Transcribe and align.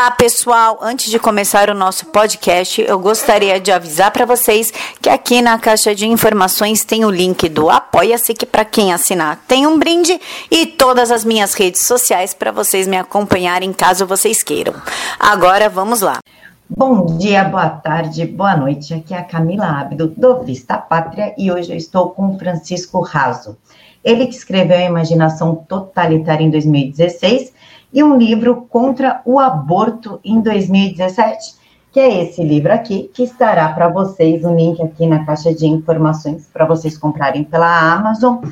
Olá, 0.00 0.12
pessoal! 0.12 0.78
Antes 0.80 1.10
de 1.10 1.18
começar 1.18 1.68
o 1.68 1.74
nosso 1.74 2.06
podcast, 2.06 2.80
eu 2.80 2.98
gostaria 2.98 3.60
de 3.60 3.70
avisar 3.70 4.10
para 4.10 4.24
vocês 4.24 4.72
que 4.98 5.10
aqui 5.10 5.42
na 5.42 5.58
caixa 5.58 5.94
de 5.94 6.08
informações 6.08 6.82
tem 6.82 7.04
o 7.04 7.10
link 7.10 7.46
do 7.50 7.68
Apoia-se, 7.68 8.32
que 8.32 8.46
para 8.46 8.64
quem 8.64 8.94
assinar 8.94 9.44
tem 9.46 9.66
um 9.66 9.78
brinde, 9.78 10.18
e 10.50 10.64
todas 10.64 11.10
as 11.10 11.22
minhas 11.22 11.52
redes 11.52 11.86
sociais 11.86 12.32
para 12.32 12.50
vocês 12.50 12.88
me 12.88 12.96
acompanharem 12.96 13.74
caso 13.74 14.06
vocês 14.06 14.42
queiram. 14.42 14.72
Agora 15.18 15.68
vamos 15.68 16.00
lá. 16.00 16.20
Bom 16.66 17.18
dia, 17.18 17.44
boa 17.44 17.68
tarde, 17.68 18.24
boa 18.24 18.56
noite. 18.56 18.94
Aqui 18.94 19.12
é 19.12 19.18
a 19.18 19.22
Camila 19.22 19.66
Abdo, 19.66 20.14
do 20.16 20.42
Vista 20.42 20.78
Pátria, 20.78 21.34
e 21.36 21.52
hoje 21.52 21.72
eu 21.72 21.76
estou 21.76 22.08
com 22.08 22.38
Francisco 22.38 23.02
Raso. 23.02 23.54
Ele 24.02 24.26
que 24.26 24.34
escreveu 24.34 24.78
a 24.78 24.84
Imaginação 24.84 25.54
Totalitária 25.54 26.42
em 26.42 26.50
2016 26.50 27.52
e 27.92 28.02
um 28.02 28.16
livro 28.16 28.66
contra 28.68 29.20
o 29.24 29.38
aborto 29.38 30.20
em 30.24 30.40
2017, 30.40 31.54
que 31.92 31.98
é 31.98 32.22
esse 32.22 32.42
livro 32.42 32.72
aqui, 32.72 33.10
que 33.12 33.24
estará 33.24 33.68
para 33.72 33.88
vocês, 33.88 34.44
o 34.44 34.54
link 34.54 34.80
aqui 34.80 35.06
na 35.06 35.24
caixa 35.24 35.52
de 35.52 35.66
informações 35.66 36.48
para 36.52 36.64
vocês 36.64 36.96
comprarem 36.96 37.42
pela 37.42 37.92
Amazon. 37.92 38.44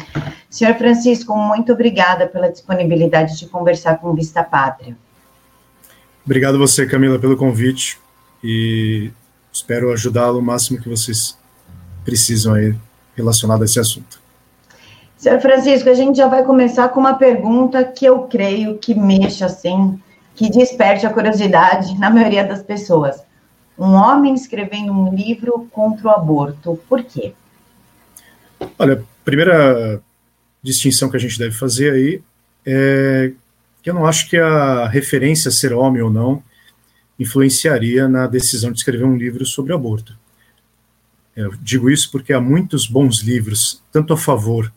Senhor 0.51 0.75
Francisco, 0.75 1.37
muito 1.37 1.73
obrigada 1.73 2.27
pela 2.27 2.51
disponibilidade 2.51 3.39
de 3.39 3.47
conversar 3.47 3.99
com 3.99 4.13
Vista 4.13 4.43
Pátria. 4.43 4.97
Obrigado 6.25 6.59
você, 6.59 6.85
Camila, 6.85 7.19
pelo 7.19 7.37
convite 7.37 7.99
e 8.43 9.11
espero 9.53 9.93
ajudá-lo 9.93 10.41
o 10.41 10.43
máximo 10.43 10.81
que 10.81 10.89
vocês 10.89 11.39
precisam 12.05 12.55
aí 12.55 12.75
relacionado 13.15 13.63
a 13.63 13.65
esse 13.65 13.79
assunto. 13.79 14.18
Senhor 15.19 15.41
Francisco, 15.41 15.89
a 15.89 15.95
gente 15.95 16.17
já 16.17 16.29
vai 16.29 16.45
começar 16.45 16.89
com 16.91 17.01
uma 17.01 17.15
pergunta 17.15 17.83
que 17.83 18.05
eu 18.07 18.23
creio 18.29 18.79
que 18.79 18.95
mexa 18.95 19.47
assim, 19.47 20.01
que 20.37 20.49
desperte 20.49 21.05
a 21.05 21.13
curiosidade 21.13 21.99
na 21.99 22.09
maioria 22.09 22.45
das 22.45 22.63
pessoas. 22.63 23.21
Um 23.77 23.95
homem 23.95 24.33
escrevendo 24.33 24.93
um 24.93 25.13
livro 25.13 25.69
contra 25.73 26.07
o 26.07 26.11
aborto, 26.11 26.81
por 26.89 27.03
quê? 27.03 27.35
Olha, 28.79 29.03
primeira 29.25 30.01
distinção 30.63 31.11
que 31.11 31.17
a 31.17 31.21
gente 31.21 31.37
deve 31.37 31.55
fazer 31.57 31.93
aí 31.93 32.23
é 32.65 33.33
que 33.83 33.91
eu 33.91 33.95
não 33.95 34.07
acho 34.07 34.31
que 34.31 34.37
a 34.37 34.87
referência 34.87 35.51
ser 35.51 35.73
homem 35.73 36.01
ou 36.01 36.11
não 36.11 36.41
influenciaria 37.19 38.07
na 38.09 38.29
decisão 38.29 38.71
de 38.71 38.79
escrever 38.79 39.05
um 39.05 39.17
livro 39.17 39.45
sobre 39.45 39.73
aborto. 39.73 40.17
Eu 41.35 41.53
digo 41.61 41.91
isso 41.91 42.09
porque 42.13 42.33
há 42.33 42.41
muitos 42.41 42.87
bons 42.87 43.21
livros, 43.21 43.83
tanto 43.91 44.13
a 44.13 44.17
favor 44.17 44.73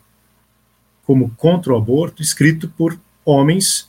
como 1.04 1.30
contra 1.36 1.72
o 1.72 1.76
aborto, 1.76 2.22
escrito 2.22 2.68
por 2.76 2.98
homens 3.24 3.88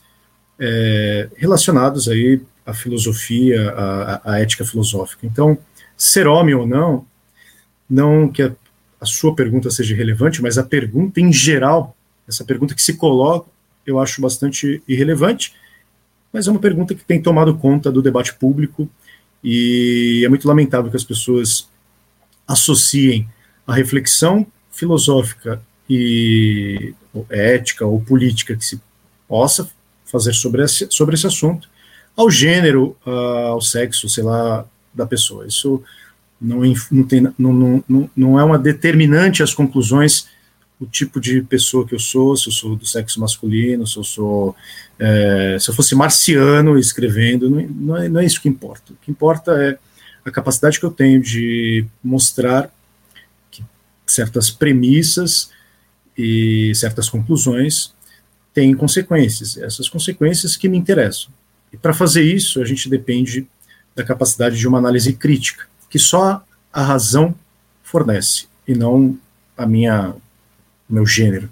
é, 0.58 1.28
relacionados 1.36 2.08
aí 2.08 2.40
à 2.64 2.72
filosofia, 2.72 3.70
à, 3.70 4.32
à, 4.32 4.40
ética 4.40 4.64
filosófica. 4.64 5.26
Então, 5.26 5.58
ser 5.96 6.26
homem 6.26 6.54
ou 6.54 6.66
não, 6.66 7.06
não 7.88 8.28
que 8.28 8.42
a, 8.42 8.52
a 9.00 9.06
sua 9.06 9.34
pergunta 9.34 9.70
seja 9.70 9.94
relevante, 9.94 10.42
mas 10.42 10.58
a 10.58 10.62
pergunta 10.62 11.20
em 11.20 11.32
geral, 11.32 11.96
essa 12.26 12.44
pergunta 12.44 12.74
que 12.74 12.82
se 12.82 12.94
coloca, 12.94 13.48
eu 13.86 13.98
acho 13.98 14.20
bastante 14.20 14.82
irrelevante, 14.88 15.54
mas 16.32 16.48
é 16.48 16.50
uma 16.50 16.60
pergunta 16.60 16.94
que 16.94 17.04
tem 17.04 17.20
tomado 17.20 17.54
conta 17.56 17.92
do 17.92 18.02
debate 18.02 18.34
público 18.34 18.88
e 19.42 20.22
é 20.24 20.28
muito 20.28 20.48
lamentável 20.48 20.90
que 20.90 20.96
as 20.96 21.04
pessoas 21.04 21.68
associem 22.48 23.28
a 23.66 23.74
reflexão 23.74 24.46
filosófica 24.70 25.62
e 25.88 26.94
ética 27.30 27.84
ou 27.84 28.00
política 28.00 28.56
que 28.56 28.64
se 28.64 28.80
possa 29.28 29.68
fazer 30.04 30.32
sobre 30.32 30.62
esse, 30.62 30.86
sobre 30.90 31.14
esse 31.14 31.26
assunto 31.26 31.68
ao 32.16 32.30
gênero, 32.30 32.96
ao 33.04 33.60
sexo, 33.60 34.08
sei 34.08 34.22
lá, 34.22 34.64
da 34.94 35.04
pessoa. 35.04 35.46
Isso 35.46 35.82
não, 36.40 36.60
não, 36.90 37.04
tem, 37.04 37.22
não, 37.38 37.82
não, 37.88 38.10
não 38.16 38.38
é 38.38 38.44
uma 38.44 38.58
determinante 38.58 39.42
às 39.42 39.52
conclusões 39.52 40.26
o 40.80 40.86
tipo 40.86 41.20
de 41.20 41.40
pessoa 41.42 41.86
que 41.86 41.94
eu 41.94 41.98
sou, 41.98 42.36
se 42.36 42.48
eu 42.48 42.52
sou 42.52 42.76
do 42.76 42.84
sexo 42.84 43.20
masculino, 43.20 43.86
se 43.86 43.96
eu 43.96 44.04
sou 44.04 44.56
é, 44.98 45.56
se 45.58 45.70
eu 45.70 45.74
fosse 45.74 45.94
marciano 45.94 46.78
escrevendo, 46.78 47.48
não, 47.48 47.62
não, 47.62 47.96
é, 47.96 48.08
não 48.08 48.20
é 48.20 48.24
isso 48.24 48.40
que 48.40 48.48
importa. 48.48 48.92
O 48.92 48.96
que 48.96 49.10
importa 49.10 49.52
é 49.52 49.78
a 50.24 50.30
capacidade 50.30 50.78
que 50.78 50.84
eu 50.84 50.90
tenho 50.90 51.20
de 51.20 51.86
mostrar 52.02 52.70
que 53.50 53.64
certas 54.06 54.50
premissas 54.50 55.50
e 56.16 56.72
certas 56.74 57.08
conclusões 57.08 57.92
têm 58.52 58.74
consequências, 58.74 59.56
essas 59.56 59.88
consequências 59.88 60.56
que 60.56 60.68
me 60.68 60.78
interessam. 60.78 61.30
E 61.72 61.76
para 61.76 61.92
fazer 61.92 62.22
isso, 62.22 62.62
a 62.62 62.64
gente 62.64 62.88
depende 62.88 63.46
da 63.96 64.04
capacidade 64.04 64.56
de 64.56 64.66
uma 64.66 64.78
análise 64.78 65.12
crítica, 65.12 65.66
que 65.90 65.98
só 65.98 66.44
a 66.72 66.82
razão 66.82 67.34
fornece, 67.82 68.46
e 68.66 68.74
não 68.74 69.18
a 69.56 69.66
minha 69.66 70.14
meu 70.88 71.06
gênero. 71.06 71.50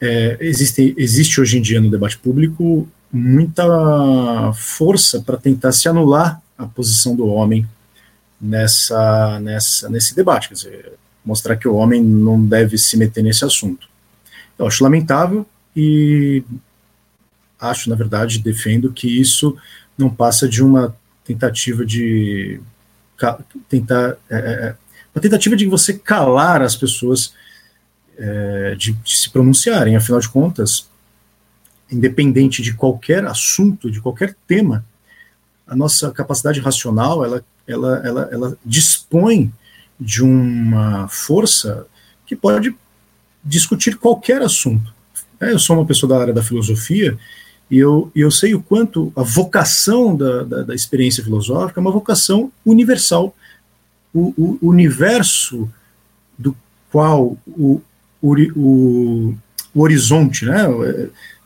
É, 0.00 0.38
existe, 0.40 0.94
existe 0.96 1.40
hoje 1.40 1.58
em 1.58 1.62
dia 1.62 1.80
no 1.80 1.90
debate 1.90 2.16
público 2.18 2.88
muita 3.12 4.52
força 4.54 5.20
para 5.20 5.36
tentar 5.36 5.72
se 5.72 5.88
anular 5.88 6.40
a 6.56 6.66
posição 6.66 7.16
do 7.16 7.26
homem 7.26 7.66
nessa, 8.40 9.40
nessa, 9.40 9.88
nesse 9.88 10.14
debate. 10.14 10.48
Quer 10.48 10.54
dizer, 10.54 10.92
mostrar 11.28 11.56
que 11.56 11.68
o 11.68 11.74
homem 11.74 12.02
não 12.02 12.42
deve 12.42 12.78
se 12.78 12.96
meter 12.96 13.22
nesse 13.22 13.44
assunto. 13.44 13.86
Eu 14.58 14.66
acho 14.66 14.82
lamentável 14.82 15.46
e 15.76 16.42
acho, 17.60 17.90
na 17.90 17.94
verdade, 17.94 18.38
defendo 18.38 18.90
que 18.90 19.20
isso 19.20 19.54
não 19.96 20.08
passa 20.08 20.48
de 20.48 20.64
uma 20.64 20.96
tentativa 21.26 21.84
de 21.84 22.58
tentar 23.68 24.16
é, 24.30 24.36
é, 24.36 24.38
é, 24.38 24.76
uma 25.14 25.20
tentativa 25.20 25.54
de 25.54 25.66
você 25.66 25.92
calar 25.92 26.62
as 26.62 26.74
pessoas 26.74 27.34
é, 28.16 28.74
de, 28.74 28.92
de, 28.92 29.18
se 29.18 29.28
pronunciarem. 29.28 29.96
Afinal 29.96 30.20
de 30.20 30.30
contas, 30.30 30.88
independente 31.92 32.62
de 32.62 32.72
qualquer 32.72 33.26
assunto, 33.26 33.90
de 33.90 34.00
qualquer 34.00 34.34
tema, 34.46 34.82
a 35.66 35.76
nossa 35.76 36.10
capacidade 36.10 36.58
racional 36.58 37.22
ela, 37.22 37.44
ela, 37.66 38.02
ela, 38.02 38.28
ela 38.32 38.58
dispõe 38.64 39.52
de 40.00 40.22
uma 40.22 41.08
força 41.08 41.86
que 42.26 42.36
pode 42.36 42.74
discutir 43.44 43.96
qualquer 43.96 44.42
assunto. 44.42 44.92
É, 45.40 45.52
eu 45.52 45.58
sou 45.58 45.76
uma 45.76 45.86
pessoa 45.86 46.10
da 46.10 46.20
área 46.20 46.34
da 46.34 46.42
filosofia 46.42 47.16
e 47.70 47.78
eu, 47.78 48.10
eu 48.14 48.30
sei 48.30 48.54
o 48.54 48.62
quanto 48.62 49.12
a 49.14 49.22
vocação 49.22 50.16
da, 50.16 50.42
da, 50.42 50.62
da 50.62 50.74
experiência 50.74 51.22
filosófica 51.22 51.80
é 51.80 51.82
uma 51.82 51.90
vocação 51.90 52.50
universal. 52.64 53.34
O, 54.12 54.58
o, 54.62 54.68
universo 54.68 55.68
do 56.38 56.56
qual 56.90 57.36
o, 57.46 57.80
o, 58.22 59.34
o, 59.74 59.80
horizonte 59.80 60.46
né, 60.46 60.64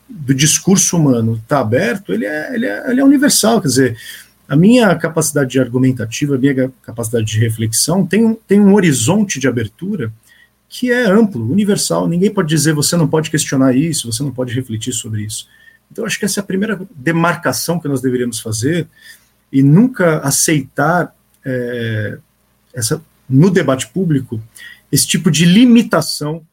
do 0.08 0.32
discurso 0.32 0.96
humano 0.96 1.40
está 1.42 1.58
aberto, 1.58 2.12
ele 2.12 2.24
é, 2.24 2.54
ele, 2.54 2.66
é, 2.66 2.90
ele 2.90 3.00
é 3.00 3.04
universal. 3.04 3.60
Quer 3.60 3.68
dizer, 3.68 3.98
a 4.52 4.56
minha 4.56 4.94
capacidade 4.96 5.58
argumentativa, 5.58 6.34
a 6.34 6.38
minha 6.38 6.70
capacidade 6.82 7.24
de 7.24 7.38
reflexão 7.38 8.06
tem 8.06 8.22
um, 8.22 8.34
tem 8.34 8.60
um 8.60 8.74
horizonte 8.74 9.40
de 9.40 9.48
abertura 9.48 10.12
que 10.68 10.92
é 10.92 11.06
amplo, 11.06 11.50
universal. 11.50 12.06
Ninguém 12.06 12.30
pode 12.30 12.50
dizer 12.50 12.74
você 12.74 12.94
não 12.94 13.08
pode 13.08 13.30
questionar 13.30 13.74
isso, 13.74 14.12
você 14.12 14.22
não 14.22 14.30
pode 14.30 14.52
refletir 14.52 14.92
sobre 14.92 15.22
isso. 15.22 15.48
Então, 15.90 16.04
acho 16.04 16.18
que 16.18 16.26
essa 16.26 16.40
é 16.40 16.42
a 16.42 16.44
primeira 16.44 16.78
demarcação 16.94 17.80
que 17.80 17.88
nós 17.88 18.02
deveríamos 18.02 18.40
fazer 18.40 18.86
e 19.50 19.62
nunca 19.62 20.18
aceitar 20.18 21.16
é, 21.42 22.18
essa, 22.74 23.02
no 23.26 23.48
debate 23.48 23.86
público 23.86 24.38
esse 24.92 25.06
tipo 25.06 25.30
de 25.30 25.46
limitação 25.46 26.46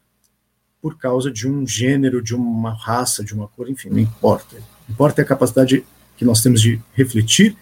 por 0.82 0.98
causa 0.98 1.30
de 1.30 1.50
um 1.50 1.68
gênero, 1.68 2.24
de 2.24 2.34
uma 2.34 2.74
raça, 2.74 3.26
de 3.26 3.34
uma 3.34 3.50
cor, 3.50 3.70
enfim, 3.70 3.90
não 3.90 4.00
importa. 4.00 4.56
Importa 4.90 5.22
é 5.22 5.24
a 5.26 5.28
capacidade 5.28 5.84
que 6.16 6.24
nós 6.24 6.42
temos 6.42 6.62
de 6.62 6.80
refletir 6.94 7.58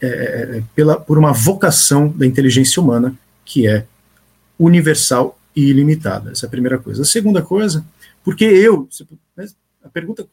é, 0.00 0.06
é, 0.06 0.62
pela, 0.74 0.98
por 0.98 1.18
uma 1.18 1.32
vocação 1.32 2.08
da 2.08 2.26
inteligência 2.26 2.80
humana 2.80 3.16
que 3.44 3.66
é 3.66 3.86
universal 4.58 5.38
e 5.54 5.62
ilimitada. 5.62 6.30
Essa 6.32 6.46
é 6.46 6.48
a 6.48 6.50
primeira 6.50 6.78
coisa. 6.78 7.02
A 7.02 7.04
segunda 7.04 7.42
coisa, 7.42 7.84
porque 8.22 8.44
eu, 8.44 8.88
a 9.82 9.88
pergunta 9.88 10.26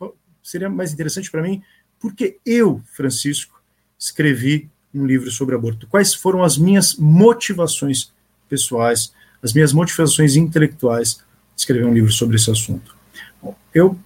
seria 0.43 0.69
mais 0.69 0.93
interessante 0.93 1.31
para 1.31 1.41
mim, 1.41 1.61
porque 1.99 2.37
eu, 2.45 2.81
Francisco, 2.93 3.61
escrevi 3.97 4.69
um 4.93 5.05
livro 5.05 5.31
sobre 5.31 5.55
aborto? 5.55 5.87
Quais 5.87 6.13
foram 6.13 6.43
as 6.43 6.57
minhas 6.57 6.95
motivações 6.95 8.11
pessoais, 8.47 9.13
as 9.41 9.53
minhas 9.53 9.73
motivações 9.73 10.35
intelectuais 10.35 11.15
de 11.55 11.61
escrever 11.61 11.85
um 11.85 11.93
livro 11.93 12.11
sobre 12.11 12.35
esse 12.35 12.51
assunto? 12.51 12.95
Bom, 13.41 13.55
eu 13.73 13.97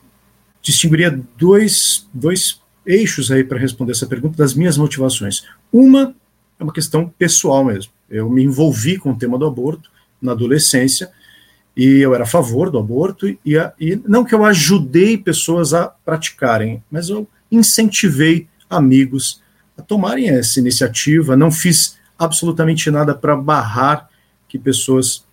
distinguiria 0.61 1.19
dois, 1.37 2.07
dois 2.13 2.61
eixos 2.87 3.29
aí 3.29 3.43
para 3.43 3.59
responder 3.59 3.91
essa 3.91 4.07
pergunta 4.07 4.37
das 4.37 4.53
minhas 4.53 4.77
motivações. 4.77 5.43
Uma 5.71 6.15
é 6.59 6.63
uma 6.63 6.73
questão 6.73 7.07
pessoal 7.19 7.63
mesmo. 7.63 7.91
Eu 8.09 8.29
me 8.29 8.43
envolvi 8.43 8.97
com 8.97 9.11
o 9.11 9.17
tema 9.17 9.37
do 9.37 9.45
aborto 9.45 9.91
na 10.21 10.31
adolescência 10.31 11.11
e 11.75 11.99
eu 11.99 12.15
era 12.15 12.23
a 12.23 12.27
favor 12.27 12.71
do 12.71 12.79
aborto 12.79 13.27
e, 13.45 13.57
a, 13.57 13.71
e 13.79 14.01
não 14.07 14.25
que 14.25 14.33
eu 14.33 14.43
ajudei 14.43 15.17
pessoas 15.17 15.73
a 15.73 15.87
praticarem, 15.87 16.81
mas 16.89 17.09
eu 17.09 17.27
incentivei 17.51 18.47
amigos 18.67 19.41
a 19.77 19.81
tomarem 19.81 20.29
essa 20.29 20.59
iniciativa. 20.59 21.37
Não 21.37 21.51
fiz 21.51 21.97
absolutamente 22.17 22.89
nada 22.89 23.13
para 23.13 23.35
barrar 23.35 24.09
que 24.47 24.57
pessoas 24.57 25.23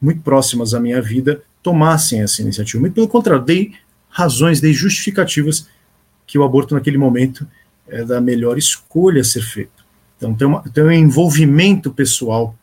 muito 0.00 0.20
próximas 0.20 0.74
à 0.74 0.78
minha 0.78 1.02
vida 1.02 1.42
tomassem 1.62 2.22
essa 2.22 2.42
iniciativa. 2.42 2.80
Muito 2.80 2.94
pelo 2.94 3.08
contrário, 3.08 3.44
dei 3.44 3.72
razões, 4.08 4.60
dei 4.60 4.72
justificativas 4.72 5.66
que 6.28 6.38
o 6.38 6.44
aborto 6.44 6.74
naquele 6.74 6.98
momento 6.98 7.48
é 7.88 8.04
da 8.04 8.20
melhor 8.20 8.58
escolha 8.58 9.22
a 9.22 9.24
ser 9.24 9.42
feito. 9.42 9.84
Então 10.16 10.34
tem, 10.34 10.46
uma, 10.46 10.62
tem 10.62 10.84
um 10.84 10.92
envolvimento 10.92 11.90
pessoal 11.90 12.54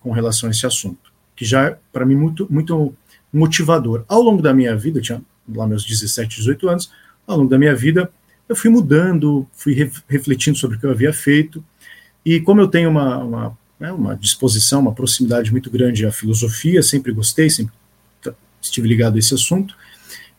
com 0.00 0.10
relação 0.10 0.48
a 0.48 0.50
esse 0.50 0.66
assunto, 0.66 1.12
que 1.36 1.44
já 1.44 1.68
é, 1.68 1.78
para 1.92 2.06
mim, 2.06 2.16
muito, 2.16 2.46
muito 2.50 2.94
motivador. 3.32 4.04
Ao 4.08 4.20
longo 4.20 4.42
da 4.42 4.54
minha 4.54 4.74
vida, 4.74 4.98
eu 4.98 5.02
tinha 5.02 5.22
lá 5.54 5.66
meus 5.66 5.84
17, 5.84 6.36
18 6.36 6.68
anos, 6.68 6.90
ao 7.26 7.36
longo 7.36 7.50
da 7.50 7.58
minha 7.58 7.74
vida, 7.74 8.10
eu 8.48 8.56
fui 8.56 8.70
mudando, 8.70 9.46
fui 9.52 9.74
re 9.74 9.90
refletindo 10.08 10.56
sobre 10.56 10.76
o 10.76 10.80
que 10.80 10.86
eu 10.86 10.90
havia 10.90 11.12
feito, 11.12 11.62
e 12.24 12.40
como 12.40 12.60
eu 12.60 12.68
tenho 12.68 12.88
uma, 12.88 13.18
uma, 13.18 13.58
né, 13.78 13.92
uma 13.92 14.16
disposição, 14.16 14.80
uma 14.80 14.94
proximidade 14.94 15.52
muito 15.52 15.70
grande 15.70 16.06
à 16.06 16.12
filosofia, 16.12 16.82
sempre 16.82 17.12
gostei, 17.12 17.50
sempre 17.50 17.74
estive 18.60 18.88
ligado 18.88 19.16
a 19.16 19.18
esse 19.18 19.34
assunto, 19.34 19.76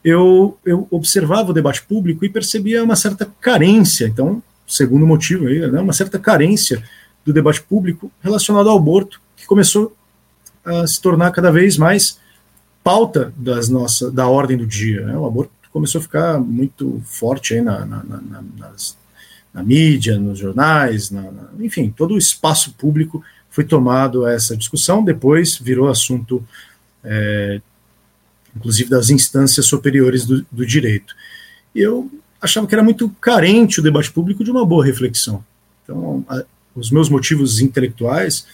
eu, 0.03 0.57
eu 0.65 0.87
observava 0.91 1.51
o 1.51 1.53
debate 1.53 1.81
público 1.83 2.25
e 2.25 2.29
percebia 2.29 2.83
uma 2.83 2.95
certa 2.95 3.25
carência, 3.39 4.05
então, 4.05 4.43
segundo 4.67 5.07
motivo 5.07 5.47
aí, 5.47 5.59
né, 5.71 5.79
uma 5.79 5.93
certa 5.93 6.19
carência 6.19 6.83
do 7.25 7.31
debate 7.31 7.61
público 7.61 8.11
relacionado 8.21 8.69
ao 8.69 8.77
aborto, 8.77 9.21
que 9.35 9.45
começou 9.45 9.95
a 10.65 10.85
se 10.85 11.01
tornar 11.01 11.31
cada 11.31 11.51
vez 11.51 11.77
mais 11.77 12.19
pauta 12.83 13.33
das 13.37 13.69
nossa, 13.69 14.11
da 14.11 14.27
ordem 14.27 14.57
do 14.57 14.67
dia. 14.67 15.05
Né? 15.05 15.17
O 15.17 15.25
aborto 15.25 15.51
começou 15.71 15.99
a 15.99 16.01
ficar 16.01 16.39
muito 16.39 17.01
forte 17.05 17.53
aí 17.53 17.61
na, 17.61 17.85
na, 17.85 18.03
na, 18.03 18.43
nas, 18.57 18.97
na 19.53 19.63
mídia, 19.63 20.19
nos 20.19 20.39
jornais, 20.39 21.11
enfim, 21.59 21.93
todo 21.95 22.13
o 22.13 22.17
espaço 22.17 22.73
público 22.73 23.23
foi 23.49 23.63
tomado 23.63 24.25
a 24.25 24.33
essa 24.33 24.57
discussão, 24.57 25.03
depois 25.03 25.57
virou 25.57 25.87
assunto, 25.87 26.43
é, 27.03 27.61
inclusive, 28.55 28.89
das 28.89 29.09
instâncias 29.09 29.65
superiores 29.65 30.25
do, 30.25 30.45
do 30.51 30.65
direito. 30.65 31.15
E 31.73 31.79
eu 31.79 32.09
achava 32.41 32.67
que 32.67 32.75
era 32.75 32.83
muito 32.83 33.09
carente 33.21 33.79
o 33.79 33.83
debate 33.83 34.11
público 34.11 34.43
de 34.43 34.51
uma 34.51 34.65
boa 34.65 34.85
reflexão. 34.85 35.43
Então, 35.83 36.23
a, 36.27 36.43
os 36.75 36.91
meus 36.91 37.09
motivos 37.09 37.59
intelectuais 37.59 38.45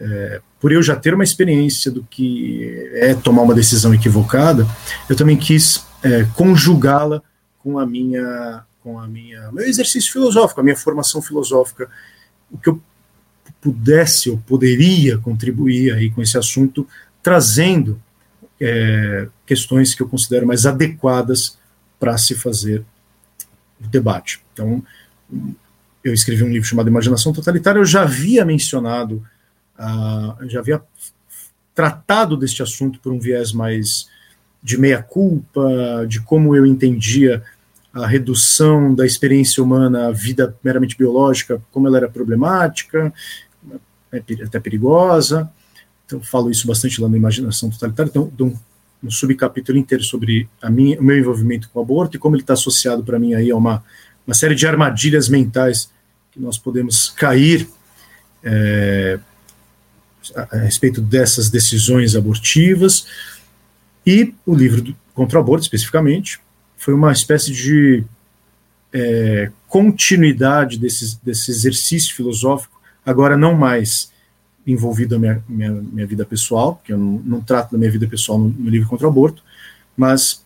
é, 0.00 0.40
por 0.60 0.72
eu 0.72 0.82
já 0.82 0.96
ter 0.96 1.14
uma 1.14 1.24
experiência 1.24 1.90
do 1.90 2.04
que 2.04 2.88
é 2.94 3.14
tomar 3.14 3.42
uma 3.42 3.54
decisão 3.54 3.92
equivocada, 3.92 4.66
eu 5.08 5.16
também 5.16 5.36
quis 5.36 5.84
é, 6.02 6.24
conjugá-la 6.34 7.22
com 7.58 7.78
a 7.78 7.86
minha 7.86 8.64
com 8.82 8.98
a 8.98 9.06
minha 9.06 9.50
meu 9.52 9.66
exercício 9.66 10.12
filosófico, 10.12 10.60
a 10.60 10.64
minha 10.64 10.76
formação 10.76 11.20
filosófica, 11.20 11.88
o 12.50 12.56
que 12.56 12.68
eu 12.68 12.80
pudesse 13.60 14.30
ou 14.30 14.38
poderia 14.38 15.18
contribuir 15.18 15.92
aí 15.92 16.10
com 16.10 16.22
esse 16.22 16.38
assunto, 16.38 16.86
trazendo 17.22 18.00
é, 18.60 19.28
questões 19.46 19.94
que 19.94 20.02
eu 20.02 20.08
considero 20.08 20.46
mais 20.46 20.66
adequadas 20.66 21.58
para 21.98 22.16
se 22.18 22.34
fazer 22.34 22.84
o 23.80 23.86
debate. 23.86 24.42
Então, 24.52 24.82
eu 26.02 26.12
escrevi 26.12 26.42
um 26.42 26.48
livro 26.48 26.68
chamado 26.68 26.88
Imaginação 26.88 27.32
Totalitária, 27.32 27.78
eu 27.78 27.84
já 27.84 28.02
havia 28.02 28.44
mencionado 28.44 29.22
uh, 29.78 30.48
já 30.48 30.60
havia 30.60 30.82
tratado 31.74 32.36
deste 32.36 32.62
assunto 32.62 32.98
por 32.98 33.12
um 33.12 33.18
viés 33.18 33.52
mais 33.52 34.08
de 34.60 34.76
meia-culpa, 34.76 36.04
de 36.08 36.20
como 36.20 36.56
eu 36.56 36.66
entendia 36.66 37.42
a 37.92 38.06
redução 38.06 38.94
da 38.94 39.06
experiência 39.06 39.62
humana 39.62 40.08
à 40.08 40.10
vida 40.10 40.56
meramente 40.62 40.96
biológica, 40.96 41.62
como 41.70 41.86
ela 41.86 41.96
era 41.96 42.08
problemática, 42.08 43.12
é 44.12 44.22
até 44.44 44.58
perigosa. 44.58 45.50
Então, 46.08 46.22
falo 46.22 46.50
isso 46.50 46.66
bastante 46.66 47.02
lá 47.02 47.06
na 47.06 47.18
Imaginação 47.18 47.68
Totalitária. 47.68 48.08
Então, 48.08 48.32
dou 48.34 48.48
um, 48.48 48.56
um 49.04 49.10
subcapítulo 49.10 49.76
inteiro 49.76 50.02
sobre 50.02 50.48
a 50.62 50.70
minha, 50.70 50.98
o 50.98 51.04
meu 51.04 51.18
envolvimento 51.18 51.68
com 51.68 51.78
o 51.78 51.82
aborto 51.82 52.16
e 52.16 52.18
como 52.18 52.34
ele 52.34 52.42
está 52.42 52.54
associado 52.54 53.04
para 53.04 53.18
mim 53.18 53.34
aí 53.34 53.50
a 53.50 53.56
uma, 53.56 53.84
uma 54.26 54.32
série 54.32 54.54
de 54.54 54.66
armadilhas 54.66 55.28
mentais 55.28 55.90
que 56.32 56.40
nós 56.40 56.56
podemos 56.56 57.10
cair 57.10 57.68
é, 58.42 59.18
a, 60.34 60.56
a 60.56 60.60
respeito 60.60 61.02
dessas 61.02 61.50
decisões 61.50 62.16
abortivas. 62.16 63.06
E 64.06 64.34
o 64.46 64.54
livro 64.54 64.80
do, 64.80 64.96
contra 65.12 65.38
o 65.38 65.42
aborto, 65.42 65.64
especificamente, 65.64 66.40
foi 66.78 66.94
uma 66.94 67.12
espécie 67.12 67.52
de 67.52 68.02
é, 68.94 69.50
continuidade 69.66 70.78
desse, 70.78 71.18
desse 71.22 71.50
exercício 71.50 72.16
filosófico, 72.16 72.80
agora 73.04 73.36
não 73.36 73.54
mais 73.54 74.10
envolvido 74.72 75.14
na 75.14 75.20
minha, 75.20 75.44
minha, 75.48 75.72
minha 75.72 76.06
vida 76.06 76.24
pessoal, 76.24 76.76
porque 76.76 76.92
eu 76.92 76.98
não, 76.98 77.22
não, 77.24 77.40
trato 77.40 77.72
da 77.72 77.78
minha 77.78 77.90
vida 77.90 78.06
pessoal 78.06 78.38
no, 78.38 78.48
no 78.48 78.70
livro 78.70 78.88
contra 78.88 79.06
o 79.06 79.10
aborto, 79.10 79.42
mas 79.96 80.44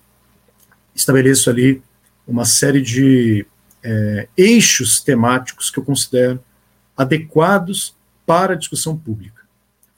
estabeleço 0.95 1.51
ali 1.51 1.83
uma 2.27 2.45
série 2.45 2.81
de 2.81 3.45
é, 3.83 4.29
eixos 4.37 5.01
temáticos 5.01 5.71
que 5.71 5.79
eu 5.79 5.85
considero 5.85 6.41
adequados 6.97 7.95
para 8.25 8.53
a 8.53 8.57
discussão 8.57 8.97
pública 8.97 9.43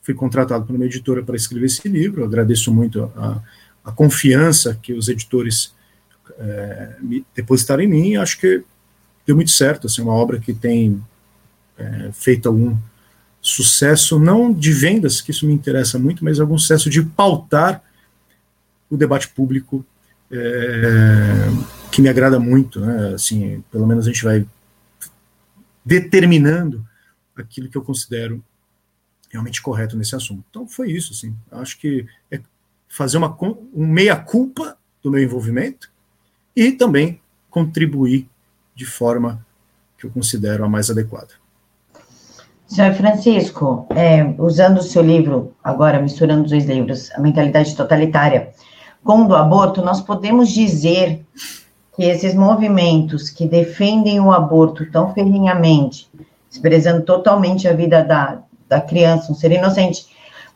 fui 0.05 0.15
contratado 0.15 0.67
por 0.67 0.77
uma 0.77 0.85
editora 0.85 1.23
para 1.23 1.35
escrever 1.35 1.67
esse 1.67 1.89
livro. 1.89 2.23
agradeço 2.23 2.73
muito 2.73 3.11
a, 3.17 3.41
a, 3.83 3.91
confiança 3.91 4.79
que 4.81 4.93
os 4.93 5.09
editores 5.09 5.75
é, 6.39 6.91
depositaram 7.35 7.83
em 7.83 7.89
mim. 7.89 8.17
Acho 8.17 8.39
que 8.39 8.63
deu 9.27 9.35
muito 9.35 9.51
certo. 9.51 9.87
Assim, 9.87 10.03
uma 10.03 10.13
obra 10.13 10.39
que 10.39 10.53
tem 10.53 11.03
é, 11.79 12.11
feito 12.13 12.47
algum 12.47 12.77
sucesso, 13.45 14.19
não 14.19 14.53
de 14.53 14.73
vendas, 14.73 15.21
que 15.21 15.31
isso 15.31 15.47
me 15.47 15.53
interessa 15.53 15.99
muito, 15.99 16.25
mas 16.25 16.41
algum 16.41 16.57
sucesso 16.57 16.89
de 16.89 17.03
pautar 17.03 17.85
o 18.89 18.97
debate 18.97 19.29
público, 19.29 19.85
é, 20.31 21.49
que 21.93 22.01
me 22.01 22.09
agrada 22.09 22.41
muito. 22.41 22.81
Né? 22.81 23.15
Assim, 23.15 23.63
pelo 23.71 23.87
menos 23.87 24.07
a 24.07 24.11
gente 24.11 24.25
vai 24.25 24.47
determinando 25.85 26.85
aquilo 27.37 27.69
que 27.69 27.77
eu 27.77 27.83
considero 27.83 28.43
realmente 29.31 29.61
correto 29.61 29.97
nesse 29.97 30.17
assunto. 30.17 30.43
Então 30.49 30.67
foi 30.67 30.91
isso, 30.91 31.13
assim. 31.13 31.37
Acho 31.53 31.79
que 31.79 32.07
é 32.31 32.41
fazer 32.89 33.19
uma 33.19 33.37
um 33.75 33.87
meia 33.87 34.17
culpa 34.17 34.79
do 35.03 35.11
meu 35.11 35.23
envolvimento 35.23 35.91
e 36.57 36.73
também 36.73 37.21
contribuir 37.51 38.27
de 38.75 38.87
forma 38.87 39.45
que 39.99 40.07
eu 40.07 40.11
considero 40.11 40.65
a 40.65 40.69
mais 40.69 40.89
adequada. 40.89 41.44
Senhor 42.67 42.95
Francisco, 42.95 43.87
é, 43.91 44.35
usando 44.39 44.79
o 44.79 44.83
seu 44.83 45.03
livro, 45.03 45.55
agora 45.63 46.01
misturando 46.01 46.45
os 46.45 46.51
dois 46.51 46.65
livros, 46.65 47.11
A 47.13 47.21
Mentalidade 47.21 47.77
Totalitária 47.77 48.53
com 49.05 49.25
o 49.25 49.29
do 49.29 49.37
aborto, 49.37 49.83
nós 49.83 50.01
podemos 50.01 50.49
dizer 50.49 51.25
que 51.95 52.03
esses 52.03 52.35
movimentos 52.35 53.29
que 53.29 53.47
defendem 53.47 54.19
o 54.19 54.33
aborto 54.33 54.91
tão 54.91 55.13
ferrinhamente, 55.13 56.11
desprezando 56.51 57.05
totalmente 57.05 57.69
a 57.69 57.75
vida 57.75 58.03
da, 58.03 58.43
da 58.67 58.81
criança, 58.81 59.31
um 59.31 59.35
ser 59.35 59.53
inocente, 59.53 60.07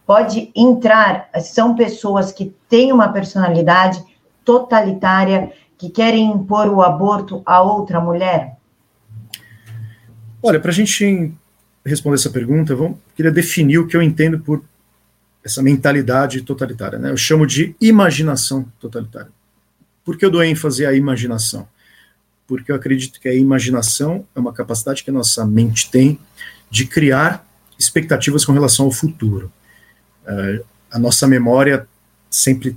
pode 0.07 0.50
entrar, 0.57 1.29
são 1.41 1.77
pessoas 1.77 2.33
que 2.33 2.57
têm 2.69 2.91
uma 2.91 3.12
personalidade 3.12 4.03
totalitária, 4.43 5.53
que 5.77 5.91
querem 5.91 6.25
impor 6.25 6.69
o 6.69 6.81
aborto 6.81 7.43
a 7.45 7.61
outra 7.61 8.00
mulher? 8.00 8.57
Olha, 10.43 10.59
para 10.59 10.71
a 10.71 10.75
gente 10.75 11.35
responder 11.88 12.16
essa 12.16 12.30
pergunta, 12.30 12.73
eu 12.73 12.99
queria 13.16 13.33
definir 13.33 13.78
o 13.78 13.87
que 13.87 13.97
eu 13.97 14.02
entendo 14.02 14.38
por 14.38 14.62
essa 15.45 15.62
mentalidade 15.62 16.42
totalitária. 16.42 16.99
Né? 16.99 17.11
Eu 17.11 17.16
chamo 17.16 17.47
de 17.47 17.75
imaginação 17.80 18.71
totalitária. 18.78 19.30
Por 20.04 20.16
que 20.16 20.25
eu 20.25 20.30
dou 20.30 20.42
ênfase 20.42 20.87
à 20.87 20.92
imaginação? 20.92 21.68
Porque 22.47 22.73
eu 22.73 22.76
acredito 22.76 23.21
que 23.21 23.28
a 23.28 23.35
imaginação 23.35 24.26
é 24.35 24.40
uma 24.40 24.52
capacidade 24.52 25.04
que 25.04 25.11
a 25.11 25.12
nossa 25.12 25.45
mente 25.45 25.90
tem 25.90 26.18
de 26.71 26.87
criar 26.87 27.47
expectativas 27.78 28.45
com 28.45 28.52
relação 28.52 28.87
ao 28.87 28.92
futuro. 28.92 29.52
Uh, 30.25 30.64
a 30.90 30.99
nossa 30.99 31.26
memória 31.26 31.87
sempre 32.30 32.76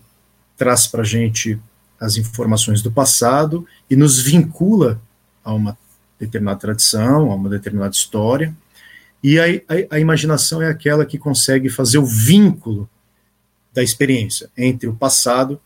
traz 0.58 0.88
para 0.88 1.02
a 1.02 1.06
gente 1.06 1.60
as 2.00 2.18
informações 2.18 2.82
do 2.82 2.92
passado 2.92 3.66
e 3.90 3.96
nos 3.96 4.20
vincula 4.20 5.02
a 5.44 5.54
uma 5.54 5.78
determinada 6.20 6.60
tradição, 6.60 7.32
a 7.32 7.36
uma 7.36 7.50
determinada 7.50 7.94
história. 7.94 8.56
E 9.24 9.40
a, 9.40 9.46
a, 9.46 9.96
a 9.96 10.00
imaginação 10.00 10.62
é 10.62 10.70
aquela 10.70 11.06
que 11.06 11.18
consegue 11.18 11.70
fazer 11.70 11.98
o 11.98 12.06
vínculo 12.06 12.90
da 13.74 13.84
experiência 13.84 14.50
entre 14.58 14.88
o 14.88 14.96
passado 14.96 15.60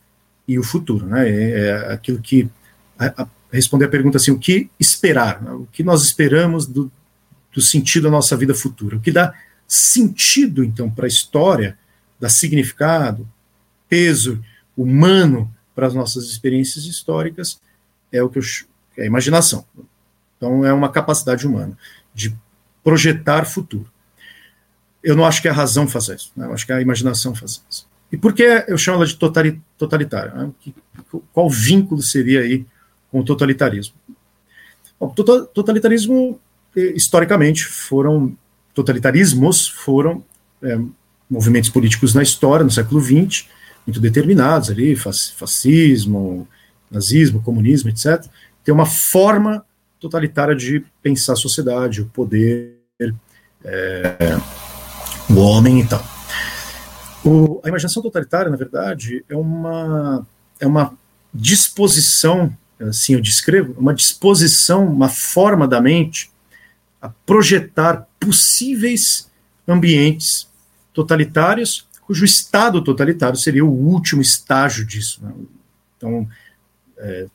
e 0.46 0.58
o 0.58 0.62
futuro. 0.62 1.06
Né? 1.06 1.28
É, 1.28 1.60
é 1.60 1.92
aquilo 1.92 2.20
que. 2.20 2.48
A, 2.98 3.22
a, 3.22 3.28
responder 3.50 3.86
a 3.86 3.90
pergunta 3.90 4.18
assim: 4.18 4.30
o 4.30 4.38
que 4.38 4.70
esperar? 4.78 5.42
Né? 5.42 5.50
O 5.52 5.66
que 5.72 5.82
nós 5.82 6.02
esperamos 6.02 6.66
do, 6.66 6.90
do 7.52 7.60
sentido 7.60 8.04
da 8.04 8.10
nossa 8.10 8.36
vida 8.36 8.54
futura. 8.54 8.96
O 8.96 9.00
que 9.00 9.10
dá 9.10 9.34
sentido, 9.66 10.62
então, 10.62 10.90
para 10.90 11.06
a 11.06 11.08
história, 11.08 11.78
dá 12.20 12.28
significado, 12.28 13.26
peso 13.88 14.42
humano 14.76 15.52
para 15.74 15.86
as 15.86 15.94
nossas 15.94 16.24
experiências 16.24 16.84
históricas, 16.84 17.60
é 18.12 18.22
o 18.22 18.28
que 18.28 18.38
eu, 18.38 18.42
é 18.96 19.02
a 19.02 19.06
imaginação. 19.06 19.64
Então, 20.36 20.64
é 20.64 20.72
uma 20.72 20.90
capacidade 20.90 21.46
humana 21.46 21.76
de 22.14 22.36
projetar 22.86 23.44
futuro. 23.44 23.90
Eu 25.02 25.16
não 25.16 25.24
acho 25.24 25.42
que 25.42 25.48
a 25.48 25.52
razão 25.52 25.88
faça 25.88 26.14
isso, 26.14 26.30
né? 26.36 26.46
eu 26.46 26.52
acho 26.52 26.64
que 26.64 26.72
a 26.72 26.80
imaginação 26.80 27.34
faz 27.34 27.60
isso. 27.68 27.88
E 28.12 28.16
por 28.16 28.32
que 28.32 28.44
eu 28.68 28.78
chamo 28.78 28.98
ela 28.98 29.06
de 29.06 29.18
totalitária? 29.76 30.32
Né? 30.32 30.52
Qual 31.32 31.50
vínculo 31.50 32.00
seria 32.00 32.42
aí 32.42 32.64
com 33.10 33.18
o 33.18 33.24
totalitarismo? 33.24 33.96
O 35.00 35.08
totalitarismo, 35.08 36.38
historicamente, 36.76 37.64
foram 37.64 38.38
totalitarismos 38.72 39.66
foram 39.66 40.22
é, 40.62 40.78
movimentos 41.28 41.70
políticos 41.70 42.14
na 42.14 42.22
história, 42.22 42.62
no 42.62 42.70
século 42.70 43.00
XX, 43.00 43.48
muito 43.84 43.98
determinados 43.98 44.70
ali, 44.70 44.94
fascismo, 44.94 46.46
nazismo, 46.88 47.42
comunismo, 47.42 47.90
etc. 47.90 48.24
Tem 48.62 48.72
uma 48.72 48.86
forma 48.86 49.64
totalitária 49.98 50.54
de 50.54 50.84
pensar 51.02 51.32
a 51.32 51.36
sociedade, 51.36 52.02
o 52.02 52.06
poder, 52.06 52.75
é, 53.64 54.38
o 55.28 55.36
homem 55.36 55.80
e 55.80 55.86
tal. 55.86 56.02
O, 57.24 57.60
a 57.64 57.68
imaginação 57.68 58.02
totalitária, 58.02 58.50
na 58.50 58.56
verdade, 58.56 59.24
é 59.28 59.36
uma, 59.36 60.26
é 60.60 60.66
uma 60.66 60.96
disposição, 61.32 62.56
assim 62.80 63.14
eu 63.14 63.20
descrevo, 63.20 63.74
uma 63.78 63.92
disposição, 63.92 64.86
uma 64.86 65.08
forma 65.08 65.66
da 65.66 65.80
mente 65.80 66.30
a 67.02 67.08
projetar 67.08 68.06
possíveis 68.18 69.30
ambientes 69.68 70.48
totalitários, 70.92 71.86
cujo 72.02 72.24
estado 72.24 72.82
totalitário 72.82 73.38
seria 73.38 73.64
o 73.64 73.70
último 73.70 74.22
estágio 74.22 74.86
disso. 74.86 75.22
Né? 75.22 75.32
Então, 75.96 76.28
é, 76.98 77.26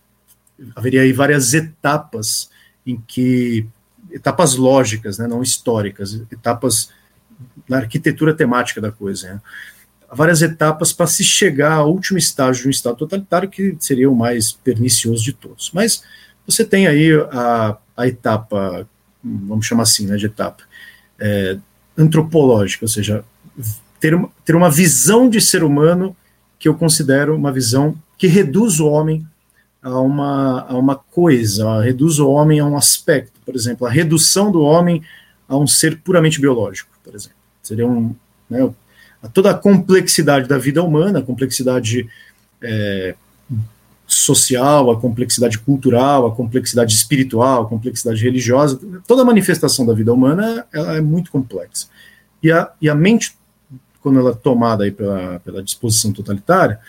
haveria 0.76 1.02
aí 1.02 1.14
várias 1.14 1.54
etapas 1.54 2.50
em 2.86 2.98
que 3.06 3.68
etapas 4.12 4.56
lógicas, 4.56 5.18
né, 5.18 5.28
não 5.28 5.42
históricas, 5.42 6.14
etapas 6.32 6.90
na 7.68 7.78
arquitetura 7.78 8.34
temática 8.34 8.82
da 8.82 8.92
coisa. 8.92 9.34
Né? 9.34 9.42
Várias 10.12 10.42
etapas 10.42 10.92
para 10.92 11.08
se 11.08 11.24
chegar 11.24 11.74
ao 11.74 11.92
último 11.92 12.18
estágio 12.18 12.64
de 12.64 12.68
um 12.68 12.72
Estado 12.72 12.98
totalitário, 12.98 13.50
que 13.50 13.76
seria 13.80 14.10
o 14.10 14.16
mais 14.16 14.52
pernicioso 14.52 15.24
de 15.24 15.34
todos. 15.34 15.72
Mas 15.74 16.04
você 16.46 16.66
tem 16.66 16.88
aí 16.88 17.12
a, 17.32 17.78
a 17.96 18.08
etapa, 18.08 18.88
vamos 19.24 19.66
chamar 19.66 19.84
assim, 19.84 20.06
né, 20.06 20.18
de 20.18 20.26
etapa, 20.26 20.64
é, 21.20 21.58
antropológica, 21.98 22.86
ou 22.86 22.90
seja, 22.90 23.24
ter 24.00 24.16
uma, 24.16 24.30
ter 24.44 24.56
uma 24.56 24.70
visão 24.70 25.30
de 25.30 25.40
ser 25.40 25.64
humano 25.64 26.16
que 26.60 26.68
eu 26.68 26.76
considero 26.76 27.36
uma 27.36 27.52
visão 27.52 27.96
que 28.18 28.28
reduz 28.28 28.80
o 28.80 28.88
homem 28.88 29.26
a 29.82 30.00
uma, 30.00 30.62
a 30.62 30.78
uma 30.78 30.96
coisa, 30.96 31.82
reduz 31.82 32.20
o 32.20 32.30
homem 32.30 32.60
a 32.60 32.66
um 32.66 32.78
aspecto, 32.78 33.40
por 33.44 33.56
exemplo, 33.56 33.88
a 33.88 33.90
redução 33.90 34.52
do 34.52 34.62
homem 34.62 35.02
a 35.48 35.58
um 35.58 35.66
ser 35.66 35.98
puramente 36.00 36.40
biológico, 36.40 36.90
por 37.04 37.16
exemplo. 37.16 37.38
Seria 37.64 37.88
um. 37.88 38.16
Né, 38.50 38.70
toda 39.34 39.52
a 39.52 39.54
complexidade 39.54 40.48
da 40.48 40.58
vida 40.58 40.84
humana, 40.84 41.20
a 41.20 41.22
complexidade 41.24 42.08
é, 42.62 43.16
social, 44.08 44.92
a 44.92 45.00
complexidade 45.00 45.58
cultural, 45.60 46.26
a 46.26 46.36
complexidade 46.36 46.94
espiritual, 46.94 47.64
a 47.64 47.68
complexidade 47.68 48.22
religiosa, 48.22 48.80
toda 49.08 49.22
a 49.22 49.26
manifestação 49.26 49.86
da 49.86 49.94
vida 49.94 50.14
humana 50.14 50.66
ela 50.74 50.98
é 50.98 51.02
muito 51.02 51.32
complexa. 51.32 51.88
E 52.44 52.52
a, 52.52 52.72
e 52.82 52.90
a 52.90 52.96
mente, 52.96 53.36
quando 54.02 54.20
ela 54.20 54.32
é 54.32 54.36
tomada 54.36 54.84
aí 54.84 54.92
pela, 54.92 55.40
pela 55.40 55.64
disposição 55.64 56.12
totalitária, 56.12 56.80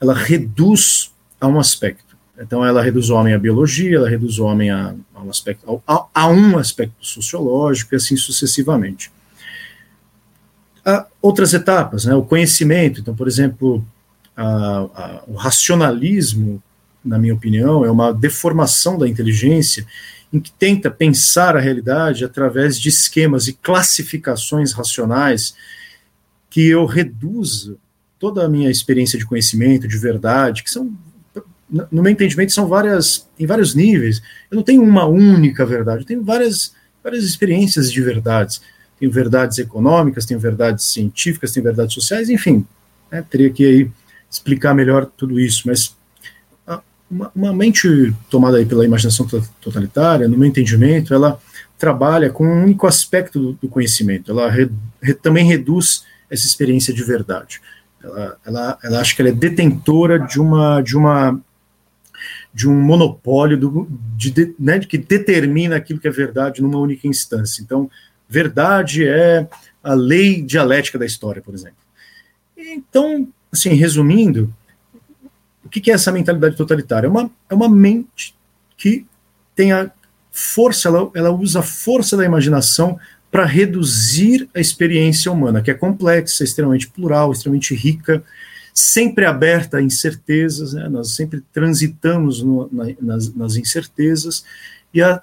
ela 0.00 0.14
reduz 0.14 1.12
a 1.40 1.46
um 1.46 1.60
aspecto. 1.60 2.03
Então, 2.38 2.64
ela 2.64 2.82
reduz 2.82 3.10
o 3.10 3.14
homem 3.14 3.32
à 3.32 3.38
biologia, 3.38 3.96
ela 3.96 4.08
reduz 4.08 4.38
o 4.38 4.44
homem 4.44 4.70
a, 4.70 4.94
a 5.14 5.22
um, 5.22 5.30
aspecto, 5.30 5.82
a, 5.86 6.06
a 6.12 6.28
um 6.28 6.58
aspecto 6.58 6.96
sociológico 7.00 7.94
e 7.94 7.96
assim 7.96 8.16
sucessivamente. 8.16 9.12
Há 10.84 11.06
outras 11.22 11.54
etapas, 11.54 12.04
né, 12.04 12.14
o 12.14 12.22
conhecimento. 12.22 13.00
Então, 13.00 13.14
por 13.14 13.28
exemplo, 13.28 13.86
a, 14.36 15.22
o 15.26 15.34
racionalismo, 15.34 16.62
na 17.04 17.18
minha 17.18 17.34
opinião, 17.34 17.84
é 17.84 17.90
uma 17.90 18.12
deformação 18.12 18.98
da 18.98 19.08
inteligência 19.08 19.86
em 20.32 20.40
que 20.40 20.50
tenta 20.50 20.90
pensar 20.90 21.56
a 21.56 21.60
realidade 21.60 22.24
através 22.24 22.80
de 22.80 22.88
esquemas 22.88 23.46
e 23.46 23.52
classificações 23.52 24.72
racionais 24.72 25.54
que 26.50 26.68
eu 26.68 26.84
reduzo 26.84 27.78
toda 28.18 28.44
a 28.44 28.48
minha 28.48 28.70
experiência 28.70 29.18
de 29.18 29.24
conhecimento, 29.24 29.86
de 29.86 29.98
verdade, 29.98 30.64
que 30.64 30.70
são 30.70 30.92
no 31.70 32.02
meu 32.02 32.12
entendimento, 32.12 32.52
são 32.52 32.68
várias, 32.68 33.28
em 33.38 33.46
vários 33.46 33.74
níveis. 33.74 34.22
Eu 34.50 34.56
não 34.56 34.62
tenho 34.62 34.82
uma 34.82 35.06
única 35.06 35.64
verdade, 35.64 36.02
eu 36.02 36.06
tenho 36.06 36.22
várias, 36.22 36.74
várias 37.02 37.24
experiências 37.24 37.90
de 37.90 38.00
verdades. 38.00 38.60
Tenho 38.98 39.10
verdades 39.10 39.58
econômicas, 39.58 40.24
tenho 40.24 40.38
verdades 40.38 40.84
científicas, 40.84 41.52
tenho 41.52 41.64
verdades 41.64 41.94
sociais, 41.94 42.28
enfim, 42.28 42.64
né, 43.10 43.24
teria 43.28 43.50
que 43.50 43.64
aí 43.64 43.90
explicar 44.30 44.74
melhor 44.74 45.06
tudo 45.06 45.38
isso, 45.38 45.62
mas 45.66 45.94
uma, 47.10 47.30
uma, 47.34 47.52
mente 47.52 48.14
tomada 48.30 48.56
aí 48.56 48.66
pela 48.66 48.84
imaginação 48.84 49.26
totalitária, 49.60 50.26
no 50.26 50.36
meu 50.36 50.48
entendimento, 50.48 51.14
ela 51.14 51.38
trabalha 51.78 52.30
com 52.30 52.46
um 52.46 52.64
único 52.64 52.86
aspecto 52.86 53.38
do, 53.38 53.52
do 53.54 53.68
conhecimento, 53.68 54.30
ela 54.30 54.50
re, 54.50 54.70
re, 55.00 55.14
também 55.14 55.44
reduz 55.44 56.04
essa 56.30 56.46
experiência 56.46 56.92
de 56.92 57.04
verdade. 57.04 57.60
Ela, 58.02 58.36
ela, 58.44 58.78
ela 58.82 59.00
acha 59.00 59.14
que 59.14 59.22
ela 59.22 59.28
é 59.28 59.32
detentora 59.32 60.18
de 60.18 60.40
uma, 60.40 60.80
de 60.80 60.96
uma 60.96 61.40
de 62.54 62.68
um 62.68 62.80
monopólio 62.80 63.58
do, 63.58 63.88
de, 64.16 64.54
né, 64.58 64.78
que 64.78 64.96
determina 64.96 65.76
aquilo 65.76 65.98
que 65.98 66.06
é 66.06 66.10
verdade 66.10 66.62
numa 66.62 66.78
única 66.78 67.08
instância. 67.08 67.60
Então, 67.60 67.90
verdade 68.28 69.06
é 69.06 69.48
a 69.82 69.92
lei 69.92 70.40
dialética 70.40 70.96
da 70.96 71.04
história, 71.04 71.42
por 71.42 71.52
exemplo. 71.52 71.76
Então, 72.56 73.28
assim, 73.52 73.70
resumindo, 73.70 74.54
o 75.64 75.68
que 75.68 75.90
é 75.90 75.94
essa 75.94 76.12
mentalidade 76.12 76.56
totalitária? 76.56 77.08
É 77.08 77.10
uma, 77.10 77.30
é 77.50 77.54
uma 77.54 77.68
mente 77.68 78.36
que 78.76 79.04
tem 79.54 79.72
a 79.72 79.90
força, 80.30 80.88
ela, 80.88 81.10
ela 81.14 81.30
usa 81.30 81.58
a 81.58 81.62
força 81.62 82.16
da 82.16 82.24
imaginação 82.24 82.98
para 83.30 83.44
reduzir 83.44 84.48
a 84.54 84.60
experiência 84.60 85.30
humana, 85.30 85.60
que 85.60 85.70
é 85.70 85.74
complexa, 85.74 86.44
extremamente 86.44 86.88
plural, 86.88 87.32
extremamente 87.32 87.74
rica, 87.74 88.22
sempre 88.74 89.24
aberta 89.24 89.76
a 89.76 89.82
incertezas, 89.82 90.72
né? 90.72 90.88
nós 90.88 91.14
sempre 91.14 91.40
transitamos 91.52 92.42
no, 92.42 92.68
na, 92.72 92.86
nas, 93.00 93.32
nas, 93.32 93.54
incertezas, 93.54 94.44
e 94.92 95.00
a, 95.00 95.20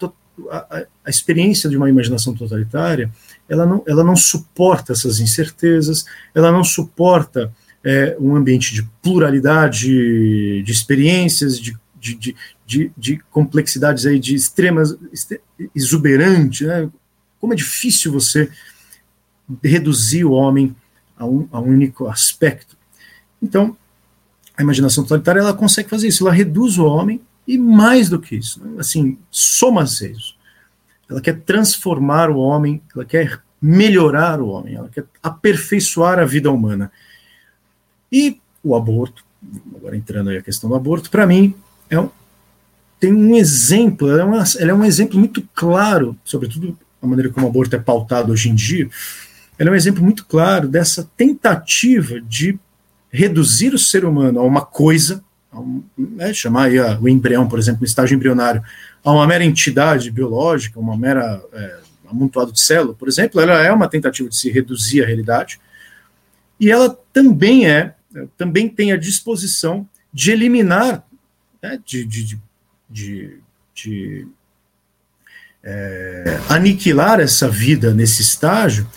a, 0.50 0.86
a, 1.04 1.10
experiência 1.10 1.70
de 1.70 1.76
uma 1.76 1.90
imaginação 1.90 2.34
totalitária, 2.34 3.12
ela 3.50 3.66
não, 3.66 3.84
ela 3.86 4.06
não 4.06 4.16
suporta 4.16 4.94
essas 4.94 5.20
incertezas, 5.20 6.06
ela 6.34 6.50
não 6.50 6.64
suporta 6.64 7.54
é, 7.84 8.16
um 8.18 8.38
ambiente 8.38 8.74
de 8.74 8.84
pluralidade 9.02 10.64
de 10.64 10.72
experiências, 10.72 11.60
de, 11.60 11.78
de, 12.00 12.16
de, 12.16 12.36
de, 12.66 12.92
de 12.98 13.18
complexidades 13.30 14.06
aí 14.06 14.18
de 14.18 14.34
extremas, 14.34 14.96
exuberante, 15.76 16.66
né? 16.66 16.90
como 17.38 17.52
é 17.52 17.56
difícil 17.56 18.14
você 18.14 18.50
reduzir 19.62 20.24
o 20.24 20.32
homem 20.32 20.74
a 21.18 21.26
um, 21.26 21.50
a 21.52 21.60
um 21.60 21.68
único 21.68 22.08
aspecto. 22.08 22.78
Então, 23.42 23.76
a 24.56 24.62
imaginação 24.62 25.04
totalitária 25.04 25.40
ela 25.40 25.54
consegue 25.54 25.90
fazer 25.90 26.08
isso, 26.08 26.28
ela 26.28 26.36
reduz 26.36 26.78
o 26.78 26.86
homem 26.86 27.22
e 27.48 27.58
mais 27.58 28.10
do 28.10 28.20
que 28.20 28.36
isso, 28.36 28.62
assim, 28.78 29.18
soma-se 29.30 30.12
isso. 30.12 30.36
Ela 31.10 31.20
quer 31.20 31.40
transformar 31.42 32.30
o 32.30 32.38
homem, 32.38 32.82
ela 32.96 33.04
quer 33.04 33.42
melhorar 33.62 34.40
o 34.40 34.48
homem, 34.48 34.76
ela 34.76 34.90
quer 34.90 35.06
aperfeiçoar 35.22 36.20
a 36.20 36.26
vida 36.26 36.52
humana. 36.52 36.92
E 38.12 38.40
o 38.64 38.76
aborto, 38.76 39.24
agora 39.76 39.98
entrando 39.98 40.30
aí 40.30 40.38
a 40.38 40.42
questão 40.42 40.70
do 40.70 40.76
aborto, 40.76 41.10
para 41.10 41.26
mim 41.26 41.54
é 41.90 42.00
um, 42.00 42.10
tem 43.00 43.14
um 43.14 43.36
exemplo, 43.36 44.10
ela 44.10 44.22
é, 44.22 44.24
uma, 44.24 44.44
ela 44.60 44.72
é 44.72 44.74
um 44.74 44.86
exemplo 44.86 45.20
muito 45.20 45.42
claro, 45.54 46.16
sobretudo 46.24 46.78
a 47.02 47.08
maneira 47.08 47.32
como 47.32 47.48
o 47.48 47.50
aborto 47.50 47.76
é 47.76 47.80
pautado 47.80 48.32
hoje 48.32 48.50
em 48.50 48.56
dia, 48.56 48.90
ela 49.58 49.70
é 49.70 49.74
um 49.74 49.76
exemplo 49.76 50.04
muito 50.04 50.26
claro 50.26 50.68
dessa 50.68 51.10
tentativa 51.18 52.22
de 52.22 52.60
reduzir 53.12 53.74
o 53.74 53.80
ser 53.80 54.06
humano 54.06 54.40
a 54.40 54.44
uma 54.44 54.62
coisa, 54.62 55.24
a 55.52 55.60
um, 55.60 55.84
né, 55.98 56.34
chamar 56.34 56.66
aí 56.66 56.80
a, 56.80 56.98
o 57.00 57.10
embrião, 57.10 57.48
por 57.48 57.60
exemplo, 57.60 57.82
no 57.82 57.86
estágio 57.86 58.16
embrionário, 58.16 58.64
a 59.04 59.12
uma 59.12 59.28
mera 59.28 59.44
entidade 59.44 60.10
biológica, 60.10 60.80
uma 60.80 60.98
mera 60.98 61.44
é, 61.54 61.80
amontoado 62.10 62.52
de 62.52 62.62
célula, 62.62 62.94
por 62.94 63.08
exemplo, 63.08 63.42
ela 63.42 63.62
é 63.62 63.72
uma 63.72 63.90
tentativa 63.90 64.30
de 64.30 64.36
se 64.36 64.50
reduzir 64.50 65.04
à 65.04 65.06
realidade, 65.06 65.60
e 66.60 66.72
ela 66.72 66.98
também 67.12 67.68
é, 67.68 67.96
também 68.38 68.70
tem 68.70 68.92
a 68.92 68.98
disposição 68.98 69.88
de 70.14 70.32
eliminar, 70.32 71.04
né, 71.62 71.80
de, 71.86 72.06
de, 72.06 72.24
de, 72.24 72.40
de, 72.90 73.38
de 73.74 74.28
é, 75.64 76.40
aniquilar 76.50 77.20
essa 77.20 77.50
vida 77.50 77.94
nesse 77.94 78.22
estágio 78.22 78.88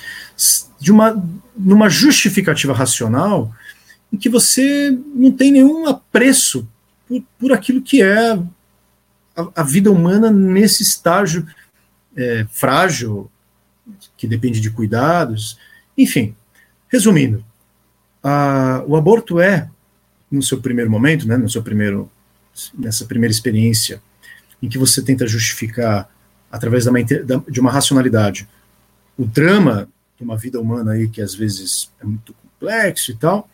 de 0.81 0.91
uma 0.91 1.23
numa 1.57 1.89
justificativa 1.89 2.73
racional 2.73 3.53
em 4.15 4.17
que 4.17 4.29
você 4.29 4.97
não 5.13 5.33
tem 5.33 5.51
nenhum 5.51 5.89
apreço 5.89 6.69
por, 7.09 7.23
por 7.37 7.53
aquilo 7.53 7.83
que 7.83 8.01
é 8.01 8.33
a, 8.33 8.43
a 9.57 9.63
vida 9.65 9.91
humana 9.91 10.31
nesse 10.31 10.85
estágio 10.85 11.45
é, 12.17 12.47
frágil, 12.49 13.29
que 14.17 14.29
depende 14.29 14.61
de 14.61 14.71
cuidados. 14.71 15.59
Enfim, 15.99 16.33
resumindo, 16.89 17.45
a, 18.23 18.85
o 18.87 18.95
aborto 18.95 19.41
é, 19.41 19.69
no 20.31 20.45
seu 20.45 20.61
primeiro 20.61 20.89
momento, 20.89 21.27
né, 21.27 21.37
no 21.37 21.51
seu 21.51 21.61
primeiro, 21.61 22.09
nessa 22.73 23.05
primeira 23.07 23.33
experiência, 23.33 24.01
em 24.63 24.69
que 24.69 24.79
você 24.79 25.03
tenta 25.03 25.27
justificar, 25.27 26.09
através 26.53 26.85
de 27.51 27.61
uma 27.61 27.73
racionalidade, 27.73 28.49
o 29.19 29.25
drama 29.25 29.89
de 30.17 30.23
uma 30.23 30.37
vida 30.37 30.61
humana 30.61 30.93
aí 30.93 31.09
que 31.09 31.21
às 31.21 31.35
vezes 31.35 31.91
é 32.01 32.05
muito 32.05 32.33
complexo 32.33 33.11
e 33.11 33.17
tal, 33.17 33.49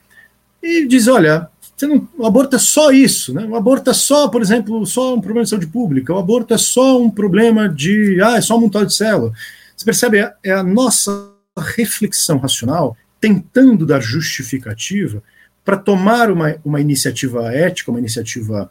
e 0.62 0.86
diz, 0.86 1.08
olha, 1.08 1.48
não, 1.82 2.08
o 2.18 2.26
aborto 2.26 2.56
é 2.56 2.58
só 2.58 2.90
isso, 2.90 3.32
né? 3.32 3.44
O 3.46 3.56
aborto 3.56 3.90
é 3.90 3.94
só, 3.94 4.28
por 4.28 4.42
exemplo, 4.42 4.84
só 4.86 5.14
um 5.14 5.20
problema 5.20 5.44
de 5.44 5.50
saúde 5.50 5.66
pública, 5.66 6.12
o 6.12 6.18
aborto 6.18 6.52
é 6.52 6.58
só 6.58 7.00
um 7.00 7.10
problema 7.10 7.68
de, 7.68 8.20
ah, 8.22 8.36
é 8.36 8.40
só 8.40 8.56
um 8.56 8.60
montão 8.60 8.84
de 8.84 8.94
célula. 8.94 9.32
Você 9.76 9.84
percebe, 9.84 10.18
é, 10.18 10.34
é 10.44 10.52
a 10.52 10.62
nossa 10.62 11.30
reflexão 11.56 12.38
racional 12.38 12.96
tentando 13.20 13.86
dar 13.86 14.00
justificativa 14.00 15.22
para 15.64 15.76
tomar 15.76 16.30
uma, 16.30 16.56
uma 16.64 16.80
iniciativa 16.80 17.52
ética, 17.52 17.90
uma 17.90 18.00
iniciativa 18.00 18.70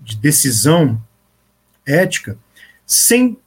de 0.00 0.16
decisão 0.16 1.00
ética, 1.86 2.36
sem 2.86 3.38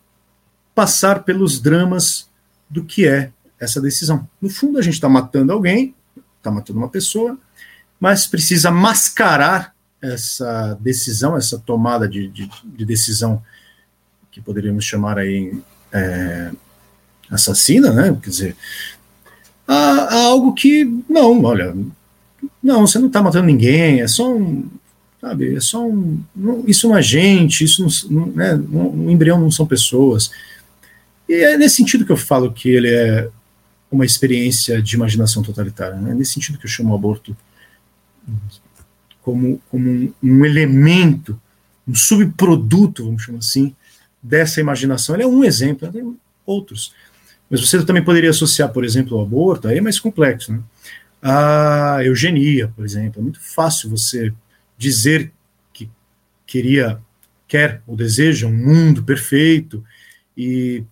passar 0.75 1.23
pelos 1.23 1.59
dramas 1.59 2.29
do 2.69 2.83
que 2.83 3.07
é 3.07 3.31
essa 3.59 3.81
decisão. 3.81 4.27
No 4.41 4.50
fundo, 4.50 4.77
a 4.77 4.81
gente 4.81 4.95
está 4.95 5.09
matando 5.09 5.51
alguém, 5.51 5.95
está 6.38 6.51
matando 6.51 6.79
uma 6.79 6.89
pessoa, 6.89 7.38
mas 8.03 8.27
precisa 8.27 8.69
mascarar 8.69 9.74
essa 10.01 10.77
decisão, 10.81 11.38
essa 11.38 11.57
tomada 11.57 12.05
de, 12.05 12.27
de, 12.27 12.50
de 12.62 12.83
decisão 12.83 13.41
que 14.29 14.41
poderíamos 14.41 14.83
chamar 14.83 15.17
aí 15.17 15.57
é, 15.89 16.51
assassina, 17.31 17.93
né? 17.93 18.13
Quer 18.22 18.29
dizer, 18.29 18.55
a, 19.65 20.15
algo 20.15 20.53
que 20.53 20.83
não, 21.07 21.41
olha, 21.45 21.74
não, 22.62 22.86
você 22.86 23.00
não 23.00 23.07
está 23.07 23.24
matando 23.24 23.45
ninguém, 23.45 24.01
é 24.01 24.07
só 24.10 24.36
um, 24.36 24.69
sabe, 25.22 25.55
é 25.55 25.62
só 25.62 25.88
um, 25.88 26.22
não, 26.36 26.62
isso 26.67 26.93
é 26.93 27.01
gente, 27.01 27.63
isso 27.63 28.12
não, 28.12 28.25
não, 28.25 28.33
né, 28.33 28.53
um 28.53 29.10
embrião 29.10 29.39
não 29.39 29.50
são 29.50 29.65
pessoas. 29.65 30.29
E 31.29 31.36
é 31.36 31.57
nesse 31.57 31.77
sentido 31.77 32.05
que 32.05 32.12
eu 32.12 32.17
falo 32.17 32.51
que 32.51 32.67
ele 32.67 32.93
é 32.93 33.29
uma 33.89 34.05
experiência 34.05 34.81
de 34.81 34.93
imaginação 34.93 35.41
totalitária, 35.41 35.95
né? 35.95 36.12
é 36.12 36.13
nesse 36.13 36.33
sentido 36.33 36.57
que 36.57 36.65
eu 36.65 36.69
chamo 36.69 36.91
o 36.91 36.95
aborto 36.95 37.33
como, 39.22 39.62
como 39.70 39.89
um, 39.89 40.13
um, 40.22 40.46
elemento, 40.46 41.39
um 41.88 41.96
subproduto, 41.96 43.06
vamos 43.06 43.24
chamar 43.24 43.39
assim, 43.39 43.75
dessa 44.22 44.60
imaginação. 44.60 45.15
Ele 45.15 45.24
é 45.24 45.27
um 45.27 45.44
exemplo, 45.44 45.92
tem 45.92 46.15
outros. 46.46 46.94
Mas 47.50 47.62
você 47.62 47.84
também 47.86 48.03
poderia 48.03 48.30
associar, 48.30 48.72
por 48.72 48.84
exemplo, 48.84 49.18
ao 49.18 49.24
aborto, 49.24 49.68
aí 49.68 49.77
é 49.77 49.82
mais 49.82 50.00
complexo, 50.00 50.51
né? 50.51 50.62
A 51.22 52.00
eugenia, 52.03 52.68
por 52.75 52.84
exemplo. 52.84 53.20
É 53.20 53.24
muito 53.24 53.39
fácil 53.39 53.89
você 53.89 54.34
dizer 54.77 55.32
que 55.72 55.89
queria, 56.46 57.00
quer 57.48 57.82
ou 57.88 57.96
deseja 57.96 58.48
um 58.48 58.53
mundo 58.53 59.03
perfeito 59.03 59.84
e 60.38 60.84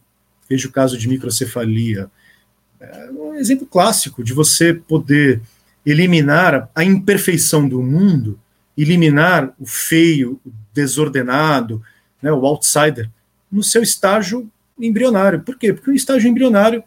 veja 0.49 0.67
o 0.67 0.71
caso 0.71 0.97
de 0.97 1.07
microcefalia. 1.09 2.09
É 2.79 3.11
um 3.11 3.35
exemplo 3.35 3.67
clássico 3.67 4.23
de 4.23 4.33
você 4.33 4.73
poder 4.73 5.41
eliminar 5.85 6.69
a 6.75 6.83
imperfeição 6.83 7.67
do 7.67 7.81
mundo, 7.81 8.39
eliminar 8.77 9.53
o 9.59 9.65
feio, 9.65 10.39
o 10.45 10.51
desordenado, 10.73 11.81
né, 12.21 12.31
o 12.31 12.45
outsider, 12.45 13.09
no 13.51 13.63
seu 13.63 13.81
estágio 13.81 14.49
embrionário. 14.79 15.41
Por 15.41 15.57
quê? 15.57 15.73
Porque 15.73 15.91
o 15.91 15.95
estágio 15.95 16.29
embrionário 16.29 16.83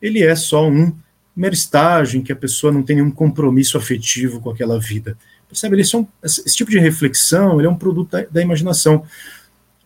ele 0.00 0.22
é 0.22 0.34
só 0.34 0.68
um 0.68 0.94
mero 1.34 1.54
estágio 1.54 2.18
em 2.18 2.22
que 2.22 2.32
a 2.32 2.36
pessoa 2.36 2.72
não 2.72 2.82
tem 2.82 2.96
nenhum 2.96 3.10
compromisso 3.10 3.76
afetivo 3.76 4.40
com 4.40 4.50
aquela 4.50 4.78
vida. 4.78 5.16
Percebe? 5.48 5.80
Esse, 5.80 5.94
é 5.94 5.98
um, 5.98 6.06
esse 6.22 6.56
tipo 6.56 6.70
de 6.70 6.78
reflexão 6.78 7.58
ele 7.58 7.66
é 7.66 7.70
um 7.70 7.76
produto 7.76 8.10
da, 8.10 8.24
da 8.24 8.42
imaginação. 8.42 9.04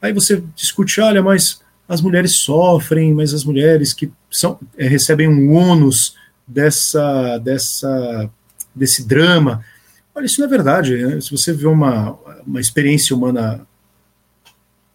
Aí 0.00 0.12
você 0.12 0.42
discute, 0.54 1.00
olha, 1.00 1.22
mas 1.22 1.60
as 1.88 2.00
mulheres 2.00 2.32
sofrem, 2.32 3.12
mas 3.12 3.34
as 3.34 3.44
mulheres 3.44 3.92
que 3.92 4.10
são, 4.30 4.58
é, 4.78 4.86
recebem 4.86 5.28
um 5.28 5.52
ônus 5.52 6.14
dessa, 6.46 7.38
dessa 7.38 8.30
desse 8.74 9.06
drama. 9.06 9.64
Olha, 10.14 10.26
isso 10.26 10.40
não 10.40 10.46
é 10.46 10.50
verdade. 10.50 10.96
Né? 10.96 11.20
Se 11.20 11.30
você 11.30 11.52
vê 11.52 11.66
uma, 11.66 12.18
uma 12.46 12.60
experiência 12.60 13.14
humana 13.14 13.66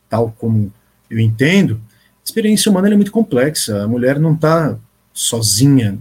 tal 0.09 0.31
como 0.38 0.71
eu 1.09 1.19
entendo, 1.19 1.81
a 1.85 2.23
experiência 2.23 2.71
humana 2.71 2.89
é 2.89 2.95
muito 2.95 3.11
complexa. 3.11 3.83
A 3.83 3.88
mulher 3.88 4.19
não 4.19 4.33
está 4.33 4.77
sozinha. 5.13 5.97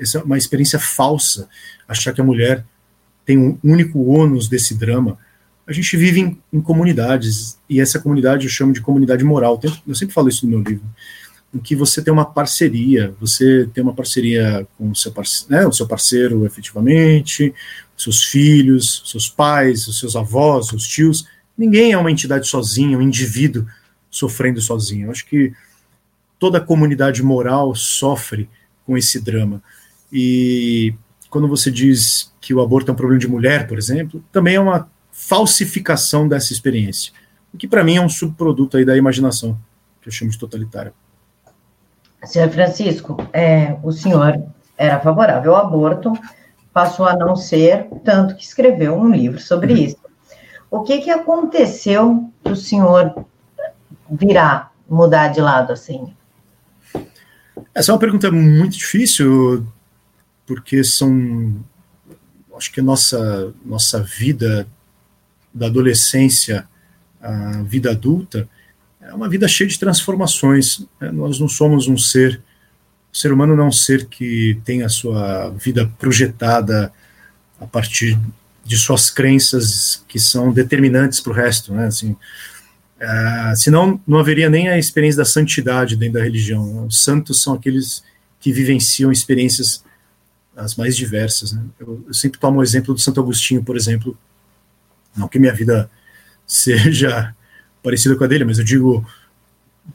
Essa 0.00 0.18
é 0.18 0.22
uma 0.22 0.38
experiência 0.38 0.78
falsa, 0.78 1.48
achar 1.86 2.12
que 2.12 2.20
a 2.20 2.24
mulher 2.24 2.64
tem 3.24 3.38
um 3.38 3.56
único 3.62 4.02
ônus 4.04 4.48
desse 4.48 4.74
drama. 4.74 5.16
A 5.64 5.72
gente 5.72 5.96
vive 5.96 6.20
em, 6.20 6.38
em 6.52 6.60
comunidades, 6.60 7.56
e 7.68 7.80
essa 7.80 8.00
comunidade 8.00 8.46
eu 8.46 8.50
chamo 8.50 8.72
de 8.72 8.80
comunidade 8.80 9.22
moral. 9.22 9.60
Eu 9.86 9.94
sempre 9.94 10.12
falo 10.12 10.28
isso 10.28 10.44
no 10.44 10.50
meu 10.50 10.62
livro 10.62 10.84
em 11.54 11.58
que 11.58 11.76
você 11.76 12.02
tem 12.02 12.12
uma 12.12 12.24
parceria, 12.24 13.14
você 13.20 13.68
tem 13.74 13.82
uma 13.82 13.92
parceria 13.92 14.66
com 14.78 14.90
o 14.90 14.96
seu, 14.96 15.12
parce 15.12 15.44
né, 15.50 15.66
o 15.66 15.72
seu 15.72 15.86
parceiro 15.86 16.46
efetivamente, 16.46 17.54
seus 17.96 18.24
filhos, 18.24 19.02
seus 19.04 19.28
pais, 19.28 19.86
os 19.86 19.98
seus 19.98 20.16
avós, 20.16 20.72
os 20.72 20.86
tios. 20.86 21.26
Ninguém 21.56 21.92
é 21.92 21.98
uma 21.98 22.10
entidade 22.10 22.48
sozinha, 22.48 22.96
um 22.96 23.02
indivíduo 23.02 23.66
sofrendo 24.10 24.60
sozinho. 24.60 25.06
Eu 25.06 25.10
acho 25.10 25.26
que 25.26 25.52
toda 26.38 26.58
a 26.58 26.60
comunidade 26.60 27.22
moral 27.22 27.74
sofre 27.74 28.48
com 28.86 28.96
esse 28.96 29.20
drama. 29.20 29.62
E 30.12 30.94
quando 31.30 31.46
você 31.46 31.70
diz 31.70 32.32
que 32.40 32.52
o 32.52 32.60
aborto 32.60 32.90
é 32.90 32.92
um 32.92 32.96
problema 32.96 33.20
de 33.20 33.28
mulher, 33.28 33.66
por 33.66 33.78
exemplo, 33.78 34.24
também 34.32 34.56
é 34.56 34.60
uma 34.60 34.90
falsificação 35.12 36.26
dessa 36.26 36.52
experiência, 36.52 37.12
o 37.52 37.58
que 37.58 37.68
para 37.68 37.84
mim 37.84 37.96
é 37.96 38.00
um 38.00 38.08
subproduto 38.08 38.76
aí 38.76 38.84
da 38.84 38.96
imaginação, 38.96 39.58
que 40.00 40.08
eu 40.08 40.12
chamo 40.12 40.30
de 40.30 40.38
totalitária. 40.38 40.92
Senhor 42.24 42.50
Francisco, 42.50 43.16
é, 43.32 43.76
o 43.82 43.90
senhor 43.92 44.42
era 44.76 45.00
favorável 45.00 45.54
ao 45.54 45.66
aborto, 45.66 46.12
passou 46.72 47.06
a 47.06 47.16
não 47.16 47.36
ser, 47.36 47.88
tanto 48.04 48.36
que 48.36 48.44
escreveu 48.44 48.94
um 48.94 49.10
livro 49.10 49.40
sobre 49.40 49.72
uhum. 49.72 49.78
isso. 49.78 49.96
O 50.70 50.82
que, 50.82 50.98
que 50.98 51.10
aconteceu 51.10 52.30
que 52.42 52.52
o 52.52 52.56
senhor 52.56 53.26
virá 54.10 54.70
mudar 54.88 55.28
de 55.28 55.40
lado 55.40 55.72
assim? 55.72 56.14
Essa 57.74 57.90
é 57.90 57.94
uma 57.94 58.00
pergunta 58.00 58.30
muito 58.30 58.76
difícil, 58.76 59.66
porque 60.46 60.82
são. 60.84 61.62
Acho 62.56 62.72
que 62.72 62.80
a 62.80 62.84
nossa, 62.84 63.52
nossa 63.64 64.02
vida 64.02 64.66
da 65.52 65.66
adolescência 65.66 66.68
à 67.20 67.62
vida 67.62 67.90
adulta 67.90 68.48
é 69.02 69.12
uma 69.12 69.28
vida 69.28 69.48
cheia 69.48 69.68
de 69.68 69.78
transformações. 69.78 70.86
Né? 71.00 71.10
Nós 71.10 71.38
não 71.38 71.48
somos 71.48 71.88
um 71.88 71.98
ser, 71.98 72.40
o 73.12 73.16
ser 73.16 73.32
humano 73.32 73.56
não 73.56 73.64
é 73.64 73.68
um 73.68 73.72
ser 73.72 74.06
que 74.06 74.60
tem 74.64 74.82
a 74.82 74.88
sua 74.88 75.50
vida 75.50 75.90
projetada 75.98 76.92
a 77.60 77.66
partir 77.66 78.18
de 78.64 78.76
suas 78.78 79.10
crenças 79.10 80.04
que 80.06 80.18
são 80.18 80.52
determinantes 80.52 81.20
para 81.20 81.32
o 81.32 81.34
resto, 81.34 81.74
né? 81.74 81.86
Assim, 81.86 82.12
uh, 82.12 83.56
senão 83.56 84.00
não 84.06 84.18
haveria 84.18 84.48
nem 84.48 84.68
a 84.68 84.78
experiência 84.78 85.18
da 85.18 85.24
santidade 85.24 85.96
dentro 85.96 86.14
da 86.14 86.24
religião. 86.24 86.64
Né? 86.64 86.86
Os 86.86 87.02
santos 87.02 87.42
são 87.42 87.54
aqueles 87.54 88.04
que 88.40 88.52
vivenciam 88.52 89.10
experiências 89.10 89.84
as 90.56 90.76
mais 90.76 90.96
diversas. 90.96 91.52
Né? 91.52 91.62
Eu, 91.78 92.04
eu 92.06 92.14
sempre 92.14 92.38
tomo 92.38 92.60
o 92.60 92.62
exemplo 92.62 92.94
do 92.94 93.00
Santo 93.00 93.20
Agostinho, 93.20 93.64
por 93.64 93.76
exemplo, 93.76 94.16
não 95.16 95.26
que 95.26 95.38
minha 95.38 95.52
vida 95.52 95.90
seja 96.46 97.34
parecida 97.82 98.16
com 98.16 98.24
a 98.24 98.26
dele, 98.26 98.44
mas 98.44 98.58
eu 98.58 98.64
digo 98.64 99.06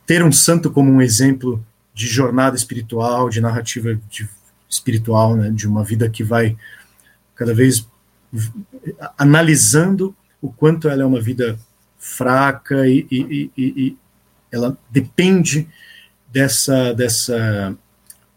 ter 0.05 0.23
um 0.23 0.31
santo 0.31 0.69
como 0.71 0.91
um 0.91 1.01
exemplo 1.01 1.63
de 1.93 2.05
jornada 2.05 2.55
espiritual, 2.55 3.29
de 3.29 3.41
narrativa 3.41 3.97
de, 4.09 4.29
espiritual, 4.69 5.35
né, 5.35 5.49
de 5.49 5.67
uma 5.67 5.83
vida 5.83 6.09
que 6.09 6.23
vai 6.23 6.57
cada 7.35 7.53
vez 7.53 7.87
analisando 9.17 10.15
o 10.41 10.51
quanto 10.51 10.89
ela 10.89 11.03
é 11.03 11.05
uma 11.05 11.21
vida 11.21 11.57
fraca 11.97 12.87
e, 12.87 13.07
e, 13.09 13.51
e, 13.57 13.73
e 13.75 13.97
ela 14.51 14.77
depende 14.89 15.67
dessa 16.31 16.93
dessa 16.93 17.75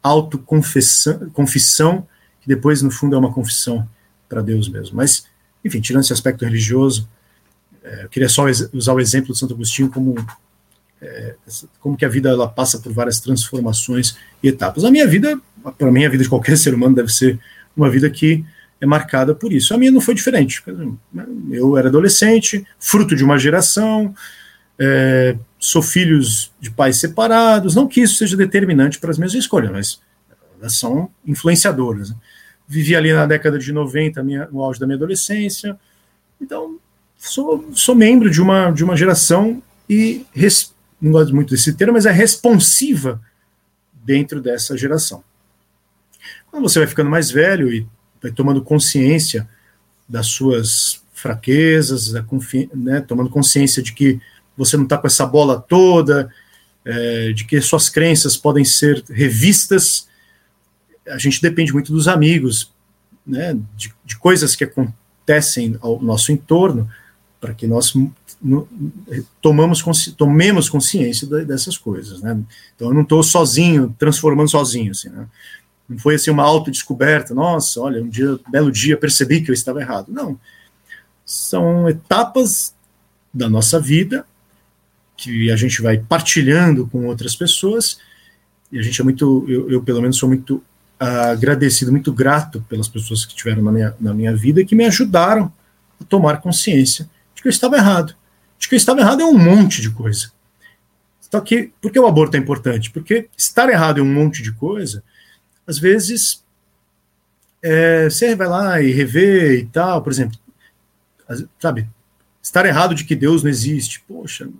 autoconfissão 0.03 1.29
confissão 1.31 2.07
que 2.41 2.49
depois 2.49 2.81
no 2.81 2.91
fundo 2.91 3.15
é 3.15 3.19
uma 3.19 3.33
confissão 3.33 3.87
para 4.29 4.41
Deus 4.41 4.69
mesmo. 4.69 4.97
Mas 4.97 5.27
enfim, 5.65 5.81
tirando 5.81 6.05
esse 6.05 6.13
aspecto 6.13 6.45
religioso, 6.45 7.09
eu 7.83 8.09
queria 8.09 8.29
só 8.29 8.45
usar 8.73 8.93
o 8.93 9.01
exemplo 9.01 9.33
de 9.33 9.39
Santo 9.39 9.55
Agostinho 9.55 9.91
como 9.91 10.15
é, 11.01 11.35
como 11.81 11.97
que 11.97 12.05
a 12.05 12.09
vida 12.09 12.29
ela 12.29 12.49
passa 12.49 12.79
por 12.79 12.93
várias 12.93 13.21
transformações 13.21 14.17
e 14.43 14.49
etapas. 14.49 14.85
A 14.85 14.91
minha 14.91 15.07
vida, 15.07 15.41
para 15.79 15.91
mim, 15.91 16.05
a 16.05 16.11
vida 16.11 16.23
de 16.23 16.29
qualquer 16.29 16.59
ser 16.59 16.75
humano 16.75 16.95
deve 16.95 17.11
ser 17.11 17.39
uma 17.77 17.89
vida 17.89 18.11
que 18.11 18.45
é 18.81 18.87
marcada 18.87 19.35
por 19.35 19.53
isso. 19.53 19.73
A 19.75 19.79
minha 19.79 19.91
não 19.91 20.01
foi 20.01 20.15
diferente. 20.15 20.63
Eu 21.51 21.77
era 21.77 21.89
adolescente, 21.89 22.67
fruto 22.79 23.15
de 23.15 23.25
uma 23.25 23.39
geração, 23.39 24.15
é, 24.79 25.37
sou 25.59 25.83
filhos 25.83 26.51
de 26.59 26.71
pais 26.71 26.99
separados, 26.99 27.75
não 27.75 27.87
que 27.87 28.01
isso 28.01 28.17
seja 28.17 28.37
determinante 28.37 28.99
para 28.99 29.11
as 29.11 29.19
minhas 29.19 29.35
escolhas, 29.35 29.71
mas 29.71 30.01
elas 30.59 30.77
são 30.77 31.11
influenciadoras. 31.27 32.11
Né? 32.11 32.17
Vivi 32.67 32.97
ali 32.97 33.13
na 33.13 33.27
década 33.27 33.59
de 33.59 33.73
90, 33.73 34.23
minha, 34.23 34.47
no 34.47 34.63
auge 34.63 34.81
da 34.81 34.87
minha 34.87 34.97
adolescência, 34.97 35.79
então 36.41 36.79
sou, 37.21 37.71
sou 37.75 37.95
membro 37.95 38.31
de 38.31 38.41
uma, 38.41 38.71
de 38.71 38.83
uma 38.83 38.97
geração 38.97 39.63
e, 39.89 40.25
res, 40.33 40.75
não 41.01 41.13
gosto 41.13 41.35
muito 41.35 41.51
desse 41.51 41.75
termo, 41.75 41.93
mas 41.93 42.07
é 42.07 42.11
responsiva 42.11 43.21
dentro 43.93 44.41
dessa 44.41 44.77
geração. 44.77 45.23
Quando 46.51 46.63
você 46.63 46.79
vai 46.79 46.89
ficando 46.89 47.11
mais 47.11 47.31
velho 47.31 47.73
e 47.73 47.87
vai 48.23 48.33
tomando 48.33 48.63
consciência 48.63 49.49
das 50.09 50.27
suas 50.27 51.03
fraquezas, 51.13 52.13
né, 52.75 53.01
tomando 53.01 53.29
consciência 53.29 53.83
de 53.83 53.93
que 53.93 54.21
você 54.57 54.77
não 54.77 54.85
está 54.85 54.97
com 54.97 55.07
essa 55.07 55.27
bola 55.27 55.61
toda, 55.61 56.33
é, 56.85 57.33
de 57.33 57.45
que 57.45 57.61
suas 57.61 57.89
crenças 57.89 58.37
podem 58.37 58.65
ser 58.65 59.05
revistas. 59.09 60.09
A 61.07 61.19
gente 61.19 61.41
depende 61.41 61.73
muito 61.73 61.93
dos 61.93 62.09
amigos, 62.09 62.73
né, 63.27 63.57
de, 63.77 63.95
de 64.05 64.19
coisas 64.19 64.57
que 64.57 64.65
acontecem 64.65 65.77
ao 65.81 66.01
nosso 66.01 66.33
entorno, 66.33 66.91
para 67.41 67.55
que 67.55 67.67
nós 67.67 67.95
tomamos, 69.41 69.83
tomemos 70.17 70.69
consciência 70.69 71.27
dessas 71.45 71.79
coisas. 71.79 72.21
Né? 72.21 72.39
Então 72.77 72.89
eu 72.89 72.95
não 72.95 73.03
estou 73.03 73.23
sozinho, 73.23 73.95
transformando 73.99 74.51
sozinho. 74.51 74.91
Assim, 74.91 75.09
né? 75.09 75.27
Não 75.89 75.99
foi 75.99 76.15
assim 76.15 76.31
uma 76.31 76.45
autodescoberta, 76.45 77.35
nossa, 77.35 77.81
olha, 77.81 78.03
um 78.03 78.09
dia, 78.09 78.39
belo 78.49 78.71
dia 78.71 78.97
percebi 78.97 79.41
que 79.41 79.51
eu 79.51 79.55
estava 79.55 79.81
errado. 79.81 80.13
Não. 80.13 80.39
São 81.25 81.89
etapas 81.89 82.75
da 83.33 83.49
nossa 83.49 83.81
vida 83.81 84.25
que 85.17 85.51
a 85.51 85.57
gente 85.57 85.83
vai 85.83 85.99
partilhando 85.99 86.87
com 86.87 87.07
outras 87.07 87.37
pessoas, 87.37 87.99
e 88.73 88.79
a 88.79 88.83
gente 88.83 89.01
é 89.01 89.05
muito, 89.05 89.45
eu, 89.49 89.71
eu 89.71 89.83
pelo 89.83 90.01
menos 90.01 90.17
sou 90.17 90.29
muito 90.29 90.63
agradecido, 90.99 91.91
muito 91.91 92.13
grato 92.13 92.65
pelas 92.69 92.89
pessoas 92.89 93.25
que 93.25 93.35
tiveram 93.35 93.63
na 93.63 93.73
minha, 93.73 93.95
na 94.01 94.15
minha 94.15 94.35
vida 94.35 94.61
e 94.61 94.67
que 94.67 94.75
me 94.75 94.85
ajudaram 94.85 95.53
a 96.01 96.05
tomar 96.05 96.41
consciência 96.41 97.09
de 97.41 97.43
que 97.43 97.49
eu 97.49 97.51
estava 97.51 97.77
errado. 97.77 98.15
De 98.59 98.69
que 98.69 98.75
eu 98.75 98.77
estava 98.77 99.01
errado 99.01 99.23
é 99.23 99.25
um 99.25 99.39
monte 99.39 99.81
de 99.81 99.91
coisa. 99.91 100.31
Só 101.19 101.41
que, 101.41 101.73
por 101.81 101.91
que 101.91 101.99
o 101.99 102.07
aborto 102.07 102.37
é 102.37 102.41
importante? 102.41 102.91
Porque 102.91 103.31
estar 103.37 103.71
errado 103.71 103.99
em 103.99 104.03
um 104.03 104.13
monte 104.13 104.43
de 104.43 104.53
coisa, 104.53 105.03
às 105.67 105.79
vezes, 105.79 106.45
é, 107.63 108.11
você 108.11 108.37
vai 108.37 108.47
lá 108.47 108.83
e 108.83 108.91
rever 108.91 109.61
e 109.61 109.67
tal, 109.67 110.03
por 110.03 110.13
exemplo, 110.13 110.39
sabe, 111.59 111.89
estar 112.43 112.67
errado 112.67 112.95
de 112.95 113.05
que 113.05 113.17
Deus 113.17 113.43
não 113.43 113.51
existe. 113.51 114.05
Poxa, 114.07 114.51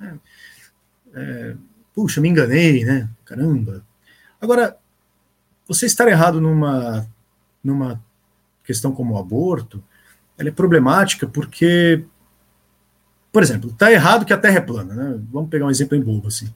é, 0.00 0.14
é, 1.14 1.56
puxa, 1.94 2.22
me 2.22 2.28
enganei, 2.28 2.84
né? 2.84 3.10
Caramba. 3.26 3.84
Agora, 4.40 4.78
você 5.68 5.84
estar 5.84 6.08
errado 6.08 6.40
numa, 6.40 7.06
numa 7.62 8.02
questão 8.64 8.92
como 8.92 9.14
o 9.14 9.18
aborto, 9.18 9.84
ela 10.38 10.48
é 10.48 10.52
problemática 10.52 11.26
porque, 11.26 12.04
por 13.34 13.42
exemplo, 13.42 13.70
está 13.70 13.90
errado 13.90 14.24
que 14.24 14.32
a 14.32 14.38
Terra 14.38 14.58
é 14.58 14.60
plana, 14.60 14.94
né? 14.94 15.18
Vamos 15.32 15.50
pegar 15.50 15.66
um 15.66 15.70
exemplo 15.70 15.98
em 15.98 16.00
bobo 16.00 16.28
assim. 16.28 16.48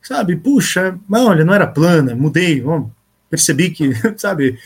Sabe, 0.00 0.36
puxa, 0.36 0.96
mas 1.08 1.20
olha, 1.20 1.44
não 1.44 1.52
era 1.52 1.66
plana, 1.66 2.14
mudei, 2.14 2.60
vamos, 2.60 2.92
percebi 3.28 3.70
que, 3.70 3.90
sabe, 4.16 4.56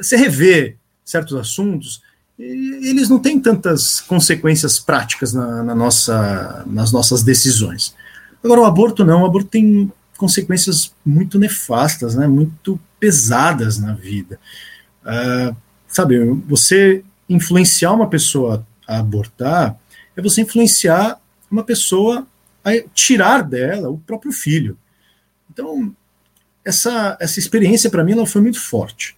você 0.00 0.16
revê 0.16 0.76
certos 1.04 1.36
assuntos, 1.36 2.02
eles 2.38 3.10
não 3.10 3.18
têm 3.18 3.38
tantas 3.38 4.00
consequências 4.00 4.78
práticas 4.78 5.34
na, 5.34 5.62
na, 5.62 5.74
nossa, 5.74 6.64
nas 6.66 6.90
nossas 6.92 7.22
decisões. 7.22 7.94
Agora, 8.42 8.62
o 8.62 8.64
aborto 8.64 9.04
não, 9.04 9.20
o 9.20 9.26
aborto 9.26 9.50
tem 9.50 9.92
consequências 10.16 10.94
muito 11.04 11.38
nefastas, 11.38 12.14
né, 12.14 12.26
muito 12.26 12.80
pesadas 12.98 13.78
na 13.78 13.92
vida. 13.92 14.40
Uh, 15.04 15.54
sabe, 15.86 16.18
você 16.48 17.04
influenciar 17.28 17.92
uma 17.92 18.08
pessoa 18.08 18.66
a 18.88 18.98
abortar 18.98 19.76
é 20.16 20.22
você 20.22 20.42
influenciar 20.42 21.20
uma 21.50 21.64
pessoa 21.64 22.26
a 22.64 22.72
tirar 22.94 23.42
dela 23.42 23.90
o 23.90 23.98
próprio 23.98 24.32
filho. 24.32 24.78
Então, 25.50 25.94
essa, 26.64 27.16
essa 27.20 27.38
experiência 27.38 27.90
para 27.90 28.04
mim 28.04 28.12
ela 28.12 28.26
foi 28.26 28.42
muito 28.42 28.60
forte. 28.60 29.16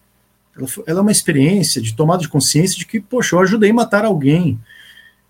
Ela, 0.56 0.66
ela, 0.86 1.00
é 1.00 1.02
uma 1.02 1.12
experiência 1.12 1.80
de 1.80 1.94
tomada 1.94 2.22
de 2.22 2.28
consciência 2.28 2.78
de 2.78 2.86
que, 2.86 3.00
poxa, 3.00 3.34
eu 3.34 3.40
ajudei 3.40 3.70
a 3.70 3.74
matar 3.74 4.04
alguém. 4.04 4.60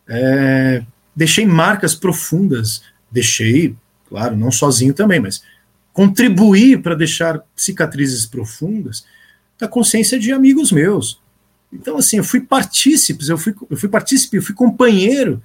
É, 0.09 0.83
deixei 1.15 1.47
marcas 1.47 1.95
profundas. 1.95 2.83
Deixei, 3.11 3.75
claro, 4.09 4.37
não 4.37 4.51
sozinho 4.51 4.95
também, 4.95 5.21
mas 5.21 5.43
contribuí 5.93 6.77
para 6.77 6.95
deixar 6.95 7.43
cicatrizes 7.55 8.25
profundas 8.25 9.05
da 9.59 9.69
consciência 9.69 10.19
de 10.19 10.33
amigos 10.33 10.73
meus. 10.73 11.21
Então, 11.73 11.97
assim, 11.99 12.17
eu 12.17 12.25
fui 12.25 12.41
partícipe, 12.41 13.29
eu 13.29 13.39
fui, 13.39 13.55
eu 13.71 13.77
fui 13.77 13.89
partícipe, 13.89 14.37
eu 14.37 14.43
fui 14.43 14.55
companheiro 14.55 15.43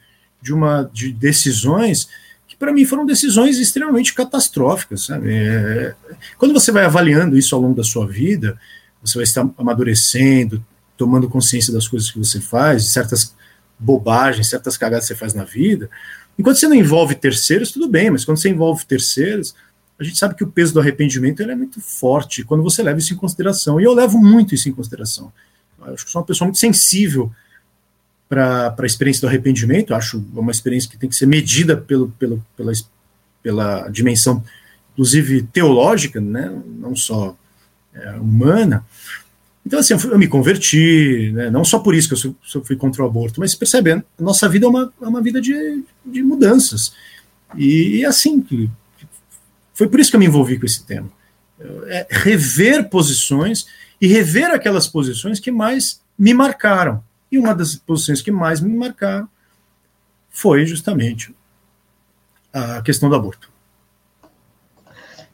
de 0.48 0.54
uma 0.54 0.90
de 0.94 1.12
decisões 1.12 2.08
que 2.48 2.56
para 2.56 2.72
mim 2.72 2.86
foram 2.86 3.06
decisões 3.06 3.58
extremamente 3.60 4.14
catastróficas. 4.14 5.06
Sabe? 5.06 5.34
É, 5.34 5.94
quando 6.38 6.54
você 6.54 6.72
vai 6.72 6.86
avaliando 6.86 7.38
isso 7.38 7.54
ao 7.54 7.62
longo 7.62 7.76
da 7.76 7.84
sua 7.84 8.08
vida, 8.08 8.58
você 9.02 9.16
vai 9.16 9.24
estar 9.24 9.48
amadurecendo, 9.58 10.66
tomando 10.96 11.30
consciência 11.30 11.74
das 11.74 11.88
coisas 11.88 12.10
que 12.10 12.18
você 12.18 12.40
faz, 12.40 12.84
de 12.84 12.90
certas 12.90 13.36
bobagens, 13.78 14.48
certas 14.48 14.78
cagadas 14.78 15.06
que 15.06 15.14
você 15.14 15.20
faz 15.20 15.34
na 15.34 15.44
vida. 15.44 15.90
Enquanto 16.40 16.58
você 16.58 16.68
não 16.68 16.76
envolve 16.76 17.14
terceiros, 17.16 17.72
tudo 17.72 17.90
bem, 17.90 18.10
mas 18.10 18.24
quando 18.24 18.38
você 18.38 18.50
envolve 18.50 18.86
terceiros, 18.86 19.54
a 20.00 20.04
gente 20.04 20.18
sabe 20.18 20.34
que 20.34 20.44
o 20.44 20.48
peso 20.48 20.74
do 20.74 20.80
arrependimento 20.80 21.44
é 21.44 21.56
muito 21.56 21.82
forte 21.82 22.44
quando 22.46 22.64
você 22.64 22.82
leva 22.82 23.00
isso 23.00 23.14
em 23.14 23.18
consideração. 23.18 23.82
E 23.82 23.84
eu 23.84 23.94
levo 23.94 24.18
muito 24.18 24.56
isso 24.56 24.70
em 24.70 24.72
consideração. 24.72 25.34
Eu 25.86 25.94
acho 25.94 26.06
que 26.06 26.12
sou 26.12 26.22
uma 26.22 26.26
pessoa 26.26 26.46
muito 26.46 26.60
sensível 26.60 27.32
para 28.30 28.76
a 28.78 28.86
experiência 28.86 29.22
do 29.22 29.28
arrependimento. 29.28 29.94
Acho 29.94 30.24
uma 30.34 30.52
experiência 30.52 30.90
que 30.90 30.98
tem 30.98 31.10
que 31.10 31.16
ser 31.16 31.26
medida 31.26 31.78
pelo, 31.78 32.10
pelo, 32.12 32.44
pela, 32.56 32.72
pela 33.42 33.90
dimensão, 33.90 34.44
inclusive 34.94 35.44
teológica, 35.44 36.20
né? 36.20 36.52
não 36.80 36.96
só 36.96 37.36
é, 37.94 38.12
humana. 38.12 38.86
Então, 39.66 39.80
assim, 39.80 39.94
eu, 39.94 40.00
fui, 40.00 40.12
eu 40.12 40.20
me 40.20 40.28
converti, 40.28 41.32
né? 41.34 41.50
não 41.50 41.64
só 41.66 41.80
por 41.80 41.94
isso 41.94 42.08
que 42.08 42.14
eu, 42.14 42.36
sou, 42.42 42.64
fui 42.64 42.76
contra 42.76 43.04
o 43.04 43.06
aborto, 43.06 43.40
mas 43.40 43.54
percebendo, 43.54 44.04
nossa 44.18 44.48
vida 44.48 44.66
é 44.66 44.70
uma, 44.70 44.94
é 45.02 45.08
uma 45.08 45.22
vida 45.22 45.42
de, 45.42 45.84
de 46.06 46.24
mudanças. 46.24 46.94
E, 47.56 47.98
e 47.98 48.06
assim, 48.06 48.42
que, 48.42 48.70
foi 49.74 49.88
por 49.88 50.00
isso 50.00 50.10
que 50.10 50.16
eu 50.16 50.20
me 50.20 50.26
envolvi 50.26 50.58
com 50.58 50.66
esse 50.66 50.84
tema. 50.84 51.10
É 51.88 52.08
rever 52.10 52.90
posições 52.90 53.66
e 54.00 54.08
rever 54.08 54.52
aquelas 54.52 54.88
posições 54.88 55.40
que 55.40 55.52
mais 55.52 56.02
me 56.18 56.34
marcaram. 56.34 57.04
E 57.32 57.38
uma 57.38 57.54
das 57.54 57.76
posições 57.76 58.22
que 58.22 58.32
mais 58.32 58.62
me 58.62 58.76
marcaram 58.76 59.28
foi 60.30 60.66
justamente 60.66 61.36
a 62.54 62.82
questão 62.82 63.10
do 63.10 63.16
aborto. 63.16 63.52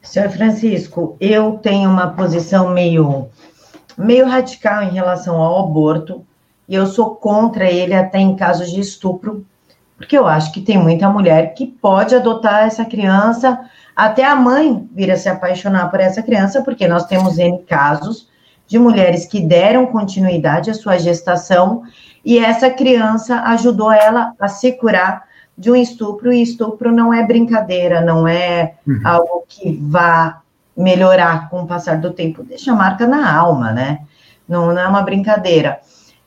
Senhor 0.02 0.30
Francisco, 0.30 1.16
eu 1.18 1.58
tenho 1.58 1.88
uma 1.88 2.08
posição 2.08 2.70
meio, 2.70 3.28
meio 3.96 4.26
radical 4.26 4.82
em 4.82 4.90
relação 4.90 5.36
ao 5.36 5.66
aborto, 5.66 6.24
e 6.68 6.74
eu 6.74 6.86
sou 6.86 7.14
contra 7.16 7.70
ele 7.70 7.94
até 7.94 8.18
em 8.18 8.36
casos 8.36 8.70
de 8.70 8.80
estupro, 8.80 9.46
porque 9.96 10.16
eu 10.16 10.26
acho 10.26 10.52
que 10.52 10.60
tem 10.60 10.78
muita 10.78 11.08
mulher 11.08 11.54
que 11.54 11.66
pode 11.66 12.14
adotar 12.14 12.64
essa 12.64 12.84
criança, 12.84 13.58
até 13.96 14.24
a 14.24 14.36
mãe 14.36 14.88
vir 14.92 15.10
a 15.10 15.16
se 15.16 15.28
apaixonar 15.28 15.90
por 15.90 16.00
essa 16.00 16.22
criança, 16.22 16.62
porque 16.62 16.86
nós 16.86 17.06
temos 17.06 17.38
N 17.38 17.62
casos 17.64 18.28
de 18.66 18.78
mulheres 18.78 19.26
que 19.26 19.40
deram 19.40 19.86
continuidade 19.86 20.70
à 20.70 20.74
sua 20.74 20.98
gestação 20.98 21.82
e 22.24 22.38
essa 22.38 22.70
criança 22.70 23.40
ajudou 23.42 23.92
ela 23.92 24.32
a 24.40 24.48
se 24.48 24.72
curar 24.72 25.24
de 25.56 25.70
um 25.70 25.76
estupro, 25.76 26.32
e 26.32 26.42
estupro 26.42 26.90
não 26.90 27.12
é 27.12 27.24
brincadeira, 27.24 28.00
não 28.00 28.26
é 28.26 28.74
uhum. 28.86 29.00
algo 29.04 29.44
que 29.48 29.78
vá 29.80 30.40
melhorar 30.76 31.48
com 31.48 31.62
o 31.62 31.66
passar 31.66 32.00
do 32.00 32.12
tempo, 32.12 32.42
deixa 32.42 32.74
marca 32.74 33.06
na 33.06 33.32
alma, 33.32 33.70
né? 33.70 34.00
Não, 34.48 34.72
não 34.72 34.80
é 34.80 34.88
uma 34.88 35.02
brincadeira. 35.02 35.78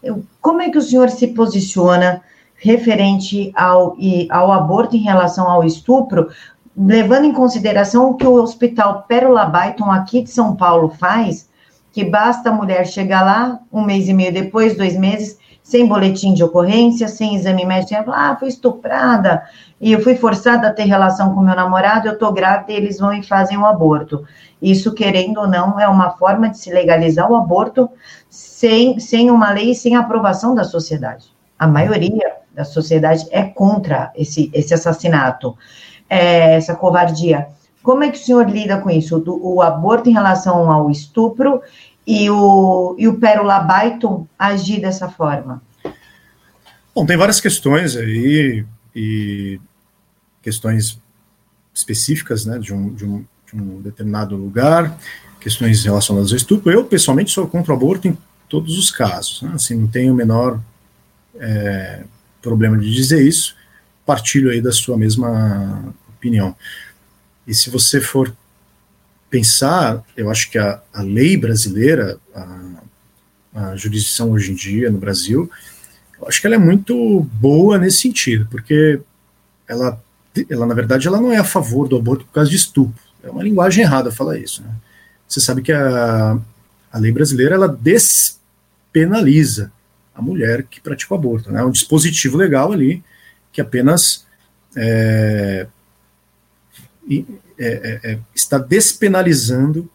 Eu, 0.02 0.24
como 0.40 0.62
é 0.62 0.70
que 0.70 0.78
o 0.78 0.82
senhor 0.82 1.10
se 1.10 1.28
posiciona 1.28 2.22
referente 2.56 3.52
ao, 3.56 3.96
e, 4.00 4.28
ao 4.32 4.52
aborto 4.52 4.96
em 4.96 5.02
relação 5.02 5.50
ao 5.50 5.64
estupro, 5.64 6.30
levando 6.76 7.26
em 7.26 7.34
consideração 7.34 8.10
o 8.10 8.16
que 8.16 8.26
o 8.26 8.36
Hospital 8.36 9.04
Pérola 9.08 9.46
Baiton 9.46 9.92
aqui 9.92 10.22
de 10.22 10.30
São 10.30 10.56
Paulo 10.56 10.90
faz, 10.90 11.50
que 11.98 12.06
basta 12.06 12.52
a 12.52 12.54
mulher 12.54 12.86
chegar 12.86 13.24
lá, 13.24 13.60
um 13.74 13.82
mês 13.82 14.08
e 14.08 14.14
meio 14.14 14.32
depois, 14.32 14.78
dois 14.78 14.96
meses, 14.96 15.36
sem 15.64 15.88
boletim 15.88 16.32
de 16.32 16.44
ocorrência, 16.44 17.08
sem 17.08 17.34
exame 17.34 17.66
médico, 17.66 17.96
ela 17.96 18.04
fala, 18.04 18.30
ah, 18.30 18.36
fui 18.36 18.50
estuprada, 18.50 19.42
e 19.82 19.94
eu 19.94 20.00
fui 20.04 20.16
forçada 20.16 20.68
a 20.68 20.72
ter 20.72 20.84
relação 20.84 21.34
com 21.34 21.42
meu 21.42 21.56
namorado, 21.56 22.08
eu 22.08 22.16
tô 22.16 22.32
grávida, 22.32 22.72
e 22.72 22.76
eles 22.76 23.00
vão 23.00 23.12
e 23.12 23.24
fazem 23.24 23.58
o 23.58 23.62
um 23.62 23.66
aborto. 23.66 24.24
Isso, 24.62 24.94
querendo 24.94 25.40
ou 25.40 25.48
não, 25.48 25.80
é 25.80 25.88
uma 25.88 26.12
forma 26.12 26.50
de 26.50 26.60
se 26.60 26.72
legalizar 26.72 27.32
o 27.32 27.36
aborto 27.36 27.90
sem, 28.30 29.00
sem 29.00 29.32
uma 29.32 29.50
lei, 29.50 29.74
sem 29.74 29.96
aprovação 29.96 30.54
da 30.54 30.66
sociedade. 30.66 31.26
A 31.58 31.66
maioria 31.66 32.32
da 32.54 32.64
sociedade 32.64 33.26
é 33.32 33.42
contra 33.42 34.12
esse, 34.16 34.52
esse 34.54 34.72
assassinato, 34.72 35.58
é, 36.08 36.54
essa 36.54 36.76
covardia. 36.76 37.48
Como 37.88 38.04
é 38.04 38.12
que 38.12 38.18
o 38.18 38.22
senhor 38.22 38.50
lida 38.50 38.82
com 38.82 38.90
isso? 38.90 39.18
Do, 39.18 39.40
o 39.42 39.62
aborto 39.62 40.10
em 40.10 40.12
relação 40.12 40.70
ao 40.70 40.92
estupro 40.92 41.62
e 42.08 42.30
o, 42.30 42.96
e 42.98 43.06
o 43.06 43.20
Pérola 43.20 43.60
Baiton 43.60 44.26
agir 44.40 44.80
dessa 44.80 45.10
forma? 45.10 45.62
Bom, 46.96 47.06
tem 47.06 47.18
várias 47.18 47.42
questões 47.42 47.98
aí, 47.98 48.66
e 48.96 49.60
questões 50.42 51.00
específicas 51.74 52.46
né, 52.46 52.58
de, 52.58 52.74
um, 52.74 52.94
de, 52.94 53.06
um, 53.06 53.26
de 53.46 53.62
um 53.62 53.82
determinado 53.82 54.36
lugar, 54.36 54.98
questões 55.40 55.84
relacionadas 55.84 56.32
ao 56.32 56.38
estupro. 56.38 56.72
Eu, 56.72 56.86
pessoalmente, 56.86 57.30
sou 57.30 57.46
contra 57.48 57.74
o 57.74 57.76
aborto 57.76 58.08
em 58.08 58.18
todos 58.50 58.78
os 58.78 58.90
casos. 58.90 59.42
Né? 59.42 59.52
Assim, 59.54 59.76
não 59.76 59.88
tenho 59.88 60.14
o 60.14 60.16
menor 60.16 60.60
é, 61.36 62.04
problema 62.42 62.78
de 62.78 62.92
dizer 62.92 63.22
isso. 63.22 63.56
Partilho 64.06 64.50
aí 64.50 64.62
da 64.62 64.72
sua 64.72 64.98
mesma 64.98 65.94
opinião. 66.10 66.56
E 67.46 67.54
se 67.54 67.70
você 67.70 68.02
for 68.02 68.34
pensar, 69.30 70.04
eu 70.16 70.30
acho 70.30 70.50
que 70.50 70.58
a, 70.58 70.82
a 70.94 71.02
lei 71.02 71.38
brasileira, 71.38 72.18
a, 72.34 72.60
a, 73.54 73.76
jurisdição 73.76 74.32
hoje 74.32 74.52
em 74.52 74.56
dia 74.56 74.90
no 74.90 74.98
Brasil, 74.98 75.50
eu 76.20 76.28
acho 76.28 76.40
que 76.40 76.48
ela 76.48 76.56
é 76.56 76.60
muito 76.60 77.22
boa 77.34 77.78
nesse 77.78 78.02
sentido, 78.02 78.48
porque 78.50 79.00
ela, 79.68 80.02
ela 80.50 80.66
na 80.66 80.74
verdade, 80.74 81.08
ela 81.08 81.22
não 81.22 81.32
é 81.32 81.38
a 81.38 81.44
favor 81.44 81.88
do 81.88 81.98
aborto 81.98 82.26
por 82.26 82.34
causa 82.34 82.50
de 82.50 82.56
estupro. 82.56 83.00
É 83.24 83.30
uma 83.30 83.44
linguagem 83.44 83.84
errada 83.84 84.12
falar 84.12 84.38
isso. 84.38 84.64
Né? 84.64 84.70
Você 85.28 85.42
sabe 85.42 85.62
que 85.62 85.72
a, 85.72 86.40
a 86.92 86.98
lei 86.98 87.12
brasileira 87.12 87.56
ela 87.56 87.68
despenaliza 87.68 89.72
a 90.16 90.22
mulher 90.22 90.64
que 90.64 90.82
pratica 90.82 91.14
o 91.14 91.18
aborto. 91.18 91.52
Né? 91.52 91.60
É 91.60 91.64
um 91.64 91.72
dispositivo 91.72 92.38
legal 92.38 92.72
ali 92.72 93.04
que 93.52 93.60
apenas 93.60 94.26
é, 94.76 95.68
é, 97.58 98.00
é, 98.04 98.12
é, 98.12 98.20
está 98.36 98.58
despenalizando 98.58 99.90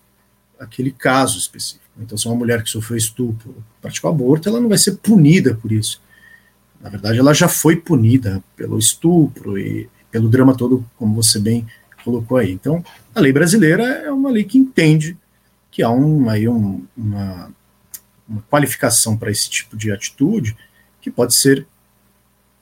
aquele 0.59 0.91
caso 0.91 1.39
específico. 1.39 1.83
Então, 1.99 2.17
se 2.17 2.27
uma 2.27 2.37
mulher 2.37 2.63
que 2.63 2.71
sofreu 2.71 2.97
estupro 2.97 3.55
praticou 3.81 4.11
aborto, 4.11 4.49
ela 4.49 4.61
não 4.61 4.69
vai 4.69 4.79
ser 4.79 4.97
punida 4.97 5.55
por 5.55 5.71
isso. 5.73 6.01
Na 6.81 6.89
verdade, 6.89 7.19
ela 7.19 7.33
já 7.33 7.49
foi 7.49 7.77
punida 7.77 8.43
pelo 8.57 8.79
estupro 8.79 9.59
e 9.59 9.89
pelo 10.11 10.29
drama 10.29 10.57
todo, 10.57 10.85
como 10.97 11.15
você 11.15 11.39
bem 11.39 11.67
colocou 12.05 12.37
aí. 12.37 12.53
Então, 12.53 12.85
a 13.15 13.21
lei 13.21 13.33
brasileira 13.33 13.85
é 13.85 14.11
uma 14.11 14.31
lei 14.31 14.45
que 14.45 14.59
entende 14.59 15.17
que 15.71 15.83
há 15.83 15.91
um, 15.91 16.29
aí 16.29 16.49
um, 16.49 16.85
uma, 16.97 17.51
uma 18.29 18.43
qualificação 18.51 19.17
para 19.17 19.31
esse 19.31 19.49
tipo 19.49 19.77
de 19.77 19.91
atitude 19.93 20.57
que 21.01 21.11
pode 21.11 21.35
ser, 21.35 21.67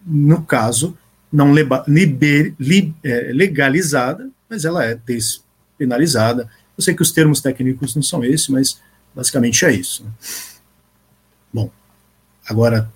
no 0.04 0.42
caso, 0.42 0.96
não 1.32 1.52
liber, 1.86 2.54
li, 2.58 2.94
é, 3.02 3.32
legalizada, 3.32 4.28
mas 4.50 4.64
ela 4.64 4.84
é 4.84 4.96
despenalizada. 4.96 6.50
Eu 6.76 6.82
sei 6.82 6.92
que 6.92 7.02
os 7.02 7.12
termos 7.12 7.40
técnicos 7.40 7.94
não 7.94 8.02
são 8.02 8.24
esses, 8.24 8.48
mas 8.48 8.80
basicamente 9.14 9.64
é 9.64 9.72
isso. 9.72 10.04
Né? 10.04 10.10
Bom, 11.52 11.70
agora, 12.44 12.90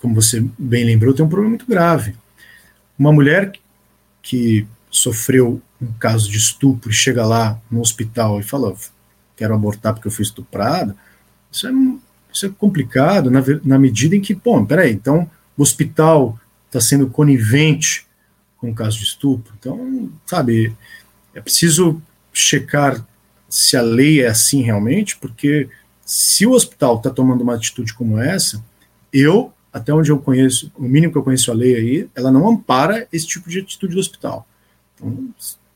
como 0.00 0.14
você 0.14 0.40
bem 0.56 0.84
lembrou, 0.84 1.12
tem 1.12 1.24
um 1.24 1.28
problema 1.28 1.50
muito 1.50 1.66
grave. 1.66 2.14
Uma 2.96 3.12
mulher 3.12 3.52
que 4.22 4.66
sofreu 4.90 5.60
um 5.80 5.92
caso 5.94 6.30
de 6.30 6.36
estupro 6.36 6.90
e 6.90 6.94
chega 6.94 7.26
lá 7.26 7.60
no 7.70 7.80
hospital 7.80 8.38
e 8.38 8.42
fala: 8.42 8.74
quero 9.36 9.54
abortar 9.54 9.94
porque 9.94 10.06
eu 10.06 10.12
fui 10.12 10.22
estuprada, 10.22 10.94
isso 11.50 11.66
é, 11.66 11.72
isso 12.32 12.46
é 12.46 12.48
complicado 12.50 13.30
na, 13.30 13.42
na 13.64 13.78
medida 13.78 14.14
em 14.14 14.20
que, 14.20 14.34
bom, 14.34 14.64
peraí, 14.64 14.92
então 14.92 15.28
o 15.56 15.62
hospital 15.62 16.38
está 16.66 16.80
sendo 16.80 17.08
conivente 17.08 18.06
com 18.58 18.70
o 18.70 18.74
caso 18.74 18.98
de 18.98 19.04
estupro. 19.04 19.52
Então, 19.58 20.10
sabe, 20.26 20.76
é 21.34 21.40
preciso 21.40 22.00
checar 22.32 23.04
se 23.48 23.76
a 23.76 23.82
lei 23.82 24.22
é 24.22 24.28
assim 24.28 24.62
realmente, 24.62 25.16
porque 25.16 25.68
se 26.04 26.46
o 26.46 26.52
hospital 26.52 26.96
está 26.96 27.10
tomando 27.10 27.42
uma 27.42 27.54
atitude 27.54 27.94
como 27.94 28.18
essa, 28.18 28.64
eu, 29.12 29.52
até 29.72 29.92
onde 29.92 30.10
eu 30.10 30.18
conheço, 30.18 30.72
o 30.76 30.82
mínimo 30.82 31.12
que 31.12 31.18
eu 31.18 31.22
conheço 31.22 31.50
a 31.50 31.54
lei 31.54 31.74
aí, 31.74 32.10
ela 32.14 32.30
não 32.30 32.48
ampara 32.48 33.06
esse 33.12 33.26
tipo 33.26 33.48
de 33.50 33.60
atitude 33.60 33.94
do 33.94 34.00
hospital. 34.00 34.46
Então, 34.94 35.28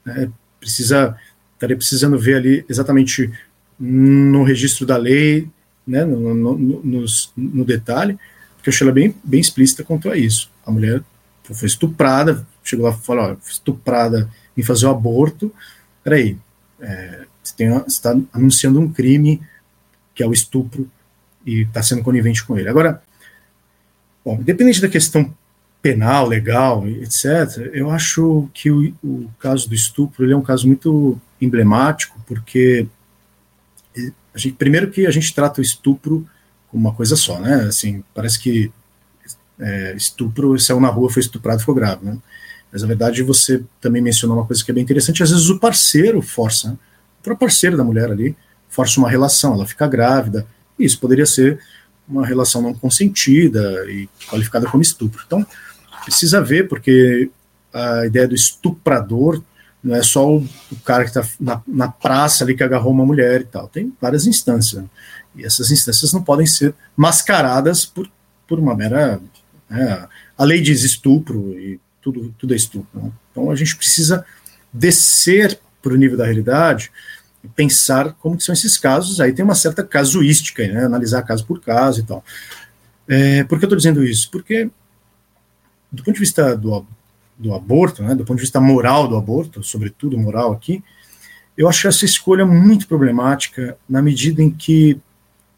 é, 0.06 0.28
precisa, 0.60 1.16
estaria 1.54 1.76
precisando 1.76 2.18
ver 2.18 2.36
ali 2.36 2.64
exatamente 2.68 3.32
no 3.78 4.44
registro 4.44 4.86
da 4.86 4.96
lei, 4.96 5.48
né, 5.86 6.04
no, 6.04 6.34
no, 6.34 6.58
no, 6.58 7.04
no 7.36 7.64
detalhe, 7.64 8.18
porque 8.56 8.70
eu 8.70 8.72
achei 8.72 8.86
ela 8.86 8.94
bem, 8.94 9.14
bem 9.22 9.40
explícita 9.40 9.84
quanto 9.84 10.08
a 10.08 10.16
isso. 10.16 10.50
A 10.64 10.70
mulher 10.70 11.02
foi 11.42 11.66
estuprada, 11.66 12.46
chegou 12.62 12.86
lá 12.86 12.92
e 12.92 13.04
falou, 13.04 13.24
ó, 13.24 13.36
estuprada 13.46 14.30
em 14.56 14.62
fazer 14.62 14.86
o 14.86 14.90
aborto, 14.90 15.52
peraí, 16.02 16.36
é, 16.80 17.24
você 17.42 17.64
está 17.86 18.16
anunciando 18.32 18.80
um 18.80 18.92
crime 18.92 19.40
que 20.14 20.22
é 20.22 20.26
o 20.26 20.32
estupro 20.32 20.88
e 21.44 21.62
está 21.62 21.82
sendo 21.82 22.02
conivente 22.02 22.44
com 22.44 22.58
ele. 22.58 22.68
Agora, 22.68 23.02
bom, 24.24 24.36
independente 24.40 24.80
da 24.80 24.88
questão 24.88 25.32
penal, 25.82 26.26
legal, 26.26 26.86
etc., 26.88 27.70
eu 27.72 27.90
acho 27.90 28.48
que 28.54 28.70
o, 28.70 28.94
o 29.02 29.30
caso 29.38 29.68
do 29.68 29.74
estupro 29.74 30.30
é 30.30 30.36
um 30.36 30.42
caso 30.42 30.66
muito 30.66 31.20
emblemático, 31.40 32.18
porque 32.26 32.86
a 34.34 34.38
gente, 34.38 34.54
primeiro 34.56 34.90
que 34.90 35.06
a 35.06 35.10
gente 35.10 35.34
trata 35.34 35.60
o 35.60 35.64
estupro 35.64 36.26
como 36.70 36.88
uma 36.88 36.94
coisa 36.94 37.16
só, 37.16 37.38
né? 37.38 37.66
Assim, 37.68 38.02
parece 38.14 38.38
que 38.38 38.72
é, 39.58 39.94
estupro, 39.94 40.58
saiu 40.58 40.80
na 40.80 40.88
rua, 40.88 41.10
foi 41.10 41.20
estuprado, 41.20 41.60
ficou 41.60 41.74
grave, 41.74 42.04
né? 42.04 42.18
Mas 42.74 42.82
na 42.82 42.88
verdade 42.88 43.22
você 43.22 43.62
também 43.80 44.02
mencionou 44.02 44.36
uma 44.36 44.44
coisa 44.44 44.64
que 44.64 44.70
é 44.72 44.74
bem 44.74 44.82
interessante, 44.82 45.22
às 45.22 45.30
vezes 45.30 45.48
o 45.48 45.60
parceiro 45.60 46.20
força, 46.20 46.70
né? 46.70 46.74
o 47.20 47.22
próprio 47.22 47.46
parceiro 47.46 47.76
da 47.76 47.84
mulher 47.84 48.10
ali 48.10 48.36
força 48.68 48.98
uma 48.98 49.08
relação, 49.08 49.54
ela 49.54 49.64
fica 49.64 49.86
grávida, 49.86 50.44
e 50.76 50.84
isso 50.84 50.98
poderia 50.98 51.24
ser 51.24 51.60
uma 52.08 52.26
relação 52.26 52.60
não 52.60 52.74
consentida 52.74 53.88
e 53.88 54.08
qualificada 54.28 54.66
como 54.66 54.82
estupro. 54.82 55.22
Então, 55.24 55.46
precisa 56.04 56.42
ver, 56.42 56.68
porque 56.68 57.30
a 57.72 58.04
ideia 58.06 58.26
do 58.26 58.34
estuprador 58.34 59.40
não 59.82 59.94
é 59.94 60.02
só 60.02 60.28
o, 60.28 60.38
o 60.72 60.76
cara 60.84 61.04
que 61.04 61.10
está 61.16 61.24
na, 61.38 61.62
na, 61.68 61.88
praça 61.88 62.42
ali 62.42 62.56
que 62.56 62.64
agarrou 62.64 62.92
uma 62.92 63.06
mulher 63.06 63.42
e 63.42 63.44
tal. 63.44 63.68
Tem 63.68 63.92
várias 64.00 64.26
instâncias. 64.26 64.82
Né? 64.82 64.88
E 65.36 65.44
essas 65.44 65.70
instâncias 65.70 66.12
não 66.12 66.22
podem 66.22 66.46
ser 66.46 66.74
mascaradas 66.96 67.86
por, 67.86 68.10
por 68.48 68.58
uma 68.58 68.74
mera. 68.74 69.20
Né? 69.70 70.08
a 70.36 70.44
lei 70.44 70.60
diz 70.60 70.82
estupro 70.82 71.52
e 71.58 71.78
tudo, 72.04 72.34
tudo 72.38 72.52
é 72.52 72.56
estupro. 72.56 73.00
Né? 73.02 73.10
Então 73.30 73.50
a 73.50 73.56
gente 73.56 73.74
precisa 73.74 74.24
descer 74.70 75.58
para 75.82 75.94
o 75.94 75.96
nível 75.96 76.18
da 76.18 76.24
realidade 76.24 76.92
e 77.42 77.48
pensar 77.48 78.12
como 78.12 78.38
são 78.38 78.52
esses 78.52 78.76
casos. 78.76 79.20
Aí 79.20 79.32
tem 79.32 79.44
uma 79.44 79.54
certa 79.54 79.82
casuística, 79.82 80.66
né? 80.68 80.84
analisar 80.84 81.22
caso 81.22 81.46
por 81.46 81.60
caso 81.60 82.00
e 82.00 82.02
tal. 82.02 82.22
É, 83.08 83.44
por 83.44 83.58
que 83.58 83.64
eu 83.64 83.68
estou 83.68 83.78
dizendo 83.78 84.04
isso? 84.04 84.30
Porque, 84.30 84.70
do 85.90 86.04
ponto 86.04 86.14
de 86.14 86.20
vista 86.20 86.54
do, 86.54 86.86
do 87.38 87.54
aborto, 87.54 88.02
né, 88.02 88.14
do 88.14 88.24
ponto 88.24 88.36
de 88.36 88.42
vista 88.42 88.60
moral 88.60 89.08
do 89.08 89.16
aborto, 89.16 89.62
sobretudo 89.62 90.18
moral 90.18 90.52
aqui, 90.52 90.82
eu 91.56 91.68
acho 91.68 91.86
essa 91.86 92.04
escolha 92.04 92.46
muito 92.46 92.88
problemática 92.88 93.76
na 93.88 94.02
medida 94.02 94.42
em 94.42 94.50
que, 94.50 94.98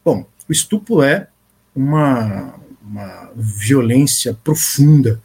bom, 0.03 0.25
o 0.47 0.51
estupro 0.51 1.01
é 1.01 1.27
uma, 1.73 2.55
uma 2.81 3.31
violência 3.35 4.33
profunda 4.43 5.21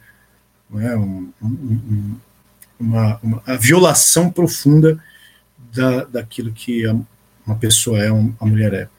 né, 0.73 0.95
um, 0.95 1.31
um, 1.41 2.15
uma, 2.79 3.19
uma, 3.21 3.43
a 3.45 3.55
violação 3.55 4.29
profunda 4.29 5.01
da, 5.73 6.03
daquilo 6.05 6.51
que 6.51 6.85
a, 6.85 6.95
uma 7.45 7.55
pessoa 7.55 8.01
é, 8.01 8.11
um, 8.11 8.33
a 8.39 8.45
mulher 8.45 8.73
é. 8.73 8.89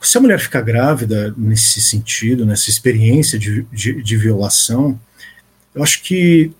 Se 0.00 0.16
a 0.16 0.20
mulher 0.20 0.38
ficar 0.38 0.60
grávida 0.60 1.34
nesse 1.36 1.80
sentido, 1.80 2.46
nessa 2.46 2.70
experiência 2.70 3.38
de, 3.38 3.62
de, 3.64 4.00
de 4.02 4.16
violação, 4.16 4.98
eu 5.74 5.82
acho 5.82 6.02
que 6.02 6.52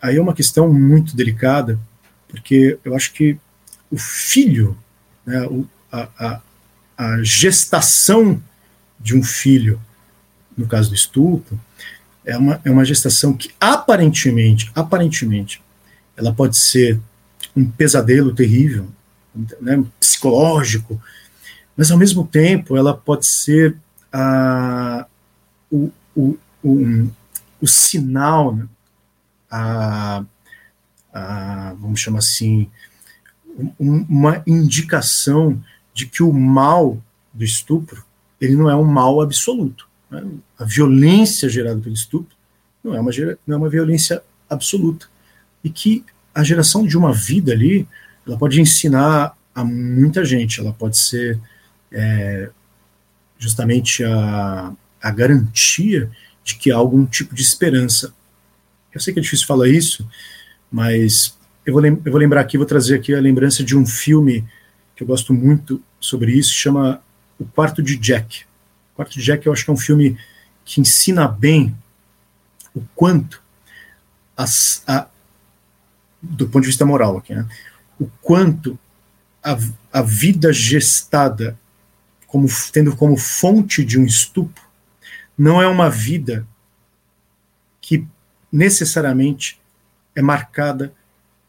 aí 0.00 0.16
é 0.16 0.20
uma 0.20 0.34
questão 0.34 0.72
muito 0.72 1.14
delicada, 1.14 1.78
porque 2.28 2.78
eu 2.84 2.96
acho 2.96 3.12
que 3.12 3.38
o 3.90 3.98
filho, 3.98 4.76
né, 5.26 5.42
o, 5.46 5.66
a, 5.92 6.08
a, 6.18 6.40
a 6.96 7.22
gestação 7.22 8.42
de 8.98 9.16
um 9.16 9.22
filho, 9.22 9.80
no 10.56 10.66
caso 10.66 10.88
do 10.88 10.94
estupro, 10.94 11.58
é 12.28 12.36
uma, 12.36 12.60
é 12.62 12.70
uma 12.70 12.84
gestação 12.84 13.32
que 13.32 13.50
aparentemente, 13.58 14.70
aparentemente, 14.74 15.62
ela 16.14 16.32
pode 16.32 16.58
ser 16.58 17.00
um 17.56 17.64
pesadelo 17.64 18.34
terrível, 18.34 18.86
né, 19.58 19.82
psicológico, 19.98 21.00
mas 21.74 21.90
ao 21.90 21.96
mesmo 21.96 22.26
tempo 22.26 22.76
ela 22.76 22.92
pode 22.92 23.24
ser 23.24 23.78
a, 24.12 25.06
o, 25.70 25.90
o, 26.14 26.36
o, 26.62 27.10
o 27.62 27.66
sinal, 27.66 28.54
né, 28.54 28.68
a, 29.50 30.22
a, 31.10 31.74
vamos 31.80 31.98
chamar 31.98 32.18
assim, 32.18 32.70
um, 33.80 34.04
uma 34.06 34.42
indicação 34.46 35.58
de 35.94 36.04
que 36.04 36.22
o 36.22 36.30
mal 36.30 37.02
do 37.32 37.42
estupro 37.42 38.04
ele 38.38 38.54
não 38.54 38.68
é 38.68 38.76
um 38.76 38.84
mal 38.84 39.22
absoluto. 39.22 39.87
Né? 40.10 40.24
A 40.58 40.64
violência 40.64 41.48
gerada 41.48 41.80
pelo 41.80 41.94
estupro 41.94 42.36
não 42.82 42.94
é 42.94 43.00
uma, 43.00 43.10
não 43.46 43.54
é 43.54 43.58
uma 43.58 43.68
violência 43.68 44.22
absoluta. 44.48 45.06
E 45.62 45.70
que 45.70 46.04
a 46.34 46.42
geração 46.42 46.86
de 46.86 46.96
uma 46.96 47.12
vida 47.12 47.52
ali, 47.52 47.86
ela 48.26 48.38
pode 48.38 48.60
ensinar 48.60 49.36
a 49.54 49.64
muita 49.64 50.24
gente, 50.24 50.60
ela 50.60 50.72
pode 50.72 50.96
ser 50.96 51.38
é, 51.90 52.50
justamente 53.38 54.04
a, 54.04 54.72
a 55.02 55.10
garantia 55.10 56.10
de 56.44 56.54
que 56.56 56.70
há 56.70 56.76
algum 56.76 57.04
tipo 57.04 57.34
de 57.34 57.42
esperança. 57.42 58.14
Eu 58.94 59.00
sei 59.00 59.12
que 59.12 59.20
é 59.20 59.22
difícil 59.22 59.46
falar 59.46 59.68
isso, 59.68 60.08
mas 60.70 61.36
eu 61.66 61.72
vou, 61.72 61.84
eu 61.84 62.00
vou 62.04 62.18
lembrar 62.18 62.40
aqui, 62.40 62.56
vou 62.56 62.66
trazer 62.66 62.94
aqui 62.94 63.14
a 63.14 63.20
lembrança 63.20 63.62
de 63.62 63.76
um 63.76 63.84
filme 63.84 64.44
que 64.96 65.02
eu 65.02 65.06
gosto 65.06 65.34
muito 65.34 65.82
sobre 66.00 66.32
isso, 66.32 66.52
chama 66.52 67.02
O 67.38 67.44
Quarto 67.44 67.82
de 67.82 67.96
Jack. 67.96 68.47
Quarto 68.98 69.12
de 69.12 69.22
Jack 69.22 69.46
eu 69.46 69.52
acho 69.52 69.64
que 69.64 69.70
é 69.70 69.72
um 69.72 69.76
filme 69.76 70.18
que 70.64 70.80
ensina 70.80 71.28
bem 71.28 71.72
o 72.74 72.82
quanto, 72.96 73.40
as, 74.36 74.82
a, 74.88 75.06
do 76.20 76.48
ponto 76.48 76.62
de 76.62 76.66
vista 76.66 76.84
moral 76.84 77.16
aqui, 77.16 77.32
né, 77.32 77.46
o 77.96 78.08
quanto 78.20 78.76
a, 79.40 79.56
a 79.92 80.02
vida 80.02 80.52
gestada 80.52 81.56
como 82.26 82.48
tendo 82.72 82.96
como 82.96 83.16
fonte 83.16 83.84
de 83.84 84.00
um 84.00 84.04
estupro 84.04 84.64
não 85.38 85.62
é 85.62 85.68
uma 85.68 85.88
vida 85.88 86.44
que 87.80 88.04
necessariamente 88.50 89.60
é 90.12 90.20
marcada 90.20 90.92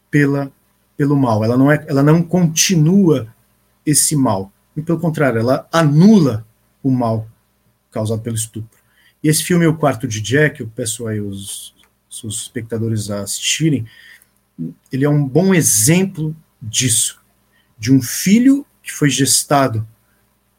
pela 0.08 0.52
pelo 0.96 1.16
mal. 1.16 1.42
Ela 1.42 1.58
não 1.58 1.72
é, 1.72 1.84
ela 1.88 2.02
não 2.04 2.22
continua 2.22 3.34
esse 3.84 4.14
mal. 4.14 4.52
E 4.76 4.82
pelo 4.82 5.00
contrário, 5.00 5.40
ela 5.40 5.66
anula 5.72 6.46
o 6.80 6.92
mal 6.92 7.26
causado 7.90 8.22
pelo 8.22 8.36
estupro. 8.36 8.78
E 9.22 9.28
esse 9.28 9.44
filme 9.44 9.66
O 9.66 9.76
Quarto 9.76 10.08
de 10.08 10.20
Jack, 10.20 10.60
eu 10.60 10.68
peço 10.74 11.06
aí 11.06 11.20
os, 11.20 11.74
os 12.08 12.42
espectadores 12.42 13.10
a 13.10 13.20
assistirem, 13.20 13.86
ele 14.92 15.04
é 15.04 15.08
um 15.08 15.26
bom 15.26 15.54
exemplo 15.54 16.34
disso, 16.60 17.20
de 17.78 17.92
um 17.92 18.02
filho 18.02 18.66
que 18.82 18.92
foi 18.92 19.08
gestado 19.08 19.86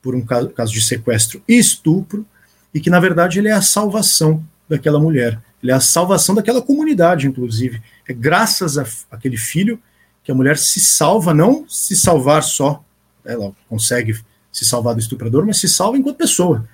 por 0.01 0.15
um 0.15 0.21
caso, 0.21 0.49
caso 0.49 0.73
de 0.73 0.81
sequestro 0.81 1.43
e 1.47 1.57
estupro, 1.57 2.25
e 2.73 2.79
que 2.79 2.89
na 2.89 2.99
verdade 2.99 3.37
ele 3.37 3.49
é 3.49 3.53
a 3.53 3.61
salvação 3.61 4.43
daquela 4.67 4.99
mulher, 4.99 5.39
ele 5.61 5.71
é 5.71 5.75
a 5.75 5.79
salvação 5.79 6.33
daquela 6.33 6.61
comunidade, 6.61 7.27
inclusive. 7.27 7.81
É 8.07 8.13
graças 8.13 8.77
a 8.77 8.85
aquele 9.11 9.37
filho 9.37 9.79
que 10.23 10.31
a 10.31 10.35
mulher 10.35 10.57
se 10.57 10.79
salva, 10.79 11.33
não 11.33 11.67
se 11.67 11.95
salvar 11.95 12.41
só, 12.41 12.83
ela 13.23 13.53
consegue 13.69 14.19
se 14.51 14.65
salvar 14.65 14.95
do 14.95 14.99
estuprador, 14.99 15.45
mas 15.45 15.57
se 15.57 15.67
salva 15.67 15.97
enquanto 15.97 16.17
pessoa, 16.17 16.67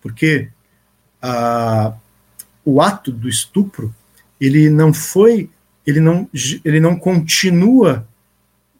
porque 0.00 0.48
a, 1.20 1.94
o 2.64 2.80
ato 2.80 3.10
do 3.10 3.28
estupro 3.28 3.94
ele 4.40 4.70
não 4.70 4.92
foi, 4.92 5.50
ele 5.86 6.00
não, 6.00 6.28
ele 6.64 6.80
não 6.80 6.96
continua, 6.96 8.06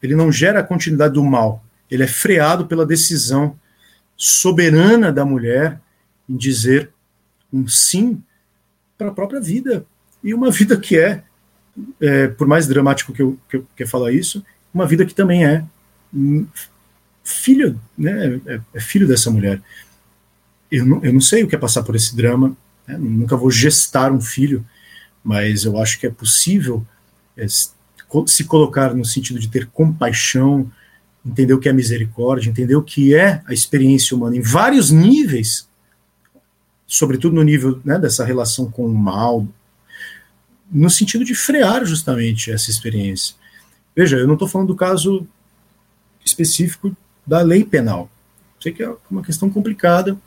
ele 0.01 0.15
não 0.15 0.31
gera 0.31 0.59
a 0.59 0.63
continuidade 0.63 1.15
do 1.15 1.23
mal, 1.23 1.63
ele 1.89 2.03
é 2.03 2.07
freado 2.07 2.65
pela 2.65 2.85
decisão 2.85 3.57
soberana 4.15 5.11
da 5.11 5.25
mulher 5.25 5.79
em 6.27 6.35
dizer 6.35 6.91
um 7.51 7.67
sim 7.67 8.21
para 8.97 9.09
a 9.09 9.13
própria 9.13 9.39
vida. 9.39 9.85
E 10.23 10.33
uma 10.33 10.51
vida 10.51 10.77
que 10.77 10.97
é, 10.97 11.23
é 11.99 12.27
por 12.27 12.47
mais 12.47 12.67
dramático 12.67 13.13
que 13.13 13.21
eu, 13.21 13.39
que 13.49 13.57
eu 13.57 13.67
quer 13.75 13.87
falar 13.87 14.11
isso, 14.11 14.43
uma 14.73 14.85
vida 14.85 15.05
que 15.05 15.15
também 15.15 15.45
é 15.45 15.63
filho, 17.23 17.79
né, 17.97 18.39
é, 18.45 18.61
é, 18.73 18.79
filho 18.79 19.07
dessa 19.07 19.31
mulher. 19.31 19.61
Eu 20.71 20.85
não, 20.85 21.03
eu 21.03 21.13
não 21.13 21.21
sei 21.21 21.43
o 21.43 21.47
que 21.47 21.55
é 21.55 21.59
passar 21.59 21.83
por 21.83 21.95
esse 21.95 22.15
drama, 22.15 22.55
né, 22.87 22.97
nunca 22.97 23.35
vou 23.35 23.49
gestar 23.49 24.11
um 24.11 24.21
filho, 24.21 24.65
mas 25.23 25.65
eu 25.65 25.77
acho 25.77 25.99
que 25.99 26.07
é 26.07 26.09
possível 26.09 26.85
é, 27.35 27.45
se 27.47 28.43
colocar 28.45 28.93
no 28.93 29.05
sentido 29.05 29.39
de 29.39 29.47
ter 29.47 29.67
compaixão, 29.67 30.71
entender 31.25 31.53
o 31.53 31.59
que 31.59 31.69
é 31.69 31.73
misericórdia, 31.73 32.49
entender 32.49 32.75
o 32.75 32.83
que 32.83 33.13
é 33.13 33.41
a 33.45 33.53
experiência 33.53 34.15
humana 34.15 34.37
em 34.37 34.41
vários 34.41 34.91
níveis, 34.91 35.67
sobretudo 36.87 37.35
no 37.35 37.43
nível 37.43 37.79
né, 37.85 37.99
dessa 37.99 38.25
relação 38.25 38.69
com 38.69 38.85
o 38.85 38.93
mal, 38.93 39.47
no 40.71 40.89
sentido 40.89 41.25
de 41.25 41.35
frear 41.35 41.85
justamente 41.85 42.51
essa 42.51 42.69
experiência. 42.69 43.35
Veja, 43.95 44.17
eu 44.17 44.27
não 44.27 44.33
estou 44.33 44.47
falando 44.47 44.69
do 44.69 44.75
caso 44.75 45.27
específico 46.23 46.95
da 47.25 47.41
lei 47.41 47.63
penal. 47.63 48.09
Sei 48.59 48.71
que 48.71 48.83
é 48.83 48.95
uma 49.09 49.23
questão 49.23 49.49
complicada, 49.49 50.17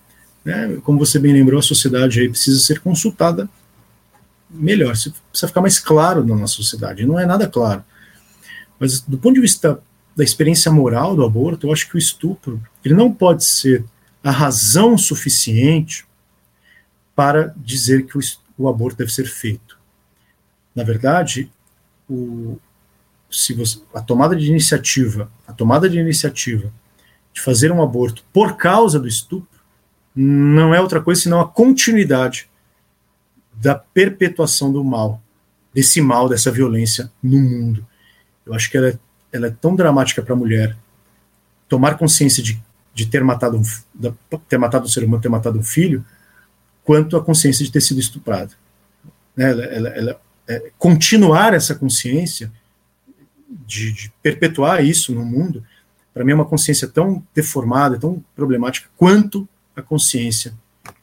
né? 0.44 0.78
Como 0.82 0.98
você 0.98 1.18
bem 1.18 1.32
lembrou, 1.32 1.58
a 1.58 1.62
sociedade 1.62 2.20
aí 2.20 2.28
precisa 2.28 2.60
ser 2.60 2.80
consultada 2.80 3.48
melhor, 4.50 4.92
precisa 4.92 5.48
ficar 5.48 5.60
mais 5.60 5.78
claro 5.78 6.24
na 6.24 6.36
nossa 6.36 6.54
sociedade. 6.54 7.06
Não 7.06 7.18
é 7.18 7.24
nada 7.24 7.48
claro. 7.48 7.84
Mas 8.78 9.00
do 9.00 9.16
ponto 9.16 9.34
de 9.34 9.40
vista 9.40 9.80
da 10.14 10.22
experiência 10.22 10.70
moral 10.70 11.16
do 11.16 11.24
aborto, 11.24 11.66
eu 11.66 11.72
acho 11.72 11.88
que 11.88 11.96
o 11.96 11.98
estupro 11.98 12.62
ele 12.84 12.94
não 12.94 13.12
pode 13.12 13.44
ser 13.44 13.84
a 14.22 14.30
razão 14.30 14.98
suficiente 14.98 16.04
para 17.14 17.54
dizer 17.56 18.06
que 18.06 18.18
o, 18.18 18.20
o 18.58 18.68
aborto 18.68 18.98
deve 18.98 19.12
ser 19.12 19.26
feito. 19.26 19.78
Na 20.74 20.84
verdade, 20.84 21.50
o, 22.08 22.58
se 23.30 23.54
você, 23.54 23.80
a 23.94 24.00
tomada 24.00 24.36
de 24.36 24.46
iniciativa, 24.46 25.30
a 25.46 25.52
tomada 25.52 25.88
de 25.88 25.98
iniciativa 25.98 26.72
de 27.32 27.40
fazer 27.40 27.72
um 27.72 27.82
aborto 27.82 28.22
por 28.32 28.56
causa 28.56 29.00
do 29.00 29.08
estupro 29.08 29.51
não 30.14 30.74
é 30.74 30.80
outra 30.80 31.00
coisa 31.00 31.22
senão 31.22 31.40
a 31.40 31.48
continuidade 31.48 32.48
da 33.54 33.74
perpetuação 33.74 34.72
do 34.72 34.82
mal, 34.82 35.22
desse 35.72 36.00
mal, 36.00 36.28
dessa 36.28 36.50
violência 36.50 37.10
no 37.22 37.38
mundo. 37.40 37.86
Eu 38.44 38.54
acho 38.54 38.70
que 38.70 38.76
ela 38.76 38.88
é, 38.88 38.98
ela 39.32 39.46
é 39.46 39.50
tão 39.50 39.74
dramática 39.74 40.22
para 40.22 40.34
a 40.34 40.36
mulher 40.36 40.76
tomar 41.68 41.96
consciência 41.96 42.42
de, 42.42 42.60
de 42.92 43.06
ter 43.06 43.22
matado 43.24 43.56
um, 43.56 43.62
de 43.94 44.12
ter 44.48 44.58
matado 44.58 44.84
um 44.84 44.88
ser 44.88 45.04
humano, 45.04 45.22
ter 45.22 45.28
matado 45.28 45.58
um 45.58 45.62
filho, 45.62 46.04
quanto 46.84 47.16
a 47.16 47.24
consciência 47.24 47.64
de 47.64 47.70
ter 47.70 47.80
sido 47.80 48.00
estuprada. 48.00 48.52
Né, 49.36 49.50
ela, 49.50 49.64
ela, 49.64 49.88
ela 49.90 50.20
é, 50.48 50.70
continuar 50.76 51.54
essa 51.54 51.74
consciência 51.74 52.52
de, 53.48 53.92
de 53.92 54.12
perpetuar 54.22 54.84
isso 54.84 55.14
no 55.14 55.24
mundo 55.24 55.64
para 56.12 56.24
mim 56.24 56.32
é 56.32 56.34
uma 56.34 56.44
consciência 56.44 56.86
tão 56.86 57.24
deformada, 57.34 57.98
tão 57.98 58.22
problemática, 58.36 58.88
quanto 58.96 59.48
a 59.76 59.82
consciência 59.82 60.54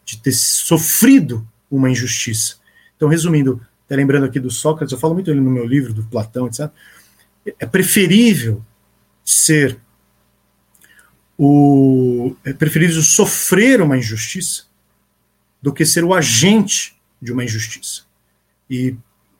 de 0.06 0.18
ter 0.18 0.32
sofrido 0.32 1.48
uma 1.70 1.90
injustiça. 1.90 2.58
Então, 2.96 3.08
resumindo, 3.08 3.62
até 3.86 3.96
lembrando 3.96 4.26
aqui 4.26 4.40
do 4.40 4.52
Sócrates, 4.52 4.92
eu 4.92 5.00
falo 5.00 5.14
muito 5.14 5.32
ele 5.32 5.40
no 5.40 5.50
meu 5.50 5.66
livro, 5.66 5.94
do 5.94 6.04
Platão, 6.04 6.48
etc. 6.48 6.70
É 7.60 7.66
preferível 7.66 8.64
ser 9.24 9.80
o. 11.38 12.36
É 12.44 12.54
preferível 12.54 13.02
sofrer 13.02 13.82
uma 13.82 13.98
injustiça 13.98 14.64
do 15.62 15.74
que 15.74 15.86
ser 15.86 16.04
o 16.04 16.14
agente 16.14 17.00
de 17.22 17.32
uma 17.32 17.44
injustiça. 17.44 18.04
E 18.70 18.96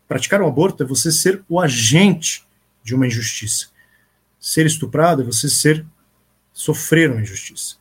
praticar 0.08 0.42
o 0.42 0.48
aborto 0.48 0.84
é 0.84 0.86
você 0.86 1.12
ser 1.12 1.44
o 1.48 1.60
agente 1.60 2.46
de 2.84 2.96
uma 2.96 3.06
injustiça 3.06 3.68
ser 4.40 4.66
estuprado 4.66 5.22
é 5.22 5.26
você 5.26 5.50
ser 5.50 5.86
sofrer 6.54 7.12
uma 7.12 7.22
injustiça. 7.22 7.76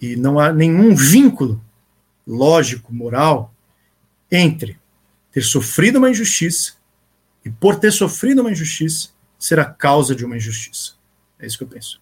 E 0.00 0.16
não 0.16 0.38
há 0.38 0.52
nenhum 0.52 0.94
vínculo 0.94 1.60
lógico, 2.26 2.92
moral, 2.92 3.52
entre 4.30 4.78
ter 5.32 5.42
sofrido 5.42 5.96
uma 5.96 6.10
injustiça 6.10 6.74
e, 7.44 7.50
por 7.50 7.76
ter 7.76 7.92
sofrido 7.92 8.40
uma 8.40 8.50
injustiça, 8.50 9.10
ser 9.38 9.58
a 9.58 9.64
causa 9.64 10.14
de 10.14 10.24
uma 10.24 10.36
injustiça. 10.36 10.92
É 11.38 11.46
isso 11.46 11.56
que 11.56 11.64
eu 11.64 11.68
penso. 11.68 12.00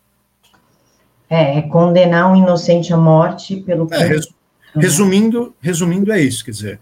É, 1.28 1.58
é 1.58 1.62
condenar 1.62 2.30
um 2.30 2.36
inocente 2.36 2.92
à 2.92 2.96
morte 2.96 3.56
pelo 3.56 3.88
é, 3.92 4.06
res, 4.06 4.28
resumindo, 4.74 5.54
resumindo, 5.60 6.12
é 6.12 6.20
isso. 6.20 6.44
Quer 6.44 6.50
dizer, 6.52 6.80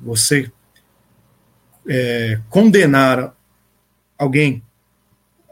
você 0.00 0.50
é, 1.86 2.40
condenar 2.48 3.34
alguém 4.18 4.62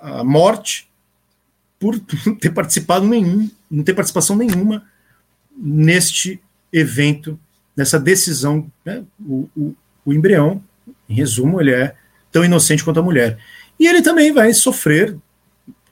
a 0.00 0.24
morte 0.24 0.90
por 1.84 2.00
não 2.24 2.34
ter 2.40 2.48
participado 2.48 3.06
nenhum, 3.06 3.50
não 3.70 3.84
ter 3.84 3.92
participação 3.92 4.34
nenhuma 4.34 4.88
neste 5.54 6.40
evento, 6.72 7.38
nessa 7.76 8.00
decisão. 8.00 8.72
Né? 8.82 9.04
O, 9.20 9.50
o, 9.54 9.76
o 10.06 10.12
embrião, 10.14 10.64
em 11.06 11.14
resumo, 11.14 11.60
ele 11.60 11.72
é 11.72 11.94
tão 12.32 12.42
inocente 12.42 12.82
quanto 12.82 13.00
a 13.00 13.02
mulher. 13.02 13.38
E 13.78 13.86
ele 13.86 14.00
também 14.00 14.32
vai 14.32 14.54
sofrer, 14.54 15.14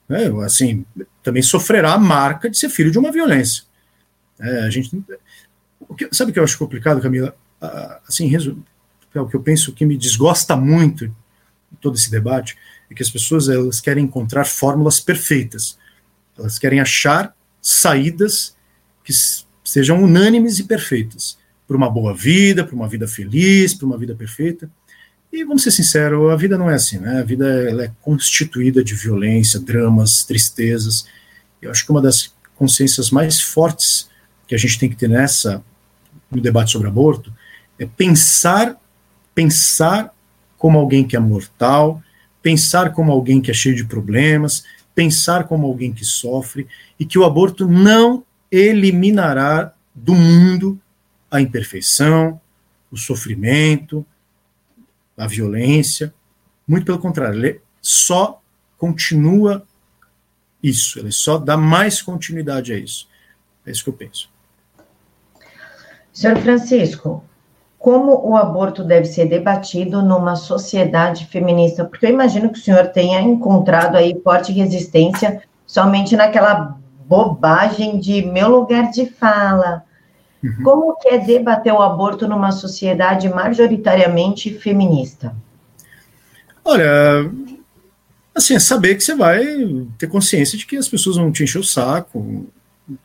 né, 0.09 0.31
assim, 0.43 0.83
também 1.21 1.43
sofrerá 1.43 1.93
a 1.93 1.99
marca 1.99 2.49
de 2.49 2.57
ser 2.57 2.69
filho 2.69 2.89
de 2.89 2.97
uma 2.97 3.11
violência. 3.11 3.63
É, 4.39 4.61
a 4.61 4.69
gente, 4.71 4.99
o 5.79 5.93
que, 5.93 6.09
sabe 6.11 6.31
o 6.31 6.33
que 6.33 6.39
eu 6.39 6.43
acho 6.43 6.57
complicado, 6.57 7.01
Camila? 7.01 7.35
Assim, 8.07 8.25
resumo, 8.27 8.65
é 9.13 9.21
o 9.21 9.27
que 9.27 9.35
eu 9.35 9.43
penso 9.43 9.71
que 9.73 9.85
me 9.85 9.95
desgosta 9.95 10.55
muito 10.55 11.15
todo 11.79 11.95
esse 11.95 12.09
debate, 12.09 12.57
é 12.89 12.95
que 12.95 13.03
as 13.03 13.09
pessoas 13.09 13.47
elas 13.47 13.79
querem 13.79 14.05
encontrar 14.05 14.45
fórmulas 14.45 14.99
perfeitas. 14.99 15.77
Elas 16.37 16.57
querem 16.57 16.79
achar 16.79 17.35
saídas 17.61 18.55
que 19.03 19.13
sejam 19.63 20.03
unânimes 20.03 20.59
e 20.59 20.63
perfeitas. 20.63 21.37
por 21.65 21.77
uma 21.77 21.89
boa 21.89 22.13
vida, 22.13 22.65
por 22.65 22.75
uma 22.75 22.89
vida 22.89 23.07
feliz, 23.07 23.73
por 23.73 23.85
uma 23.85 23.97
vida 23.97 24.13
perfeita. 24.13 24.69
E 25.31 25.43
vamos 25.45 25.63
ser 25.63 25.71
sinceros, 25.71 26.29
a 26.29 26.35
vida 26.35 26.57
não 26.57 26.69
é 26.69 26.75
assim, 26.75 26.99
né? 26.99 27.21
A 27.21 27.23
vida 27.23 27.47
ela 27.47 27.85
é 27.85 27.91
constituída 28.01 28.83
de 28.83 28.93
violência, 28.93 29.59
dramas, 29.59 30.23
tristezas. 30.23 31.05
Eu 31.61 31.71
acho 31.71 31.85
que 31.85 31.91
uma 31.91 32.01
das 32.01 32.33
consciências 32.55 33.09
mais 33.09 33.41
fortes 33.41 34.09
que 34.45 34.53
a 34.53 34.57
gente 34.57 34.77
tem 34.77 34.89
que 34.89 34.95
ter 34.95 35.07
nessa 35.07 35.63
no 36.29 36.41
debate 36.41 36.71
sobre 36.71 36.89
aborto 36.89 37.33
é 37.79 37.85
pensar 37.85 38.77
pensar 39.33 40.13
como 40.57 40.77
alguém 40.77 41.05
que 41.05 41.15
é 41.15 41.19
mortal, 41.19 42.01
pensar 42.41 42.91
como 42.91 43.11
alguém 43.11 43.41
que 43.41 43.51
é 43.51 43.53
cheio 43.53 43.75
de 43.75 43.85
problemas, 43.85 44.63
pensar 44.95 45.45
como 45.47 45.67
alguém 45.67 45.93
que 45.93 46.05
sofre 46.05 46.67
e 46.99 47.05
que 47.05 47.17
o 47.17 47.25
aborto 47.25 47.67
não 47.67 48.23
eliminará 48.51 49.73
do 49.93 50.13
mundo 50.13 50.79
a 51.29 51.41
imperfeição, 51.41 52.39
o 52.91 52.97
sofrimento, 52.97 54.05
a 55.17 55.27
violência. 55.27 56.13
Muito 56.67 56.85
pelo 56.85 56.99
contrário, 56.99 57.39
ele 57.39 57.61
só 57.81 58.41
continua 58.77 59.65
isso, 60.61 60.99
ele 60.99 61.11
só 61.11 61.37
dá 61.37 61.57
mais 61.57 62.01
continuidade 62.01 62.71
a 62.71 62.77
isso. 62.77 63.09
É 63.65 63.71
isso 63.71 63.83
que 63.83 63.89
eu 63.89 63.93
penso. 63.93 64.29
Senhor 66.13 66.37
Francisco, 66.37 67.23
como 67.83 68.25
o 68.25 68.37
aborto 68.37 68.81
deve 68.81 69.05
ser 69.07 69.25
debatido 69.25 70.01
numa 70.01 70.37
sociedade 70.37 71.25
feminista? 71.25 71.83
Porque 71.83 72.05
eu 72.05 72.11
imagino 72.11 72.49
que 72.49 72.57
o 72.57 72.61
senhor 72.61 72.87
tenha 72.87 73.19
encontrado 73.19 73.97
aí 73.97 74.17
forte 74.23 74.53
resistência 74.53 75.43
somente 75.67 76.15
naquela 76.15 76.77
bobagem 77.05 77.99
de 77.99 78.21
meu 78.21 78.47
lugar 78.47 78.89
de 78.89 79.07
fala. 79.07 79.83
Uhum. 80.41 80.63
Como 80.63 80.95
que 80.95 81.09
é 81.09 81.17
debater 81.17 81.73
o 81.73 81.81
aborto 81.81 82.25
numa 82.25 82.53
sociedade 82.53 83.27
majoritariamente 83.27 84.53
feminista? 84.53 85.35
Olha, 86.63 87.29
assim, 88.33 88.55
é 88.55 88.59
saber 88.59 88.95
que 88.95 89.03
você 89.03 89.13
vai 89.13 89.43
ter 89.97 90.07
consciência 90.07 90.57
de 90.57 90.65
que 90.65 90.77
as 90.77 90.87
pessoas 90.87 91.17
vão 91.17 91.33
te 91.33 91.43
encher 91.43 91.59
o 91.59 91.65
saco, 91.65 92.47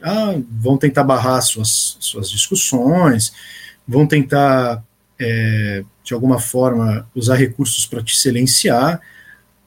ah, 0.01 0.37
vão 0.49 0.79
tentar 0.79 1.03
barrar 1.03 1.41
suas, 1.41 1.97
suas 1.99 2.31
discussões, 2.31 3.33
vão 3.89 4.07
tentar, 4.07 4.85
é, 5.19 5.83
de 6.05 6.13
alguma 6.13 6.39
forma, 6.39 7.09
usar 7.15 7.37
recursos 7.37 7.87
para 7.87 8.03
te 8.03 8.15
silenciar, 8.15 9.01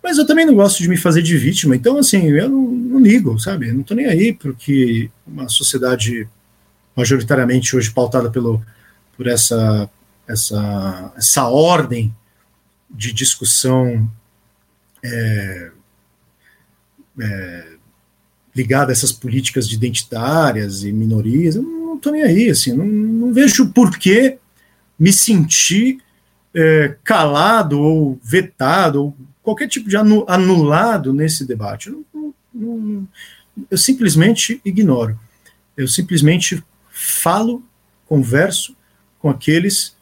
mas 0.03 0.17
eu 0.17 0.25
também 0.25 0.45
não 0.45 0.55
gosto 0.55 0.81
de 0.81 0.87
me 0.87 0.97
fazer 0.97 1.23
de 1.23 1.35
vítima, 1.37 1.75
então, 1.75 1.97
assim, 1.97 2.29
eu 2.29 2.49
não, 2.49 2.61
não 2.61 2.99
ligo, 2.99 3.39
sabe? 3.39 3.69
Eu 3.69 3.73
não 3.73 3.81
estou 3.81 3.97
nem 3.97 4.05
aí 4.05 4.33
porque 4.33 5.09
uma 5.25 5.49
sociedade 5.49 6.27
majoritariamente 6.95 7.75
hoje 7.75 7.91
pautada 7.91 8.29
pelo, 8.29 8.61
por 9.15 9.27
essa, 9.27 9.89
essa, 10.27 11.13
essa 11.17 11.47
ordem 11.47 12.13
de 12.89 13.13
discussão 13.13 14.09
é, 15.03 15.71
é, 17.19 17.67
ligada 18.55 18.91
a 18.91 18.93
essas 18.93 19.11
políticas 19.11 19.67
de 19.67 19.75
identitárias 19.75 20.83
e 20.83 20.91
minorias, 20.91 21.55
eu 21.55 21.63
não 21.63 21.80
estou 22.01 22.11
nem 22.11 22.23
aí, 22.23 22.49
assim, 22.49 22.73
não, 22.73 22.85
não 22.85 23.33
vejo 23.33 23.71
por 23.71 23.97
que 23.97 24.37
me 24.99 25.13
sentir 25.13 25.99
é, 26.53 26.95
calado 27.03 27.79
ou 27.79 28.19
vetado 28.23 29.03
ou 29.03 29.17
qualquer 29.41 29.67
tipo 29.67 29.89
de 29.89 29.95
anulado 29.95 31.13
nesse 31.13 31.45
debate. 31.45 31.89
Eu, 31.89 32.05
não, 32.13 32.33
não, 32.53 33.07
eu 33.69 33.77
simplesmente 33.77 34.61
ignoro. 34.63 35.17
Eu 35.75 35.87
simplesmente 35.87 36.63
falo, 36.89 37.63
converso 38.05 38.75
com 39.19 39.29
aqueles 39.29 39.95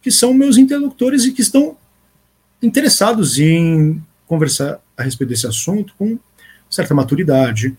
que 0.00 0.10
são 0.10 0.32
meus 0.32 0.56
interlocutores 0.56 1.24
e 1.24 1.32
que 1.32 1.42
estão 1.42 1.76
interessados 2.62 3.38
em 3.38 4.02
conversar 4.26 4.80
a 4.96 5.02
respeito 5.02 5.30
desse 5.30 5.46
assunto 5.46 5.94
com 5.98 6.18
certa 6.70 6.94
maturidade, 6.94 7.76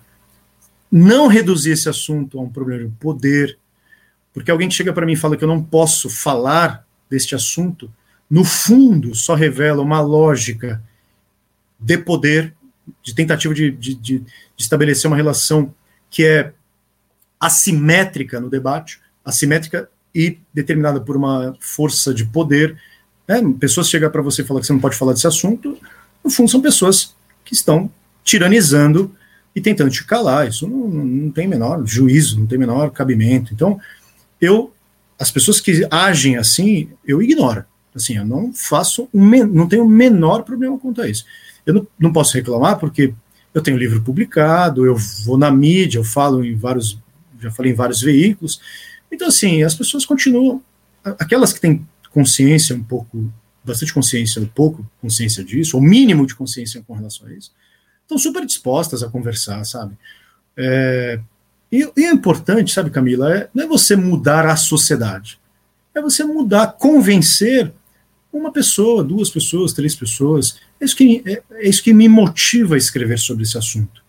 não 0.91 1.27
reduzir 1.27 1.71
esse 1.71 1.89
assunto 1.89 2.39
a 2.39 2.41
um 2.41 2.49
problema 2.49 2.85
de 2.85 2.95
poder, 2.95 3.57
porque 4.37 4.51
alguém 4.51 4.69
que 4.69 4.75
chega 4.75 4.93
para 4.93 5.05
mim 5.05 5.13
e 5.13 5.17
fala 5.17 5.35
que 5.35 5.43
eu 5.43 5.47
não 5.47 5.63
posso 5.63 6.09
falar 6.09 6.85
deste 7.09 7.33
assunto, 7.33 7.91
no 8.29 8.43
fundo 8.43 9.15
só 9.15 9.33
revela 9.33 9.81
uma 9.81 9.99
lógica 9.99 10.81
de 11.79 11.97
poder, 11.97 12.53
de 13.01 13.15
tentativa 13.15 13.53
de, 13.53 13.71
de, 13.71 13.95
de, 13.95 14.19
de 14.19 14.25
estabelecer 14.57 15.09
uma 15.09 15.17
relação 15.17 15.73
que 16.09 16.25
é 16.25 16.53
assimétrica 17.39 18.39
no 18.39 18.49
debate, 18.49 18.99
assimétrica 19.23 19.89
e 20.13 20.39
determinada 20.53 20.99
por 20.99 21.15
uma 21.15 21.55
força 21.59 22.13
de 22.13 22.25
poder. 22.25 22.77
Né? 23.27 23.41
Pessoas 23.59 23.89
chegam 23.89 24.09
para 24.09 24.21
você 24.21 24.41
e 24.41 24.45
falam 24.45 24.61
que 24.61 24.67
você 24.67 24.73
não 24.73 24.79
pode 24.79 24.95
falar 24.95 25.13
desse 25.13 25.27
assunto, 25.27 25.77
no 26.23 26.29
fundo 26.29 26.49
são 26.49 26.61
pessoas 26.61 27.15
que 27.43 27.53
estão 27.53 27.89
tiranizando 28.23 29.15
e 29.55 29.61
tentando 29.61 29.89
te 29.89 30.03
calar. 30.03 30.47
Isso 30.47 30.67
não, 30.67 30.87
não 30.87 31.31
tem 31.31 31.47
menor 31.47 31.85
juízo, 31.85 32.39
não 32.39 32.45
tem 32.45 32.57
menor 32.57 32.91
cabimento. 32.91 33.53
Então, 33.53 33.79
eu, 34.39 34.73
as 35.19 35.31
pessoas 35.31 35.59
que 35.59 35.87
agem 35.89 36.37
assim, 36.37 36.89
eu 37.05 37.21
ignoro. 37.21 37.65
Assim, 37.95 38.17
eu 38.17 38.25
não 38.25 38.53
faço, 38.53 39.09
não 39.11 39.67
tenho 39.67 39.85
o 39.85 39.89
menor 39.89 40.43
problema 40.43 40.77
quanto 40.77 41.01
a 41.01 41.09
isso. 41.09 41.25
Eu 41.65 41.73
não, 41.73 41.87
não 41.99 42.13
posso 42.13 42.35
reclamar 42.35 42.79
porque 42.79 43.13
eu 43.53 43.61
tenho 43.61 43.77
livro 43.77 44.01
publicado, 44.01 44.85
eu 44.85 44.95
vou 45.25 45.37
na 45.37 45.49
mídia, 45.49 45.97
eu 45.97 46.03
falo 46.03 46.45
em 46.45 46.55
vários 46.55 46.99
já 47.39 47.51
falei 47.51 47.71
em 47.71 47.75
vários 47.75 48.01
veículos. 48.01 48.59
Então, 49.11 49.27
assim, 49.27 49.63
as 49.63 49.75
pessoas 49.75 50.05
continuam, 50.05 50.61
aquelas 51.03 51.53
que 51.53 51.61
têm 51.61 51.87
consciência 52.11 52.75
um 52.75 52.83
pouco, 52.83 53.31
bastante 53.63 53.93
consciência, 53.93 54.41
um 54.41 54.47
pouco 54.47 54.89
consciência 55.01 55.43
disso, 55.43 55.77
ou 55.77 55.83
mínimo 55.83 56.25
de 56.25 56.35
consciência 56.35 56.83
com 56.85 56.93
relação 56.93 57.27
a 57.27 57.33
isso, 57.33 57.51
estão 58.01 58.17
super 58.17 58.45
dispostas 58.45 59.03
a 59.03 59.09
conversar, 59.09 59.63
sabe? 59.65 59.97
É, 60.55 61.19
e, 61.71 61.89
e, 61.97 62.05
é 62.05 62.11
importante, 62.11 62.71
sabe, 62.73 62.89
Camila, 62.89 63.33
é, 63.33 63.49
não 63.53 63.65
é 63.65 63.67
você 63.67 63.95
mudar 63.95 64.45
a 64.45 64.55
sociedade, 64.55 65.39
é 65.93 66.01
você 66.01 66.23
mudar, 66.23 66.73
convencer 66.73 67.73
uma 68.31 68.51
pessoa, 68.51 69.03
duas 69.03 69.29
pessoas, 69.29 69.73
três 69.73 69.95
pessoas. 69.95 70.59
É 70.79 70.85
isso 70.85 70.95
que, 70.95 71.23
é, 71.25 71.41
é 71.51 71.69
isso 71.69 71.83
que 71.83 71.93
me 71.93 72.07
motiva 72.07 72.75
a 72.75 72.77
escrever 72.77 73.17
sobre 73.17 73.43
esse 73.43 73.57
assunto. 73.57 74.03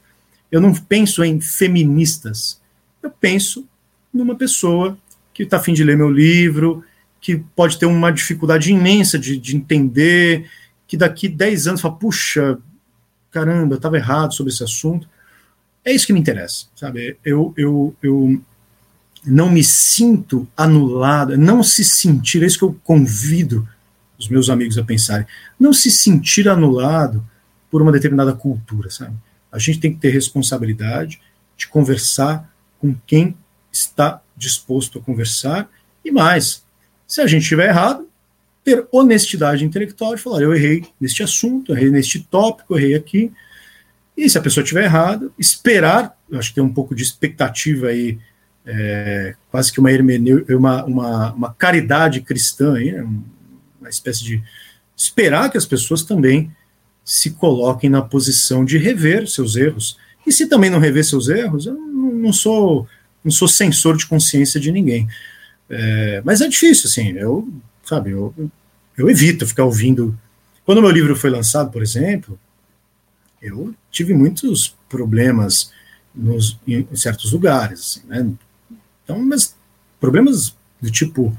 Eu 0.51 0.61
não 0.61 0.75
penso 0.75 1.25
em 1.25 1.41
feministas, 1.41 2.61
eu 3.03 3.11
penso 3.11 3.67
numa 4.13 4.35
pessoa 4.35 4.97
que 5.35 5.43
está 5.43 5.59
afim 5.59 5.73
de 5.73 5.85
ler 5.85 5.97
meu 5.97 6.11
livro, 6.11 6.85
que 7.21 7.37
pode 7.37 7.79
ter 7.79 7.87
uma 7.87 8.11
dificuldade 8.11 8.71
imensa 8.71 9.19
de, 9.19 9.37
de 9.37 9.57
entender, 9.57 10.49
que 10.87 10.97
daqui 10.97 11.29
10 11.29 11.67
anos 11.69 11.81
fala, 11.81 11.95
puxa, 11.95 12.59
caramba, 13.31 13.75
eu 13.75 13.77
estava 13.77 13.97
errado 13.97 14.35
sobre 14.35 14.53
esse 14.53 14.65
assunto. 14.65 15.09
É 15.89 15.95
isso 15.95 16.07
que 16.07 16.13
me 16.13 16.21
interessa, 16.21 16.67
sabe? 16.77 17.17
Eu, 17.25 17.55
eu, 17.57 17.97
eu 18.03 18.39
não 19.25 19.51
me 19.51 19.65
sinto 19.65 20.47
anulado, 20.55 21.35
não 21.39 21.63
se 21.63 21.83
sentir, 21.83 22.43
é 22.43 22.47
isso 22.47 22.59
que 22.59 22.65
eu 22.65 22.79
convido 22.85 23.67
os 24.19 24.29
meus 24.29 24.51
amigos 24.51 24.77
a 24.77 24.85
pensarem, 24.85 25.27
não 25.59 25.73
se 25.73 25.91
sentir 25.91 26.47
anulado 26.47 27.27
por 27.71 27.81
uma 27.81 27.91
determinada 27.91 28.35
cultura, 28.35 28.91
sabe? 28.91 29.15
A 29.51 29.59
gente 29.59 29.81
tem 29.81 29.95
que 29.95 29.99
ter 29.99 30.11
responsabilidade 30.11 31.23
de 31.57 31.67
conversar 31.67 32.53
com 32.79 32.95
quem 33.07 33.35
está 33.73 34.21
disposto 34.37 34.99
a 34.99 35.03
conversar 35.03 35.71
e 36.05 36.11
mais, 36.11 36.63
se 37.07 37.23
a 37.23 37.27
gente 37.27 37.45
estiver 37.45 37.71
errado, 37.71 38.07
ter 38.63 38.87
honestidade 38.93 39.65
intelectual 39.65 40.15
e 40.15 40.19
falar: 40.19 40.43
eu 40.43 40.55
errei 40.55 40.85
neste 41.01 41.23
assunto, 41.23 41.73
errei 41.73 41.89
neste 41.89 42.21
tópico, 42.21 42.77
errei 42.77 42.95
aqui. 42.95 43.33
E 44.19 44.29
se 44.29 44.37
a 44.37 44.43
pessoa 44.43 44.65
estiver 44.65 44.83
errada, 44.83 45.31
esperar, 45.39 46.13
acho 46.33 46.49
que 46.49 46.57
tem 46.57 46.65
um 46.65 46.75
pouco 46.75 46.93
de 46.93 47.05
expectativa 47.05 47.87
aí, 47.87 48.19
é, 48.67 49.37
quase 49.49 49.73
que 49.73 49.79
uma, 49.79 49.91
uma, 50.49 50.85
uma, 50.85 51.33
uma 51.33 51.55
caridade 51.55 52.21
cristã, 52.23 52.75
aí, 52.75 52.91
né, 52.91 53.09
uma 53.81 53.89
espécie 53.89 54.25
de 54.25 54.43
esperar 54.97 55.49
que 55.49 55.57
as 55.57 55.65
pessoas 55.65 56.03
também 56.03 56.51
se 57.05 57.31
coloquem 57.31 57.89
na 57.89 58.03
posição 58.03 58.65
de 58.65 58.77
rever 58.77 59.29
seus 59.29 59.55
erros. 59.55 59.97
E 60.27 60.33
se 60.33 60.49
também 60.49 60.69
não 60.69 60.81
rever 60.81 61.05
seus 61.05 61.29
erros, 61.29 61.67
eu 61.67 61.75
não 61.75 62.33
sou 62.33 62.89
não 63.23 63.31
sou 63.31 63.47
censor 63.47 63.97
de 63.97 64.07
consciência 64.07 64.59
de 64.59 64.73
ninguém. 64.73 65.09
É, 65.71 66.23
mas 66.25 66.41
é 66.41 66.49
difícil, 66.49 66.89
assim, 66.89 67.13
eu, 67.13 67.49
sabe, 67.85 68.11
eu, 68.11 68.35
eu 68.97 69.09
evito 69.09 69.47
ficar 69.47 69.65
ouvindo. 69.65 70.19
Quando 70.65 70.83
meu 70.83 70.91
livro 70.91 71.15
foi 71.15 71.31
lançado, 71.31 71.71
por 71.71 71.83
exemplo, 71.83 72.39
eu 73.41 73.75
tive 73.91 74.15
muitos 74.15 74.77
problemas 74.89 75.73
nos, 76.15 76.59
em, 76.67 76.87
certos 76.95 77.33
lugares, 77.33 77.81
assim, 77.81 78.03
né? 78.07 78.31
Então, 79.05 79.19
mas 79.25 79.57
problemas 80.01 80.57
do 80.81 80.91
tipo 80.91 81.37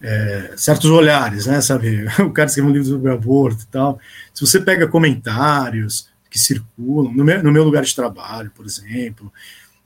é, 0.00 0.54
certos 0.56 0.90
olhares, 0.90 1.46
né? 1.46 1.60
Sabe, 1.60 2.06
o 2.20 2.30
cara 2.30 2.48
escreveu 2.48 2.70
um 2.70 2.74
livro 2.74 2.88
sobre 2.88 3.10
aborto 3.10 3.64
e 3.64 3.66
tal. 3.66 4.00
Se 4.32 4.40
você 4.44 4.60
pega 4.60 4.88
comentários 4.88 6.08
que 6.30 6.38
circulam 6.38 7.12
no 7.12 7.24
meu, 7.24 7.42
no 7.42 7.52
meu 7.52 7.64
lugar 7.64 7.84
de 7.84 7.94
trabalho, 7.94 8.50
por 8.54 8.64
exemplo, 8.64 9.32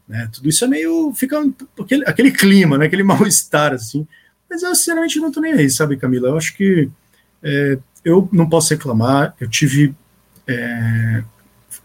né? 0.08 0.28
Tudo 0.32 0.48
isso 0.48 0.64
é 0.64 0.68
meio. 0.68 1.12
fica 1.14 1.42
aquele, 1.78 2.04
aquele 2.06 2.30
clima, 2.30 2.78
né? 2.78 2.86
aquele 2.86 3.02
mal-estar, 3.04 3.72
assim. 3.72 4.06
Mas 4.48 4.62
eu, 4.62 4.74
sinceramente, 4.74 5.18
não 5.18 5.28
estou 5.28 5.42
nem 5.42 5.52
aí, 5.52 5.68
sabe, 5.68 5.96
Camila? 5.96 6.28
Eu 6.28 6.36
acho 6.36 6.56
que 6.56 6.88
é, 7.42 7.78
eu 8.04 8.28
não 8.32 8.48
posso 8.48 8.70
reclamar. 8.72 9.34
Eu 9.40 9.48
tive. 9.48 9.94
É, 10.46 11.24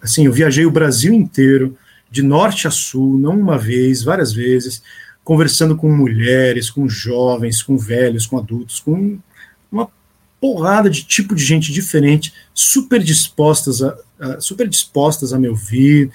assim, 0.01 0.25
eu 0.25 0.33
viajei 0.33 0.65
o 0.65 0.71
Brasil 0.71 1.13
inteiro, 1.13 1.77
de 2.09 2.21
norte 2.21 2.67
a 2.67 2.71
sul, 2.71 3.17
não 3.17 3.39
uma 3.39 3.57
vez, 3.57 4.03
várias 4.03 4.33
vezes, 4.33 4.83
conversando 5.23 5.77
com 5.77 5.89
mulheres, 5.89 6.69
com 6.69 6.89
jovens, 6.89 7.63
com 7.63 7.77
velhos, 7.77 8.25
com 8.25 8.37
adultos, 8.37 8.79
com 8.79 9.17
uma 9.71 9.89
porrada 10.41 10.89
de 10.89 11.03
tipo 11.03 11.33
de 11.33 11.43
gente 11.43 11.71
diferente, 11.71 12.33
super 12.53 13.01
dispostas 13.01 13.81
a, 13.81 13.95
a 14.19 14.41
super 14.41 14.67
dispostas 14.67 15.31
a 15.31 15.39
me 15.39 15.47
ouvir, 15.47 16.11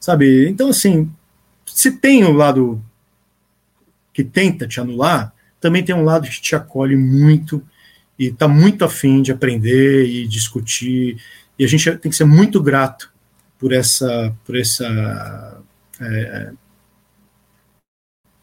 sabe? 0.00 0.48
Então, 0.48 0.70
assim, 0.70 1.10
se 1.66 1.90
tem 1.90 2.24
o 2.24 2.30
um 2.30 2.32
lado 2.32 2.82
que 4.12 4.22
tenta 4.22 4.66
te 4.66 4.80
anular, 4.80 5.34
também 5.60 5.82
tem 5.82 5.94
um 5.94 6.04
lado 6.04 6.28
que 6.28 6.40
te 6.40 6.54
acolhe 6.54 6.96
muito 6.96 7.62
e 8.18 8.26
está 8.26 8.46
muito 8.46 8.84
afim 8.84 9.20
de 9.20 9.32
aprender 9.32 10.06
e 10.06 10.26
discutir. 10.28 11.20
E 11.58 11.64
a 11.64 11.68
gente 11.68 11.90
tem 11.96 12.10
que 12.10 12.16
ser 12.16 12.24
muito 12.24 12.62
grato 12.62 13.12
por 13.64 13.72
essa, 13.72 14.36
por 14.44 14.58
essa, 14.58 15.62
é, 15.98 16.50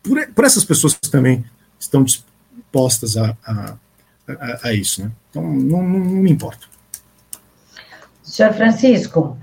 por, 0.01 0.27
por, 0.33 0.45
essas 0.45 0.65
pessoas 0.65 0.95
que 0.95 1.11
também 1.11 1.45
estão 1.79 2.03
dispostas 2.03 3.15
a, 3.15 3.37
a, 3.45 3.75
a, 4.27 4.69
a 4.69 4.73
isso, 4.73 5.03
né? 5.03 5.11
Então 5.29 5.43
não, 5.43 5.83
não, 5.83 5.99
não 5.99 6.23
me 6.23 6.31
importa. 6.31 6.65
Senhor 8.23 8.51
Francisco, 8.53 9.37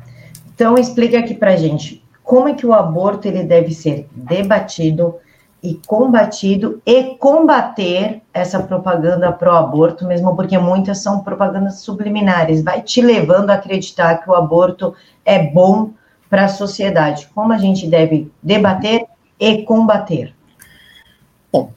então 0.53 0.75
explique 0.77 1.15
aqui 1.15 1.33
para 1.33 1.55
gente 1.55 2.05
como 2.25 2.49
é 2.49 2.55
que 2.55 2.67
o 2.67 2.75
aborto 2.75 3.29
ele 3.29 3.45
deve 3.45 3.73
ser 3.73 4.09
debatido 4.11 5.15
e 5.63 5.75
combatido 5.87 6.81
e 6.87 7.17
combater 7.17 8.23
essa 8.33 8.63
propaganda 8.63 9.33
pró-aborto, 9.33 10.07
mesmo 10.07 10.35
porque 10.37 10.57
muitas 10.57 10.99
são 10.99 11.21
propagandas 11.21 11.81
subliminares, 11.81 12.63
vai 12.63 12.81
te 12.81 13.01
levando 13.01 13.51
a 13.51 13.55
acreditar 13.55 14.23
que 14.23 14.31
o 14.31 14.35
aborto 14.35 14.95
é 15.25 15.51
bom 15.51 15.93
para 16.31 16.45
a 16.45 16.49
sociedade. 16.49 17.29
Como 17.35 17.53
a 17.53 17.59
gente 17.59 17.89
deve 17.89 18.31
debater 18.43 19.05
e 19.39 19.63
combater? 19.63 20.33
Bom, 21.53 21.73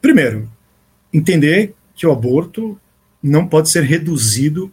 primeiro, 0.00 0.48
entender 1.12 1.74
que 1.94 2.06
o 2.06 2.12
aborto 2.12 2.78
não 3.22 3.46
pode 3.46 3.70
ser 3.70 3.84
reduzido 3.84 4.70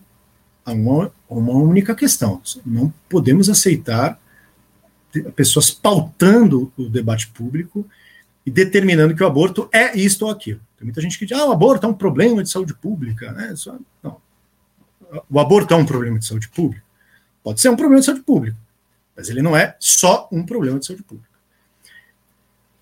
a 0.66 0.74
uma, 0.74 1.12
uma 1.30 1.54
única 1.54 1.96
questão. 1.96 2.42
Não 2.66 2.92
podemos 3.08 3.50
aceitar 3.50 4.20
pessoas 5.36 5.72
pautando 5.72 6.72
o 6.78 6.90
debate 6.90 7.28
público 7.30 7.86
e 8.46 8.52
determinando 8.52 9.16
que 9.16 9.24
o 9.24 9.28
aborto 9.28 9.70
é 9.72 9.98
isto 9.98 10.26
ou 10.26 10.32
aquilo. 10.32 10.60
Tem 10.78 10.86
muita 10.86 11.02
gente 11.02 11.20
que 11.20 11.26
diz, 11.26 11.38
ah, 11.38 11.46
o 11.46 11.52
aborto 11.52 11.86
é 11.86 11.90
um 11.90 11.94
problema 11.94 12.42
de 12.42 12.50
saúde 12.50 12.74
pública. 12.74 13.32
Né? 13.32 13.54
Só, 13.56 13.78
não. 14.02 14.18
O 15.30 15.40
aborto 15.40 15.74
é 15.74 15.78
um 15.78 15.86
problema 15.86 16.20
de 16.20 16.26
saúde 16.26 16.48
pública? 16.50 16.84
Pode 17.44 17.60
ser 17.60 17.70
um 17.70 17.76
problema 17.76 18.00
de 18.00 18.06
saúde 18.06 18.22
pública, 18.22 18.58
mas 19.16 19.30
ele 19.30 19.42
não 19.42 19.58
é 19.58 19.76
só 19.80 20.28
um 20.32 20.46
problema 20.46 20.80
de 20.80 20.86
saúde 20.86 21.04
pública. 21.04 21.30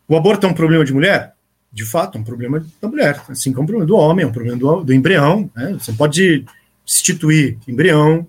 O 0.07 0.15
aborto 0.15 0.45
é 0.45 0.49
um 0.49 0.53
problema 0.53 0.85
de 0.85 0.93
mulher? 0.93 1.35
De 1.71 1.85
fato, 1.85 2.17
é 2.17 2.21
um 2.21 2.23
problema 2.23 2.65
da 2.81 2.87
mulher, 2.87 3.21
assim 3.29 3.51
como 3.51 3.61
é 3.61 3.63
um 3.63 3.67
problema 3.67 3.85
do 3.85 3.95
homem, 3.95 4.23
é 4.23 4.27
um 4.27 4.31
problema 4.31 4.57
do, 4.57 4.83
do 4.83 4.93
embrião. 4.93 5.49
Né? 5.55 5.73
Você 5.73 5.91
pode 5.93 6.45
instituir 6.85 7.57
embrião, 7.67 8.27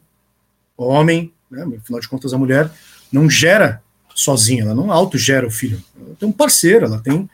homem, 0.77 1.33
né? 1.51 1.63
afinal 1.77 2.01
de 2.01 2.09
contas, 2.09 2.33
a 2.35 2.39
mulher 2.39 2.71
não 3.13 3.29
gera 3.31 3.83
sozinha, 4.19 4.65
ela 4.65 4.75
não 4.75 4.91
autogera 4.91 5.47
o 5.47 5.51
filho. 5.51 5.81
Ela 5.97 6.17
tem 6.19 6.29
um 6.29 6.33
parceiro, 6.33 6.87
ela 6.87 6.99
tem, 6.99 7.31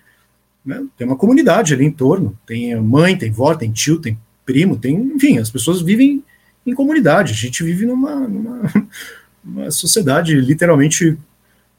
né, 0.64 0.85
tem 0.99 1.07
uma 1.07 1.16
comunidade 1.16 1.72
ali 1.72 1.85
em 1.87 1.91
torno, 1.91 2.39
tem 2.47 2.78
mãe, 2.78 3.16
tem 3.16 3.30
vó, 3.30 3.55
tem 3.55 3.72
tio, 3.72 3.99
tem 3.99 4.18
primo, 4.45 4.76
tem, 4.76 4.95
enfim, 4.95 5.39
as 5.39 5.49
pessoas 5.49 5.80
vivem 5.80 6.22
em 6.66 6.74
comunidade. 6.74 7.32
A 7.32 7.37
gente 7.37 7.64
vive 7.64 7.87
numa, 7.87 8.28
numa 8.28 9.70
sociedade 9.72 10.35
literalmente. 10.35 11.16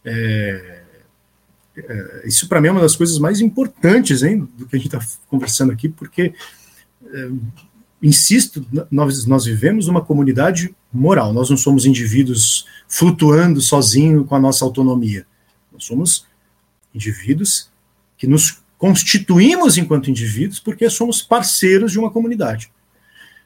É, 0.04 0.82
é, 1.78 2.24
isso 2.26 2.48
para 2.48 2.60
mim 2.60 2.70
é 2.70 2.72
uma 2.72 2.82
das 2.82 2.96
coisas 2.96 3.20
mais 3.20 3.42
importantes 3.42 4.24
hein, 4.24 4.48
do 4.58 4.66
que 4.66 4.76
a 4.76 4.80
gente 4.80 4.96
está 4.96 5.06
conversando 5.28 5.72
aqui, 5.72 5.88
porque 5.88 6.34
é, 7.14 7.30
insisto, 8.02 8.66
nós, 8.92 9.26
nós 9.26 9.46
vivemos 9.46 9.88
numa 9.88 10.02
comunidade 10.04 10.76
moral, 10.92 11.34
nós 11.34 11.50
não 11.50 11.58
somos 11.58 11.86
indivíduos 11.86 12.66
flutuando 12.88 13.62
sozinho 13.62 14.24
com 14.26 14.36
a 14.36 14.40
nossa 14.40 14.64
autonomia. 14.64 15.26
Nós 15.72 15.86
somos 15.86 16.26
indivíduos 16.94 17.70
que 18.18 18.28
nos 18.28 18.64
constituímos 18.78 19.78
enquanto 19.78 20.10
indivíduos 20.10 20.60
porque 20.60 20.90
somos 20.90 21.22
parceiros 21.22 21.92
de 21.92 22.00
uma 22.00 22.12
comunidade. 22.12 22.72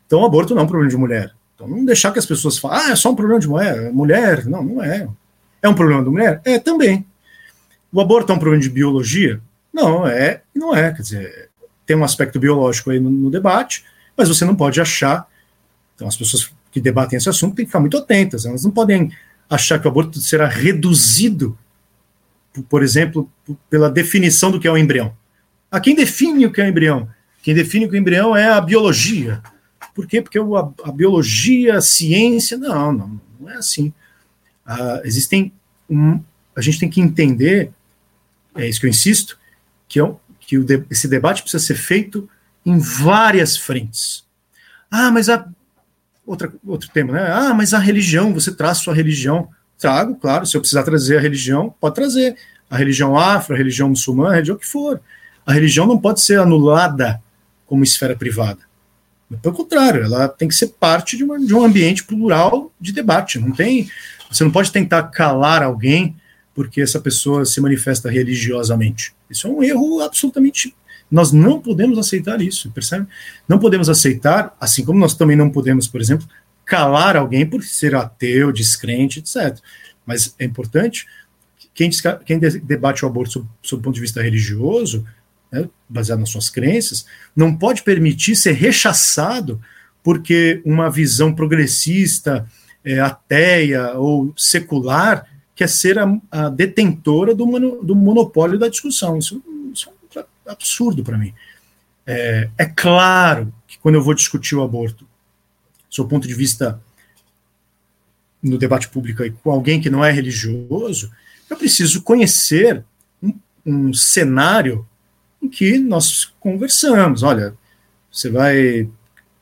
Então, 0.06 0.22
o 0.22 0.26
aborto 0.26 0.54
não 0.54 0.62
é 0.62 0.66
um 0.66 0.68
problema 0.68 0.90
de 0.90 0.98
mulher. 0.98 1.34
Então, 1.56 1.68
não 1.68 1.86
deixar 1.86 2.12
que 2.12 2.20
as 2.20 2.26
pessoas 2.26 2.58
falem, 2.58 2.80
ah, 2.80 2.92
é 2.92 2.96
só 2.96 3.12
um 3.12 3.16
problema 3.16 3.40
de 3.40 3.48
mulher. 3.48 3.92
Mulher, 3.92 4.46
não, 4.46 4.64
não 4.64 4.84
é. 4.84 5.08
É 5.62 5.70
um 5.70 5.74
problema 5.74 6.04
da 6.04 6.10
mulher? 6.10 6.42
É 6.46 6.58
também. 6.58 7.06
O 7.92 8.00
aborto 8.00 8.32
é 8.32 8.36
um 8.36 8.40
problema 8.40 8.62
de 8.62 8.70
biologia? 8.70 9.42
Não, 9.74 10.08
é 10.08 10.42
não 10.56 10.76
é. 10.76 10.92
Quer 10.92 11.02
dizer, 11.02 11.50
tem 11.86 11.96
um 11.96 12.04
aspecto 12.04 12.40
biológico 12.40 12.92
aí 12.92 13.00
no, 13.00 13.10
no 13.10 13.30
debate, 13.30 13.84
mas 14.20 14.28
você 14.28 14.44
não 14.44 14.54
pode 14.54 14.82
achar. 14.82 15.26
Então, 15.96 16.06
as 16.06 16.18
pessoas 16.18 16.52
que 16.74 16.82
debatem 16.82 17.16
esse 17.16 17.30
assunto 17.30 17.56
têm 17.56 17.64
que 17.64 17.70
ficar 17.70 17.80
muito 17.80 17.98
atentas. 17.98 18.46
Elas 18.46 18.66
não 18.66 18.72
podem 18.72 19.14
achar 19.50 19.80
que 19.80 19.88
o 19.88 19.90
aborto 19.90 20.20
será 20.20 20.46
reduzido, 20.46 21.58
por 22.68 22.84
exemplo, 22.84 23.32
pela 23.70 23.90
definição 23.90 24.52
do 24.52 24.60
que 24.60 24.68
é 24.68 24.72
o 24.72 24.78
embrião. 24.78 25.16
A 25.72 25.80
quem 25.80 25.96
define 25.96 26.46
o 26.46 26.52
que 26.52 26.60
é 26.60 26.66
o 26.66 26.68
embrião? 26.68 27.08
Quem 27.42 27.56
define 27.56 27.86
o 27.86 27.90
que 27.90 27.96
é 27.96 28.00
o 28.00 28.02
embrião 28.02 28.36
é 28.36 28.52
a 28.52 28.60
biologia. 28.60 29.42
Por 29.96 30.06
quê? 30.06 30.22
Porque 30.22 30.38
a, 30.38 30.92
biologia, 30.92 31.78
a 31.78 31.82
ciência, 31.82 32.58
não, 32.58 32.92
não, 32.92 33.22
não 33.40 33.50
é 33.50 33.56
assim. 33.56 33.94
Ah, 34.66 35.02
existem. 35.06 35.54
Um, 35.90 36.22
a 36.54 36.60
gente 36.60 36.78
tem 36.78 36.90
que 36.90 37.00
entender, 37.00 37.72
é 38.54 38.68
isso 38.68 38.82
que 38.82 38.86
eu 38.86 38.90
insisto, 38.90 39.40
que, 39.88 39.98
é, 40.00 40.16
que 40.42 40.58
o, 40.58 40.66
esse 40.92 41.08
debate 41.08 41.42
precisa 41.42 41.64
ser 41.64 41.76
feito 41.76 42.30
em 42.70 42.80
várias 42.80 43.58
frentes. 43.58 44.26
Ah, 44.90 45.12
mas 45.12 45.30
a. 45.30 45.48
Outra, 46.26 46.52
outro 46.66 46.90
tema, 46.94 47.14
né? 47.14 47.28
Ah, 47.32 47.54
mas 47.56 47.74
a 47.74 47.80
religião, 47.80 48.34
você 48.34 48.54
traz 48.54 48.78
sua 48.78 48.94
religião. 48.94 49.50
Trago, 49.78 50.16
claro, 50.16 50.46
se 50.46 50.56
eu 50.56 50.62
precisar 50.62 50.84
trazer 50.84 51.18
a 51.18 51.22
religião, 51.22 51.74
pode 51.80 51.96
trazer. 51.96 52.36
A 52.70 52.78
religião 52.78 53.18
afro, 53.18 53.56
a 53.56 53.58
religião 53.58 53.90
muçulmana, 53.90 54.30
a 54.30 54.34
religião 54.36 54.58
que 54.58 54.68
for. 54.68 55.02
A 55.44 55.52
religião 55.52 55.88
não 55.88 55.98
pode 55.98 56.22
ser 56.22 56.40
anulada 56.40 57.20
como 57.66 57.84
esfera 57.84 58.16
privada. 58.16 58.60
Pelo 59.42 59.56
contrário, 59.56 60.04
ela 60.04 60.28
tem 60.28 60.48
que 60.48 60.54
ser 60.54 60.68
parte 60.80 61.18
de, 61.18 61.24
uma, 61.24 61.40
de 61.40 61.54
um 61.54 61.64
ambiente 61.64 62.04
plural 62.04 62.72
de 62.80 62.92
debate. 62.92 63.40
Não 63.40 63.52
tem, 63.52 63.90
você 64.30 64.44
não 64.44 64.52
pode 64.52 64.72
tentar 64.72 65.04
calar 65.04 65.64
alguém 65.64 66.16
porque 66.54 66.82
essa 66.82 67.00
pessoa 67.00 67.46
se 67.46 67.62
manifesta 67.62 68.10
religiosamente. 68.10 69.14
Isso 69.30 69.48
é 69.48 69.50
um 69.50 69.64
erro 69.64 70.02
absolutamente 70.02 70.76
nós 71.10 71.32
não 71.32 71.60
podemos 71.60 71.98
aceitar 71.98 72.42
isso, 72.42 72.70
percebe? 72.72 73.08
Não 73.48 73.58
podemos 73.60 73.90
aceitar, 73.90 74.56
assim 74.60 74.86
como 74.86 75.00
nós 75.00 75.16
também 75.16 75.36
não 75.36 75.50
podemos, 75.50 75.88
por 75.88 76.00
exemplo, 76.00 76.28
calar 76.66 77.18
alguém 77.18 77.46
por 77.46 77.64
ser 77.64 77.96
ateu, 77.96 78.52
descrente, 78.52 79.20
etc. 79.20 79.58
Mas 80.06 80.36
é 80.38 80.46
importante, 80.46 81.08
quem, 81.74 81.90
quem 82.26 82.40
debate 82.40 83.04
o 83.04 83.08
aborto 83.08 83.34
sob, 83.34 83.48
sob 83.62 83.80
o 83.80 83.84
ponto 83.84 83.96
de 83.96 84.02
vista 84.02 84.22
religioso, 84.22 85.06
né, 85.52 85.68
baseado 85.88 86.20
nas 86.20 86.30
suas 86.30 86.50
crenças, 86.50 87.06
não 87.36 87.56
pode 87.56 87.82
permitir 87.84 88.36
ser 88.36 88.52
rechaçado 88.52 89.60
porque 90.04 90.62
uma 90.64 90.90
visão 90.90 91.34
progressista, 91.34 92.48
é, 92.84 93.00
ateia 93.00 93.94
ou 93.98 94.34
secular 94.38 95.26
quer 95.56 95.68
ser 95.68 96.00
a, 96.00 96.18
a 96.32 96.50
detentora 96.50 97.36
do, 97.36 97.46
mono, 97.46 97.84
do 97.84 97.96
monopólio 97.96 98.58
da 98.58 98.70
discussão. 98.70 99.18
Isso 99.18 99.44
absurdo 100.52 101.04
para 101.04 101.18
mim. 101.18 101.34
É, 102.06 102.50
é, 102.58 102.66
claro 102.66 103.54
que 103.68 103.78
quando 103.78 103.96
eu 103.96 104.04
vou 104.04 104.14
discutir 104.14 104.56
o 104.56 104.64
aborto, 104.64 105.08
seu 105.90 106.08
ponto 106.08 106.28
de 106.28 106.34
vista 106.34 106.82
no 108.42 108.58
debate 108.58 108.90
público 108.90 109.22
aí, 109.22 109.32
com 109.32 109.52
alguém 109.52 109.82
que 109.82 109.90
não 109.90 110.04
é 110.04 110.12
religioso, 110.12 111.12
eu 111.50 111.58
preciso 111.58 112.02
conhecer 112.02 112.84
um, 113.22 113.34
um 113.66 113.94
cenário 113.94 114.88
em 115.42 115.50
que 115.50 115.78
nós 115.78 116.26
conversamos. 116.40 117.24
Olha, 117.24 117.54
você 118.12 118.30
vai 118.30 118.90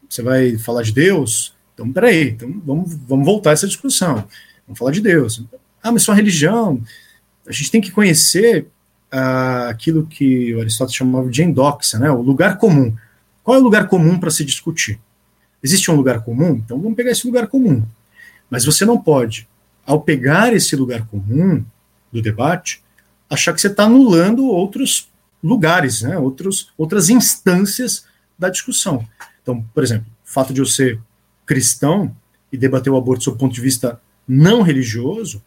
você 0.09 0.21
vai 0.21 0.57
falar 0.57 0.83
de 0.83 0.93
Deus? 0.93 1.53
Então, 1.73 1.91
peraí, 1.91 2.29
então 2.29 2.61
vamos, 2.65 2.93
vamos 3.07 3.25
voltar 3.25 3.51
a 3.51 3.53
essa 3.53 3.67
discussão. 3.67 4.27
Vamos 4.65 4.79
falar 4.79 4.91
de 4.91 5.01
Deus. 5.01 5.43
Ah, 5.83 5.91
mas 5.91 6.03
sua 6.03 6.15
religião. 6.15 6.81
A 7.45 7.51
gente 7.51 7.71
tem 7.71 7.81
que 7.81 7.91
conhecer 7.91 8.67
aquilo 9.11 10.05
que 10.05 10.59
Aristóteles 10.59 10.95
chamava 10.95 11.29
de 11.29 11.43
endóxia, 11.43 11.99
né, 11.99 12.11
o 12.11 12.21
lugar 12.21 12.57
comum. 12.57 12.95
Qual 13.43 13.57
é 13.57 13.59
o 13.59 13.63
lugar 13.63 13.87
comum 13.87 14.19
para 14.19 14.31
se 14.31 14.43
discutir? 14.43 14.99
Existe 15.63 15.89
um 15.89 15.95
lugar 15.95 16.21
comum? 16.23 16.61
Então 16.63 16.79
vamos 16.79 16.95
pegar 16.95 17.11
esse 17.11 17.25
lugar 17.25 17.47
comum. 17.47 17.83
Mas 18.49 18.65
você 18.65 18.85
não 18.85 18.99
pode, 18.99 19.47
ao 19.85 20.01
pegar 20.01 20.53
esse 20.53 20.75
lugar 20.75 21.05
comum 21.07 21.63
do 22.11 22.21
debate, 22.21 22.83
achar 23.29 23.53
que 23.53 23.61
você 23.61 23.67
está 23.67 23.83
anulando 23.83 24.45
outros 24.45 25.09
lugares, 25.43 26.01
né, 26.01 26.17
outros, 26.17 26.71
outras 26.77 27.09
instâncias 27.09 28.05
da 28.37 28.49
discussão. 28.49 29.07
Então, 29.41 29.63
por 29.73 29.83
exemplo, 29.83 30.07
o 30.25 30.29
fato 30.29 30.53
de 30.53 30.61
eu 30.61 30.65
ser 30.65 30.99
cristão 31.45 32.13
e 32.51 32.57
debater 32.57 32.91
o 32.91 32.97
aborto 32.97 33.23
sob 33.23 33.35
o 33.35 33.39
ponto 33.39 33.53
de 33.53 33.61
vista 33.61 33.99
não 34.27 34.61
religioso 34.61 35.41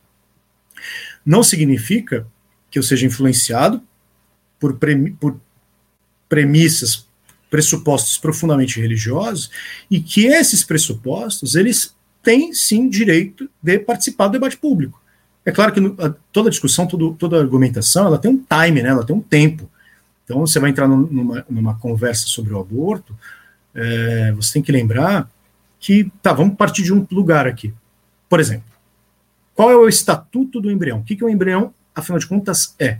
não 1.24 1.42
significa 1.42 2.26
que 2.70 2.78
eu 2.78 2.82
seja 2.82 3.06
influenciado 3.06 3.82
por, 4.58 4.76
premi 4.76 5.10
por 5.12 5.40
premissas, 6.28 7.06
pressupostos 7.50 8.16
profundamente 8.16 8.80
religiosos 8.80 9.50
e 9.90 10.00
que 10.00 10.26
esses 10.26 10.62
pressupostos 10.62 11.56
eles 11.56 11.94
têm 12.22 12.52
sim 12.52 12.88
direito 12.88 13.50
de 13.62 13.78
participar 13.78 14.28
do 14.28 14.32
debate 14.32 14.56
público. 14.56 15.00
É 15.44 15.50
claro 15.50 15.72
que 15.72 15.80
toda 16.32 16.50
discussão, 16.50 16.86
todo, 16.86 17.14
toda 17.14 17.40
argumentação, 17.40 18.06
ela 18.06 18.18
tem 18.18 18.30
um 18.30 18.36
time, 18.36 18.82
né? 18.82 18.90
Ela 18.90 19.04
tem 19.04 19.16
um 19.16 19.20
tempo. 19.20 19.68
Então, 20.24 20.40
você 20.40 20.60
vai 20.60 20.70
entrar 20.70 20.86
numa, 20.86 21.44
numa 21.48 21.74
conversa 21.78 22.26
sobre 22.26 22.52
o 22.52 22.60
aborto, 22.60 23.16
é, 23.74 24.32
você 24.32 24.52
tem 24.52 24.62
que 24.62 24.70
lembrar 24.70 25.28
que, 25.80 26.12
tá, 26.22 26.32
vamos 26.32 26.56
partir 26.56 26.82
de 26.82 26.92
um 26.92 27.06
lugar 27.10 27.46
aqui. 27.46 27.72
Por 28.28 28.38
exemplo, 28.38 28.70
qual 29.54 29.70
é 29.70 29.76
o 29.76 29.88
estatuto 29.88 30.60
do 30.60 30.70
embrião? 30.70 31.00
O 31.00 31.02
que, 31.02 31.16
que 31.16 31.24
o 31.24 31.28
embrião, 31.28 31.74
afinal 31.94 32.18
de 32.18 32.26
contas, 32.26 32.74
é? 32.78 32.98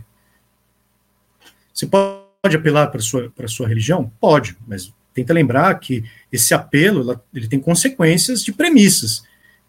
Você 1.73 1.87
pode 1.87 2.55
apelar 2.55 2.87
para 2.87 3.01
sua 3.01 3.29
para 3.29 3.47
sua 3.47 3.67
religião? 3.67 4.11
Pode, 4.19 4.57
mas 4.67 4.93
tenta 5.13 5.33
lembrar 5.33 5.73
que 5.79 6.03
esse 6.31 6.53
apelo 6.53 7.21
ele 7.33 7.47
tem 7.47 7.59
consequências 7.59 8.43
de 8.43 8.51
premissas. 8.51 9.23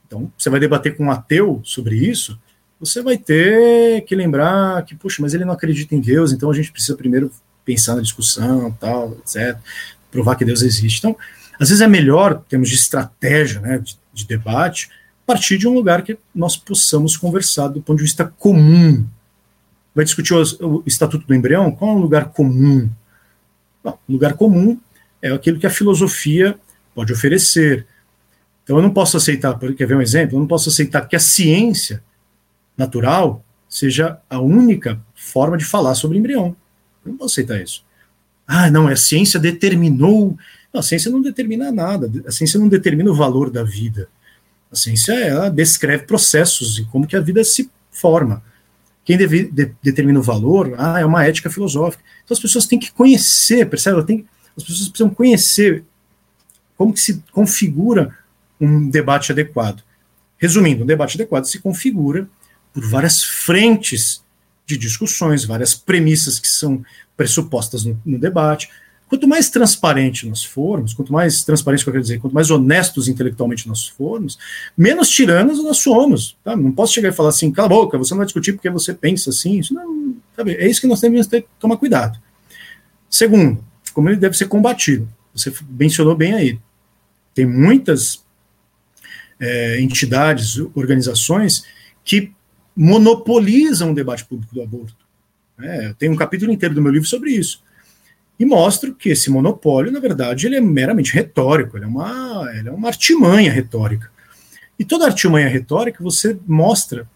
Então, 0.06 0.30
você 0.36 0.50
vai 0.50 0.60
debater 0.60 0.96
com 0.96 1.06
um 1.06 1.10
ateu 1.10 1.60
sobre 1.64 1.96
isso, 1.96 2.38
você 2.78 3.00
vai 3.00 3.16
ter 3.16 4.02
que 4.02 4.14
lembrar 4.14 4.84
que, 4.84 4.94
puxa, 4.94 5.22
mas 5.22 5.32
ele 5.32 5.44
não 5.44 5.52
acredita 5.54 5.94
em 5.94 6.00
Deus, 6.00 6.32
então 6.32 6.50
a 6.50 6.54
gente 6.54 6.72
precisa 6.72 6.96
primeiro 6.96 7.30
pensar 7.64 7.94
na 7.94 8.02
discussão, 8.02 8.72
tal, 8.72 9.16
etc., 9.18 9.56
provar 10.10 10.36
que 10.36 10.44
Deus 10.44 10.62
existe. 10.62 10.98
Então, 10.98 11.16
às 11.58 11.68
vezes 11.68 11.80
é 11.80 11.86
melhor, 11.86 12.42
temos 12.48 12.68
de 12.68 12.74
estratégia, 12.74 13.60
né, 13.60 13.78
de, 13.78 13.96
de 14.12 14.26
debate, 14.26 14.90
partir 15.26 15.58
de 15.58 15.68
um 15.68 15.74
lugar 15.74 16.02
que 16.02 16.18
nós 16.34 16.56
possamos 16.56 17.16
conversar 17.16 17.68
do 17.68 17.80
ponto 17.80 17.98
de 17.98 18.04
vista 18.04 18.24
comum. 18.38 19.06
Vai 19.94 20.04
discutir 20.04 20.34
o, 20.34 20.42
o 20.60 20.82
Estatuto 20.86 21.26
do 21.26 21.34
Embrião? 21.34 21.70
Qual 21.70 21.92
é 21.92 21.94
o 21.94 21.98
lugar 21.98 22.26
comum? 22.30 22.88
Bom, 23.84 23.98
lugar 24.08 24.34
comum 24.34 24.78
é 25.20 25.30
aquilo 25.30 25.58
que 25.58 25.66
a 25.66 25.70
filosofia 25.70 26.58
pode 26.94 27.12
oferecer. 27.12 27.86
Então 28.64 28.76
eu 28.76 28.82
não 28.82 28.90
posso 28.90 29.16
aceitar, 29.16 29.58
quer 29.58 29.86
ver 29.86 29.96
um 29.96 30.02
exemplo? 30.02 30.36
Eu 30.36 30.40
não 30.40 30.46
posso 30.46 30.68
aceitar 30.68 31.06
que 31.06 31.16
a 31.16 31.20
ciência 31.20 32.02
natural 32.76 33.44
seja 33.68 34.18
a 34.28 34.40
única 34.40 35.00
forma 35.14 35.56
de 35.56 35.64
falar 35.64 35.94
sobre 35.94 36.18
embrião. 36.18 36.56
Eu 37.04 37.12
não 37.12 37.18
posso 37.18 37.34
aceitar 37.34 37.60
isso. 37.60 37.84
Ah, 38.46 38.70
não, 38.70 38.86
a 38.86 38.96
ciência 38.96 39.40
determinou. 39.40 40.36
Não, 40.72 40.80
a 40.80 40.82
ciência 40.82 41.10
não 41.10 41.22
determina 41.22 41.72
nada. 41.72 42.10
A 42.26 42.30
ciência 42.30 42.58
não 42.58 42.68
determina 42.68 43.10
o 43.10 43.14
valor 43.14 43.50
da 43.50 43.62
vida. 43.62 44.08
A 44.72 44.76
ciência 44.76 45.12
ela 45.12 45.50
descreve 45.50 46.04
processos 46.04 46.78
e 46.78 46.84
como 46.86 47.06
que 47.06 47.14
a 47.14 47.20
vida 47.20 47.44
se 47.44 47.70
forma. 47.90 48.42
Quem 49.04 49.18
deve, 49.18 49.44
de, 49.44 49.74
determina 49.82 50.18
o 50.18 50.22
valor 50.22 50.74
ah, 50.78 50.98
é 50.98 51.04
uma 51.04 51.24
ética 51.24 51.50
filosófica. 51.50 52.02
Então 52.24 52.34
as 52.34 52.40
pessoas 52.40 52.66
têm 52.66 52.78
que 52.78 52.90
conhecer, 52.90 53.68
percebe? 53.68 54.02
Tem, 54.04 54.26
as 54.56 54.64
pessoas 54.64 54.88
precisam 54.88 55.10
conhecer 55.10 55.84
como 56.76 56.92
que 56.94 57.00
se 57.00 57.22
configura 57.32 58.16
um 58.60 58.88
debate 58.88 59.30
adequado. 59.30 59.82
Resumindo, 60.38 60.84
um 60.84 60.86
debate 60.86 61.16
adequado 61.16 61.44
se 61.44 61.58
configura 61.58 62.28
por 62.72 62.84
várias 62.84 63.22
frentes 63.22 64.24
de 64.64 64.76
discussões, 64.76 65.44
várias 65.44 65.74
premissas 65.74 66.38
que 66.38 66.48
são 66.48 66.84
pressupostas 67.16 67.84
no, 67.84 68.00
no 68.04 68.18
debate. 68.18 68.70
Quanto 69.12 69.28
mais 69.28 69.50
transparente 69.50 70.26
nós 70.26 70.42
formos, 70.42 70.94
quanto 70.94 71.12
mais 71.12 71.44
transparente, 71.44 71.84
que 71.84 71.90
eu 71.90 71.92
quero 71.92 72.02
dizer, 72.02 72.18
quanto 72.18 72.32
mais 72.32 72.50
honestos 72.50 73.08
intelectualmente 73.08 73.68
nós 73.68 73.86
formos, 73.86 74.38
menos 74.74 75.10
tiranos 75.10 75.62
nós 75.62 75.76
somos. 75.76 76.34
Tá? 76.42 76.56
Não 76.56 76.72
posso 76.72 76.94
chegar 76.94 77.10
e 77.10 77.12
falar 77.12 77.28
assim, 77.28 77.52
cala 77.52 77.66
a 77.66 77.68
boca, 77.68 77.98
você 77.98 78.14
não 78.14 78.20
vai 78.20 78.24
discutir 78.24 78.54
porque 78.54 78.70
você 78.70 78.94
pensa 78.94 79.28
assim. 79.28 79.58
Isso 79.58 79.74
não, 79.74 80.16
sabe? 80.34 80.54
É 80.54 80.66
isso 80.66 80.80
que 80.80 80.86
nós 80.86 80.98
temos 80.98 81.26
que 81.26 81.44
tomar 81.60 81.76
cuidado. 81.76 82.18
Segundo, 83.10 83.62
como 83.92 84.08
ele 84.08 84.16
deve 84.16 84.34
ser 84.34 84.46
combatido. 84.46 85.06
Você 85.34 85.52
mencionou 85.68 86.16
bem 86.16 86.32
aí. 86.32 86.58
Tem 87.34 87.44
muitas 87.44 88.24
é, 89.38 89.78
entidades, 89.78 90.56
organizações 90.74 91.66
que 92.02 92.32
monopolizam 92.74 93.90
o 93.90 93.94
debate 93.94 94.24
público 94.24 94.54
do 94.54 94.62
aborto. 94.62 95.04
É, 95.60 95.94
tem 95.98 96.08
um 96.08 96.16
capítulo 96.16 96.50
inteiro 96.50 96.74
do 96.74 96.80
meu 96.80 96.90
livro 96.90 97.06
sobre 97.06 97.32
isso. 97.32 97.62
E 98.42 98.44
mostro 98.44 98.92
que 98.92 99.08
esse 99.08 99.30
monopólio, 99.30 99.92
na 99.92 100.00
verdade, 100.00 100.46
ele 100.46 100.56
é 100.56 100.60
meramente 100.60 101.14
retórico, 101.14 101.76
ele 101.76 101.84
é 101.84 101.86
uma, 101.86 102.52
ele 102.56 102.68
é 102.68 102.72
uma 102.72 102.88
artimanha 102.88 103.52
retórica. 103.52 104.10
E 104.76 104.84
toda 104.84 105.04
artimanha 105.04 105.46
retórica 105.46 106.02
você 106.02 106.36
mostra 106.44 107.08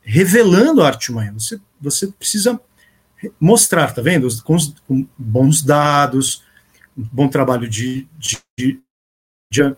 revelando 0.00 0.80
a 0.80 0.86
artimanha. 0.86 1.32
Você, 1.32 1.60
você 1.80 2.06
precisa 2.06 2.60
mostrar, 3.40 3.92
tá 3.92 4.00
vendo? 4.00 4.28
Com, 4.44 4.56
com 4.86 5.04
bons 5.18 5.62
dados, 5.62 6.44
um 6.96 7.02
bom 7.10 7.26
trabalho 7.26 7.68
de, 7.68 8.06
de, 8.16 8.38
de, 8.56 8.80
de 9.52 9.76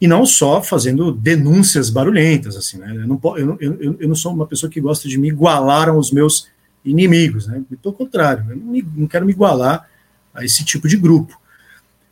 e 0.00 0.06
não 0.06 0.24
só 0.24 0.62
fazendo 0.62 1.10
denúncias 1.10 1.90
barulhentas, 1.90 2.54
assim, 2.54 2.78
né? 2.78 2.94
Eu 2.94 3.08
não, 3.08 3.20
eu, 3.36 3.56
eu, 3.58 3.96
eu 3.98 4.08
não 4.08 4.14
sou 4.14 4.32
uma 4.32 4.46
pessoa 4.46 4.70
que 4.70 4.80
gosta 4.80 5.08
de 5.08 5.18
me 5.18 5.26
igualar 5.26 5.88
aos 5.88 6.12
meus 6.12 6.46
inimigos, 6.84 7.48
né? 7.48 7.60
Pelo 7.82 7.92
contrário, 7.92 8.46
eu 8.50 8.56
não, 8.56 8.66
me, 8.66 8.86
não 8.94 9.08
quero 9.08 9.26
me 9.26 9.32
igualar 9.32 9.97
a 10.38 10.44
esse 10.44 10.64
tipo 10.64 10.86
de 10.88 10.96
grupo. 10.96 11.38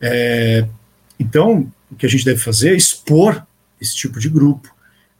É, 0.00 0.66
então, 1.18 1.70
o 1.90 1.94
que 1.94 2.04
a 2.04 2.08
gente 2.08 2.24
deve 2.24 2.40
fazer 2.40 2.70
é 2.70 2.76
expor 2.76 3.44
esse 3.80 3.94
tipo 3.94 4.18
de 4.18 4.28
grupo. 4.28 4.74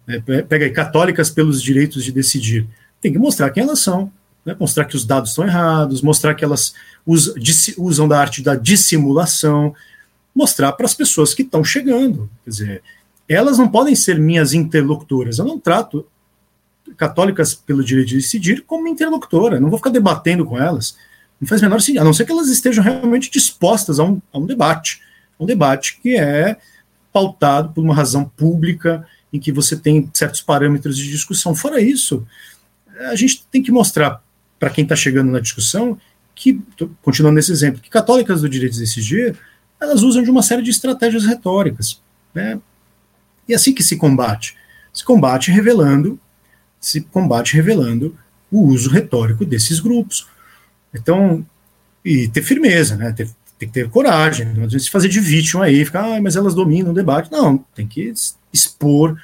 Né? 0.06 0.20
Pega 0.42 0.64
aí, 0.64 0.70
católicas 0.70 1.30
pelos 1.30 1.62
direitos 1.62 2.04
de 2.04 2.12
decidir. 2.12 2.66
Tem 3.00 3.12
que 3.12 3.18
mostrar 3.18 3.50
quem 3.50 3.62
elas 3.62 3.80
são, 3.80 4.10
né? 4.44 4.56
mostrar 4.58 4.84
que 4.84 4.96
os 4.96 5.04
dados 5.04 5.30
estão 5.30 5.44
errados, 5.44 6.02
mostrar 6.02 6.34
que 6.34 6.44
elas 6.44 6.74
usam, 7.06 8.08
da 8.08 8.18
arte 8.18 8.42
da 8.42 8.54
dissimulação, 8.54 9.74
mostrar 10.34 10.72
para 10.72 10.86
as 10.86 10.94
pessoas 10.94 11.32
que 11.32 11.42
estão 11.42 11.62
chegando. 11.62 12.28
Quer 12.44 12.50
dizer, 12.50 12.82
elas 13.28 13.58
não 13.58 13.68
podem 13.68 13.94
ser 13.94 14.18
minhas 14.18 14.52
interlocutoras. 14.52 15.38
Eu 15.38 15.44
não 15.44 15.58
trato 15.58 16.06
católicas 16.96 17.54
pelo 17.54 17.84
direito 17.84 18.08
de 18.08 18.16
decidir 18.16 18.62
como 18.66 18.88
interlocutora. 18.88 19.60
Não 19.60 19.70
vou 19.70 19.78
ficar 19.78 19.90
debatendo 19.90 20.44
com 20.44 20.58
elas. 20.58 20.96
Não 21.40 21.46
faz 21.46 21.60
menor 21.60 21.80
sentido, 21.80 22.00
a 22.00 22.04
não 22.04 22.12
ser 22.12 22.24
que 22.24 22.32
elas 22.32 22.48
estejam 22.48 22.82
realmente 22.82 23.30
dispostas 23.30 23.98
a 23.98 24.04
um, 24.04 24.20
a 24.32 24.38
um 24.38 24.46
debate. 24.46 25.02
Um 25.38 25.46
debate 25.46 26.00
que 26.00 26.16
é 26.16 26.56
pautado 27.12 27.72
por 27.72 27.82
uma 27.82 27.94
razão 27.94 28.24
pública, 28.24 29.06
em 29.32 29.38
que 29.38 29.52
você 29.52 29.76
tem 29.76 30.08
certos 30.14 30.40
parâmetros 30.40 30.96
de 30.96 31.10
discussão. 31.10 31.54
Fora 31.54 31.80
isso, 31.80 32.26
a 33.10 33.14
gente 33.14 33.44
tem 33.50 33.62
que 33.62 33.70
mostrar 33.70 34.22
para 34.58 34.70
quem 34.70 34.82
está 34.82 34.96
chegando 34.96 35.30
na 35.30 35.40
discussão 35.40 35.98
que, 36.34 36.60
continuando 37.02 37.36
nesse 37.36 37.52
exemplo, 37.52 37.80
que 37.80 37.90
católicas 37.90 38.40
do 38.40 38.48
direito 38.48 38.74
de 38.74 38.80
decidir 38.80 39.36
elas 39.80 40.02
usam 40.02 40.22
de 40.22 40.30
uma 40.30 40.42
série 40.42 40.62
de 40.62 40.70
estratégias 40.70 41.24
retóricas. 41.24 42.00
Né? 42.34 42.60
E 43.48 43.52
é 43.52 43.56
assim 43.56 43.72
que 43.72 43.82
se 43.82 43.96
combate. 43.96 44.56
Se 44.92 45.04
combate 45.04 45.50
revelando, 45.50 46.18
se 46.80 47.02
combate 47.02 47.54
revelando 47.54 48.16
o 48.50 48.62
uso 48.62 48.90
retórico 48.90 49.44
desses 49.44 49.80
grupos. 49.80 50.26
Então, 50.98 51.44
e 52.04 52.28
ter 52.28 52.42
firmeza, 52.42 52.96
né? 52.96 53.12
Ter, 53.12 53.28
tem 53.58 53.68
que 53.68 53.74
ter 53.74 53.88
coragem, 53.88 54.52
não 54.54 54.68
se 54.68 54.90
fazer 54.90 55.08
de 55.08 55.20
vítima 55.20 55.64
aí, 55.64 55.84
ficar, 55.84 56.16
ah, 56.16 56.20
mas 56.20 56.36
elas 56.36 56.54
dominam 56.54 56.92
o 56.92 56.94
debate. 56.94 57.30
Não, 57.32 57.58
tem 57.74 57.86
que 57.86 58.12
expor, 58.52 59.16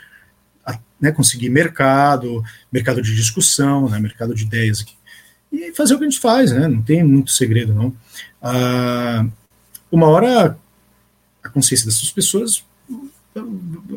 né, 1.01 1.11
conseguir 1.11 1.51
mercado, 1.51 2.43
mercado 2.71 3.03
de 3.03 3.15
discussão, 3.15 3.91
né, 3.91 3.99
mercado 3.99 4.35
de 4.35 4.45
ideias 4.45 4.81
aqui. 4.81 4.95
E 5.53 5.73
fazer 5.73 5.95
o 5.95 5.99
que 5.99 6.05
a 6.05 6.09
gente 6.09 6.21
faz, 6.21 6.53
né? 6.53 6.67
Não 6.69 6.81
tem 6.81 7.03
muito 7.03 7.33
segredo, 7.33 7.75
não. 7.75 7.95
Ah, 8.41 9.27
uma 9.91 10.07
hora 10.07 10.57
a 11.43 11.49
consciência 11.49 11.87
dessas 11.87 12.11
pessoas, 12.11 12.65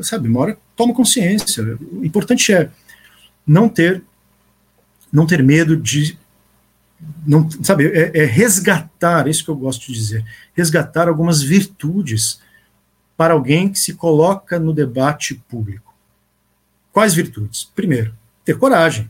sabe, 0.02 0.28
uma 0.28 0.40
hora 0.40 0.58
toma 0.76 0.94
consciência. 0.94 1.78
O 1.94 2.04
importante 2.04 2.52
é 2.52 2.70
não 3.46 3.70
ter 3.70 4.04
não 5.14 5.26
ter 5.26 5.42
medo 5.42 5.78
de 5.78 6.18
não 7.26 7.50
sabe 7.64 7.88
é, 7.88 8.12
é 8.24 8.26
resgatar 8.26 9.28
isso 9.28 9.44
que 9.44 9.50
eu 9.50 9.56
gosto 9.56 9.88
de 9.88 9.94
dizer 9.94 10.26
resgatar 10.54 11.08
algumas 11.08 11.42
virtudes 11.42 12.42
para 13.18 13.34
alguém 13.34 13.70
que 13.70 13.80
se 13.80 13.94
coloca 13.94 14.60
no 14.60 14.74
debate 14.74 15.36
público 15.48 15.94
quais 16.92 17.14
virtudes 17.14 17.64
primeiro 17.76 18.14
ter 18.44 18.58
coragem 18.58 19.10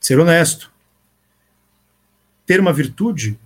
ser 0.00 0.18
honesto 0.18 0.70
ter 2.46 2.60
uma 2.60 2.72
virtude 2.72 3.38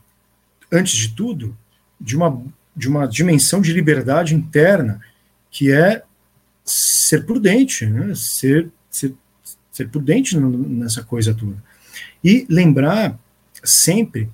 antes 0.71 0.95
de 0.95 1.15
tudo 1.15 1.57
de 2.03 2.17
uma, 2.17 2.43
de 2.77 2.89
uma 2.89 3.07
dimensão 3.07 3.61
de 3.61 3.73
liberdade 3.73 4.35
interna 4.35 5.01
que 5.51 5.71
é 5.71 6.03
ser 6.65 7.25
prudente, 7.25 7.87
né? 7.87 8.15
ser, 8.15 8.71
ser, 8.91 9.15
ser 9.71 9.89
prudente 9.89 10.37
nessa 10.37 11.03
coisa 11.03 11.35
toda. 11.35 11.63
E 12.23 12.47
lembrar 12.49 13.19
sempre 13.63 14.29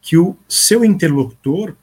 que 0.00 0.16
o 0.16 0.36
seu 0.48 0.84
interlocutor, 0.84 1.74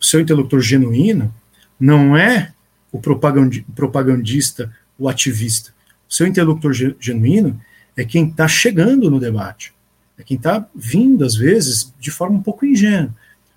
o 0.00 0.04
seu 0.04 0.20
interlocutor 0.20 0.60
genuíno, 0.60 1.34
não 1.78 2.16
é 2.16 2.52
o 2.92 3.00
propagandista, 3.00 4.72
o 4.98 5.08
ativista. 5.08 5.74
O 6.08 6.14
seu 6.14 6.26
interlocutor 6.26 6.72
genuíno 6.98 7.60
é 7.96 8.04
quem 8.04 8.28
está 8.28 8.46
chegando 8.46 9.10
no 9.10 9.18
debate, 9.18 9.74
é 10.18 10.22
quem 10.22 10.36
está 10.36 10.66
vindo, 10.74 11.24
às 11.24 11.34
vezes, 11.34 11.92
de 11.98 12.10
forma 12.10 12.36
um 12.36 12.42
pouco 12.42 12.64
ingênua. 12.64 13.14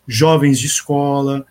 Jovens 0.08 0.60
de 0.60 0.66
escola, 0.66 1.46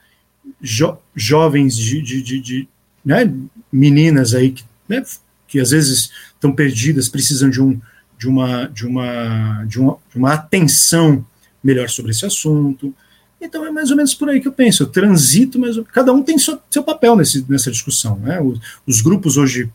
jo 0.61 0.97
jovens 1.15 1.77
de, 1.77 2.03
de, 2.03 2.23
de, 2.23 2.41
de 2.41 2.69
né, 3.05 3.33
meninas 3.71 4.35
aí 4.35 4.51
que, 4.51 4.65
né, 4.89 5.03
que 5.47 5.61
às 5.61 5.71
vezes 5.71 6.11
estão 6.35 6.53
perdidas, 6.53 7.09
precisam 7.09 7.49
de, 7.49 7.61
um, 7.61 7.81
de, 8.19 8.29
uma, 8.29 8.67
de, 8.67 8.85
uma, 8.85 9.65
de, 9.65 9.79
uma, 9.81 9.99
de 10.11 10.19
uma 10.19 10.33
atenção 10.35 11.25
melhor 11.63 11.89
sobre 11.89 12.11
esse 12.11 12.27
assunto. 12.27 12.93
Então 13.41 13.65
é 13.65 13.71
mais 13.71 13.91
ou 13.91 13.97
menos 13.97 14.13
por 14.15 14.29
aí 14.29 14.41
que 14.41 14.49
eu 14.49 14.53
penso. 14.53 14.83
Eu 14.83 14.89
transito, 14.89 15.59
mas 15.59 15.77
cada 15.93 16.13
um 16.13 16.23
tem 16.23 16.37
seu, 16.37 16.61
seu 16.69 16.83
papel 16.83 17.15
nesse, 17.15 17.47
nessa 17.49 17.71
discussão. 17.71 18.19
Né? 18.19 18.41
Os, 18.41 18.61
os 18.85 19.01
grupos 19.01 19.37
hoje 19.37 19.71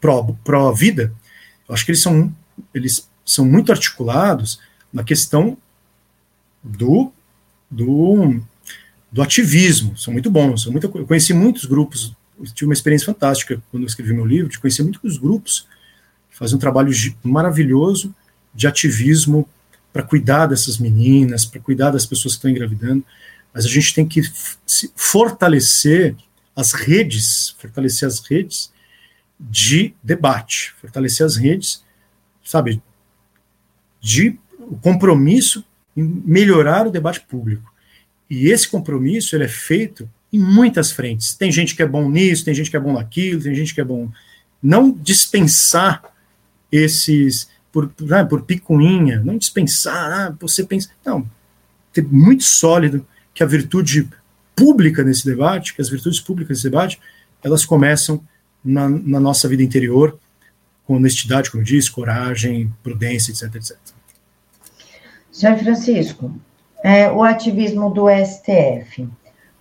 pró-vida, 0.00 1.12
pró 1.64 1.74
acho 1.74 1.84
que 1.84 1.92
eles 1.92 2.02
são, 2.02 2.34
eles 2.74 3.08
são 3.24 3.46
muito 3.46 3.72
articulados 3.72 4.60
na 4.92 5.02
questão 5.02 5.56
do, 6.62 7.10
do, 7.70 8.38
do 9.10 9.22
ativismo. 9.22 9.96
São 9.96 10.12
muito 10.12 10.30
bons. 10.30 10.64
São 10.64 10.72
muito, 10.72 10.84
eu 10.94 11.06
conheci 11.06 11.32
muitos 11.32 11.64
grupos, 11.64 12.14
tive 12.54 12.66
uma 12.66 12.74
experiência 12.74 13.06
fantástica 13.06 13.62
quando 13.70 13.84
eu 13.84 13.86
escrevi 13.86 14.12
meu 14.12 14.26
livro, 14.26 14.50
de 14.50 14.58
conhecer 14.58 14.82
muitos 14.82 15.16
grupos 15.16 15.66
fazem 16.36 16.56
um 16.56 16.60
trabalho 16.60 16.92
maravilhoso 17.24 18.14
de 18.54 18.66
ativismo 18.66 19.48
para 19.90 20.02
cuidar 20.02 20.46
dessas 20.46 20.76
meninas, 20.76 21.46
para 21.46 21.60
cuidar 21.60 21.90
das 21.90 22.04
pessoas 22.04 22.34
que 22.34 22.38
estão 22.38 22.50
engravidando, 22.50 23.02
mas 23.54 23.64
a 23.64 23.68
gente 23.68 23.94
tem 23.94 24.06
que 24.06 24.20
fortalecer 24.94 26.14
as 26.54 26.74
redes, 26.74 27.56
fortalecer 27.58 28.06
as 28.06 28.20
redes 28.20 28.70
de 29.40 29.94
debate, 30.02 30.74
fortalecer 30.78 31.24
as 31.24 31.36
redes, 31.36 31.82
sabe, 32.44 32.82
de 33.98 34.38
compromisso 34.82 35.64
em 35.96 36.02
melhorar 36.02 36.86
o 36.86 36.90
debate 36.90 37.20
público. 37.20 37.72
E 38.28 38.48
esse 38.48 38.68
compromisso 38.68 39.34
ele 39.34 39.44
é 39.44 39.48
feito 39.48 40.06
em 40.30 40.38
muitas 40.38 40.92
frentes. 40.92 41.34
Tem 41.34 41.50
gente 41.50 41.74
que 41.74 41.82
é 41.82 41.86
bom 41.86 42.10
nisso, 42.10 42.44
tem 42.44 42.54
gente 42.54 42.70
que 42.70 42.76
é 42.76 42.80
bom 42.80 42.92
naquilo, 42.92 43.42
tem 43.42 43.54
gente 43.54 43.74
que 43.74 43.80
é 43.80 43.84
bom. 43.84 44.10
Não 44.62 44.92
dispensar 44.92 46.02
esses 46.76 47.48
por, 47.76 47.92
ah, 48.10 48.24
por 48.24 48.42
picuinha, 48.42 49.20
não 49.22 49.36
dispensar, 49.36 50.12
ah, 50.12 50.36
você 50.40 50.64
pensa. 50.64 50.88
Não, 51.04 51.28
ter 51.92 52.02
muito 52.02 52.42
sólido 52.42 53.06
que 53.34 53.42
a 53.42 53.46
virtude 53.46 54.08
pública 54.54 55.04
nesse 55.04 55.26
debate, 55.26 55.74
que 55.74 55.82
as 55.82 55.90
virtudes 55.90 56.18
públicas 56.18 56.56
nesse 56.56 56.70
debate, 56.70 56.98
elas 57.44 57.66
começam 57.66 58.22
na, 58.64 58.88
na 58.88 59.20
nossa 59.20 59.46
vida 59.46 59.62
interior, 59.62 60.18
com 60.86 60.96
honestidade, 60.96 61.50
como 61.50 61.62
disse, 61.62 61.90
coragem, 61.90 62.72
prudência, 62.82 63.30
etc, 63.30 63.54
etc. 63.56 63.76
Senhor 65.30 65.58
Francisco, 65.58 66.34
é, 66.82 67.10
o 67.10 67.22
ativismo 67.22 67.90
do 67.90 68.06
STF. 68.08 69.06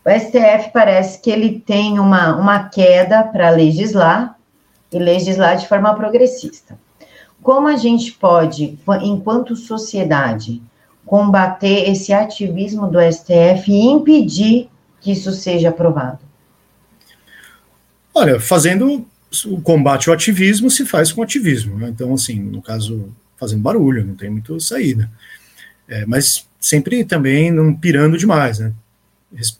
O 0.06 0.10
STF 0.10 0.72
parece 0.72 1.20
que 1.20 1.30
ele 1.30 1.60
tem 1.60 2.00
uma, 2.00 2.38
uma 2.38 2.70
queda 2.70 3.24
para 3.24 3.50
legislar 3.50 4.38
e 4.90 5.00
legislar 5.00 5.58
de 5.58 5.68
forma 5.68 5.94
progressista. 5.96 6.78
Como 7.46 7.68
a 7.68 7.78
gente 7.78 8.12
pode, 8.14 8.76
enquanto 9.04 9.56
sociedade, 9.56 10.64
combater 11.06 11.88
esse 11.92 12.12
ativismo 12.12 12.88
do 12.88 12.98
STF 13.00 13.72
e 13.72 13.86
impedir 13.86 14.68
que 15.00 15.12
isso 15.12 15.32
seja 15.32 15.70
aprovado? 15.70 16.18
Olha, 18.12 18.40
fazendo 18.40 19.06
o 19.46 19.62
combate 19.62 20.10
ao 20.10 20.16
ativismo 20.16 20.72
se 20.72 20.88
faz 20.88 21.12
com 21.12 21.22
ativismo. 21.22 21.78
Né? 21.78 21.90
Então, 21.90 22.16
assim, 22.16 22.40
no 22.40 22.64
caso, 22.64 23.14
fazendo 23.38 23.62
barulho, 23.62 24.04
não 24.04 24.16
tem 24.16 24.32
muito 24.32 24.60
saída. 24.60 25.08
É, 25.88 26.04
mas 26.08 26.50
sempre 26.60 27.06
também 27.06 27.52
não 27.52 27.76
pirando 27.76 28.18
demais, 28.18 28.58
né? 28.58 28.74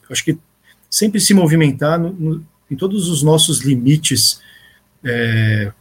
Acho 0.10 0.26
que 0.26 0.36
sempre 0.90 1.22
se 1.22 1.36
movimentar 1.36 2.00
no, 2.00 2.12
no, 2.14 2.46
em 2.72 2.76
todos 2.76 3.08
os 3.10 3.22
nossos 3.22 3.62
limites 3.62 4.42
é, 5.04 5.72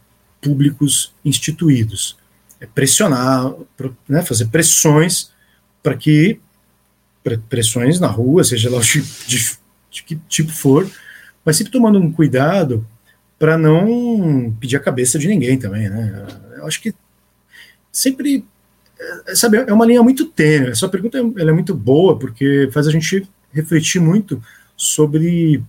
públicos 0.45 1.11
instituídos. 1.25 2.15
É 2.61 2.67
pressionar, 2.67 3.51
né, 4.07 4.21
fazer 4.21 4.45
pressões 4.45 5.31
para 5.81 5.97
que 5.97 6.39
pressões 7.49 7.99
na 7.99 8.07
rua, 8.07 8.43
seja 8.43 8.69
lá 8.69 8.79
de, 8.79 9.01
de, 9.25 9.57
de 9.89 10.03
que 10.03 10.15
tipo 10.29 10.51
for, 10.51 10.87
mas 11.43 11.57
sempre 11.57 11.71
tomando 11.71 11.97
um 11.97 12.11
cuidado 12.11 12.85
para 13.39 13.57
não 13.57 14.55
pedir 14.59 14.75
a 14.75 14.79
cabeça 14.79 15.17
de 15.17 15.27
ninguém 15.27 15.57
também, 15.57 15.89
né? 15.89 16.27
Eu 16.57 16.67
acho 16.67 16.79
que 16.79 16.93
sempre, 17.91 18.45
é, 19.27 19.35
sabe, 19.35 19.57
é 19.57 19.73
uma 19.73 19.85
linha 19.85 20.03
muito 20.03 20.25
tênue. 20.25 20.69
Essa 20.69 20.87
pergunta 20.87 21.17
ela 21.17 21.49
é 21.49 21.53
muito 21.53 21.73
boa 21.73 22.17
porque 22.17 22.69
faz 22.71 22.87
a 22.87 22.91
gente 22.91 23.27
refletir 23.51 23.99
muito 23.99 24.41
sobre 24.77 25.63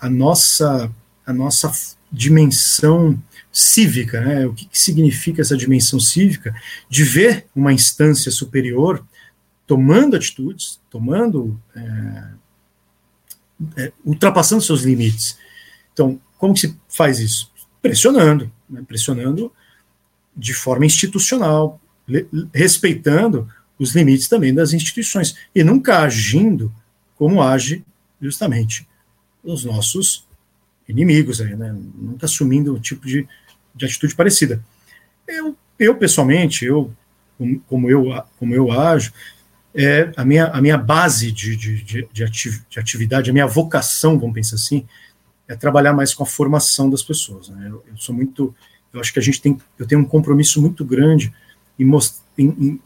a 0.00 0.08
nossa 0.08 0.90
a 1.26 1.32
nossa 1.32 1.70
dimensão 2.10 3.20
cívica, 3.58 4.20
né? 4.20 4.46
O 4.46 4.52
que, 4.52 4.66
que 4.66 4.78
significa 4.78 5.40
essa 5.40 5.56
dimensão 5.56 5.98
cívica 5.98 6.54
de 6.90 7.04
ver 7.04 7.46
uma 7.54 7.72
instância 7.72 8.30
superior 8.30 9.02
tomando 9.66 10.14
atitudes, 10.14 10.78
tomando 10.90 11.58
é, 11.74 12.28
é, 13.78 13.92
ultrapassando 14.04 14.62
seus 14.62 14.82
limites. 14.82 15.38
Então, 15.92 16.20
como 16.36 16.52
que 16.52 16.60
se 16.60 16.76
faz 16.86 17.18
isso? 17.18 17.50
Pressionando, 17.80 18.52
né? 18.68 18.82
pressionando 18.86 19.50
de 20.36 20.52
forma 20.52 20.84
institucional, 20.84 21.80
respeitando 22.52 23.48
os 23.78 23.94
limites 23.94 24.28
também 24.28 24.52
das 24.52 24.74
instituições 24.74 25.34
e 25.54 25.64
nunca 25.64 26.00
agindo 26.00 26.70
como 27.16 27.42
age 27.42 27.82
justamente 28.20 28.86
os 29.42 29.64
nossos 29.64 30.26
inimigos, 30.86 31.40
aí, 31.40 31.56
né? 31.56 31.74
nunca 31.94 32.26
assumindo 32.26 32.74
o 32.74 32.78
tipo 32.80 33.06
de 33.06 33.26
de 33.76 33.84
atitude 33.84 34.14
parecida. 34.14 34.62
Eu, 35.28 35.56
eu 35.78 35.96
pessoalmente, 35.96 36.64
eu 36.64 36.90
como 37.68 37.90
eu 37.90 38.22
como 38.38 38.54
eu 38.54 38.72
ajo, 38.72 39.12
é 39.74 40.10
a 40.16 40.24
minha 40.24 40.46
a 40.46 40.60
minha 40.60 40.78
base 40.78 41.30
de, 41.30 41.54
de, 41.54 41.82
de, 41.82 42.08
de, 42.10 42.24
ativ, 42.24 42.62
de 42.68 42.80
atividade, 42.80 43.30
a 43.30 43.32
minha 43.32 43.46
vocação, 43.46 44.18
vamos 44.18 44.34
pensar 44.34 44.56
assim, 44.56 44.86
é 45.46 45.54
trabalhar 45.54 45.92
mais 45.92 46.14
com 46.14 46.22
a 46.22 46.26
formação 46.26 46.88
das 46.88 47.02
pessoas. 47.02 47.48
Né? 47.50 47.68
Eu, 47.68 47.84
eu, 47.86 47.96
sou 47.96 48.14
muito, 48.14 48.54
eu 48.92 49.00
acho 49.00 49.12
que 49.12 49.18
a 49.18 49.22
gente 49.22 49.40
tem, 49.40 49.58
eu 49.78 49.86
tenho 49.86 50.00
um 50.00 50.04
compromisso 50.04 50.60
muito 50.60 50.84
grande 50.84 51.32
em, 51.78 51.88
em, 52.38 52.46
em 52.48 52.80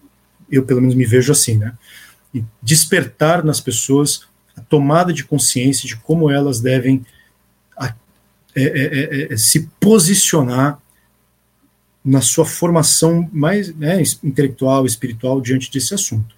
eu 0.50 0.64
pelo 0.64 0.80
menos 0.80 0.96
me 0.96 1.06
vejo 1.06 1.30
assim, 1.30 1.56
né? 1.56 1.74
E 2.34 2.44
despertar 2.60 3.44
nas 3.44 3.60
pessoas 3.60 4.22
a 4.56 4.60
tomada 4.60 5.12
de 5.12 5.24
consciência 5.24 5.86
de 5.86 5.96
como 5.96 6.28
elas 6.30 6.60
devem 6.60 7.04
é 8.54 8.62
é, 8.62 9.28
é, 9.30 9.32
é, 9.32 9.36
se 9.36 9.68
posicionar 9.78 10.80
na 12.04 12.20
sua 12.20 12.44
formação 12.44 13.28
mais 13.32 13.74
né, 13.74 14.02
intelectual, 14.24 14.86
espiritual 14.86 15.40
diante 15.40 15.70
desse 15.70 15.94
assunto. 15.94 16.34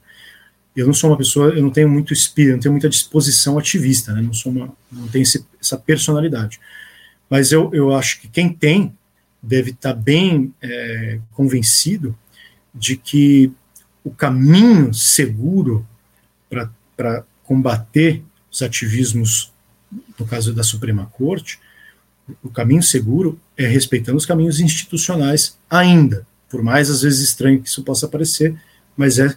Eu 0.75 0.87
não 0.87 0.95
sou 0.95 1.11
uma 1.11 1.17
pessoa, 1.17 1.51
eu 1.51 1.63
não 1.63 1.71
tenho 1.71 1.89
muito 1.89 2.13
espírito, 2.13 2.55
não 2.55 2.61
tenho 2.61 2.73
muita 2.73 2.89
disposição 2.89 3.59
ativista, 3.59 4.13
né, 4.13 4.23
não 4.23 4.33
sou 4.33 4.51
uma, 4.51 4.73
não 4.91 5.07
tenho 5.09 5.23
esse, 5.23 5.47
essa 5.61 5.79
personalidade. 5.79 6.59
Mas 7.31 7.53
eu, 7.53 7.71
eu 7.73 7.95
acho 7.95 8.21
que 8.21 8.29
quem 8.29 8.53
tem 8.53 8.93
deve 9.43 9.71
estar 9.71 9.95
bem 9.95 10.53
é, 10.61 11.19
convencido 11.33 12.17
de 12.75 12.97
que 12.97 13.53
o 14.05 14.11
caminho 14.11 14.93
seguro 14.93 15.87
para 16.97 17.25
combater 17.45 18.23
os 18.51 18.63
ativismos, 18.63 19.53
no 20.19 20.27
caso 20.27 20.55
da 20.55 20.63
Suprema 20.63 21.07
Corte, 21.07 21.59
o 22.43 22.49
caminho 22.49 22.83
seguro 22.83 23.39
é 23.57 23.67
respeitando 23.67 24.19
os 24.19 24.27
caminhos 24.27 24.61
institucionais 24.61 25.59
ainda, 25.69 26.27
por 26.49 26.63
mais 26.63 26.91
às 26.91 27.03
vezes 27.03 27.21
estranho 27.21 27.63
que 27.63 27.69
isso 27.69 27.83
possa 27.83 28.09
parecer, 28.09 28.55
mas 28.97 29.19
é 29.19 29.35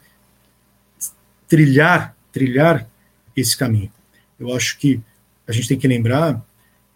trilhar, 1.47 2.15
trilhar 2.31 2.87
esse 3.35 3.55
caminho. 3.55 3.91
Eu 4.39 4.53
acho 4.53 4.77
que 4.77 4.99
a 5.47 5.51
gente 5.51 5.67
tem 5.67 5.77
que 5.77 5.87
lembrar 5.87 6.43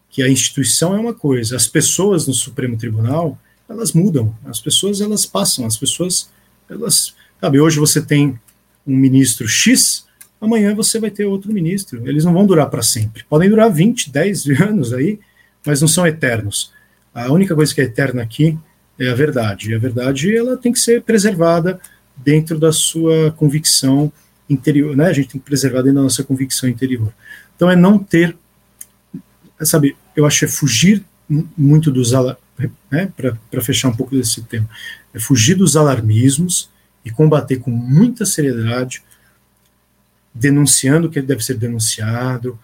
que 0.09 0.23
a 0.23 0.29
instituição 0.29 0.95
é 0.95 0.99
uma 0.99 1.13
coisa, 1.13 1.55
as 1.55 1.67
pessoas 1.67 2.27
no 2.27 2.33
Supremo 2.33 2.77
Tribunal, 2.77 3.39
elas 3.67 3.93
mudam, 3.93 4.35
as 4.45 4.59
pessoas 4.59 4.99
elas 5.01 5.25
passam, 5.25 5.65
as 5.65 5.77
pessoas 5.77 6.29
elas, 6.69 7.15
sabe, 7.39 7.59
hoje 7.59 7.79
você 7.79 8.01
tem 8.01 8.39
um 8.85 8.95
ministro 8.95 9.47
X, 9.47 10.05
amanhã 10.41 10.73
você 10.73 10.99
vai 10.99 11.11
ter 11.11 11.25
outro 11.25 11.53
ministro. 11.53 12.07
Eles 12.07 12.25
não 12.25 12.33
vão 12.33 12.45
durar 12.45 12.69
para 12.69 12.81
sempre. 12.81 13.23
Podem 13.29 13.49
durar 13.49 13.71
20, 13.71 14.11
10 14.11 14.61
anos 14.61 14.93
aí, 14.93 15.19
mas 15.65 15.81
não 15.81 15.87
são 15.87 16.05
eternos. 16.05 16.71
A 17.13 17.31
única 17.31 17.55
coisa 17.55 17.73
que 17.73 17.81
é 17.81 17.85
eterna 17.85 18.21
aqui 18.21 18.57
é 18.97 19.09
a 19.09 19.15
verdade. 19.15 19.71
E 19.71 19.75
a 19.75 19.79
verdade 19.79 20.35
ela 20.35 20.57
tem 20.57 20.71
que 20.71 20.79
ser 20.79 21.01
preservada 21.01 21.79
dentro 22.15 22.59
da 22.59 22.71
sua 22.71 23.31
convicção 23.31 24.11
interior, 24.49 24.95
né? 24.95 25.07
A 25.07 25.13
gente 25.13 25.29
tem 25.29 25.39
que 25.39 25.45
preservar 25.45 25.81
dentro 25.81 25.97
da 25.97 26.03
nossa 26.03 26.23
convicção 26.23 26.67
interior. 26.67 27.13
Então 27.55 27.69
é 27.69 27.75
não 27.75 27.99
ter, 27.99 28.35
sabe, 29.61 29.95
eu 30.15 30.25
acho 30.25 30.39
que 30.39 30.45
é 30.45 30.47
fugir 30.47 31.03
muito 31.57 31.91
dos 31.91 32.11
né, 32.89 33.11
para 33.15 33.61
fechar 33.61 33.89
um 33.89 33.95
pouco 33.95 34.15
desse 34.15 34.41
tema, 34.41 34.67
é 35.13 35.19
fugir 35.19 35.55
dos 35.55 35.77
alarmismos 35.77 36.69
e 37.05 37.11
combater 37.11 37.57
com 37.57 37.69
muita 37.69 38.25
seriedade, 38.25 39.03
denunciando 40.33 41.07
o 41.07 41.11
que 41.11 41.21
deve 41.21 41.43
ser 41.43 41.55
denunciado, 41.55 42.59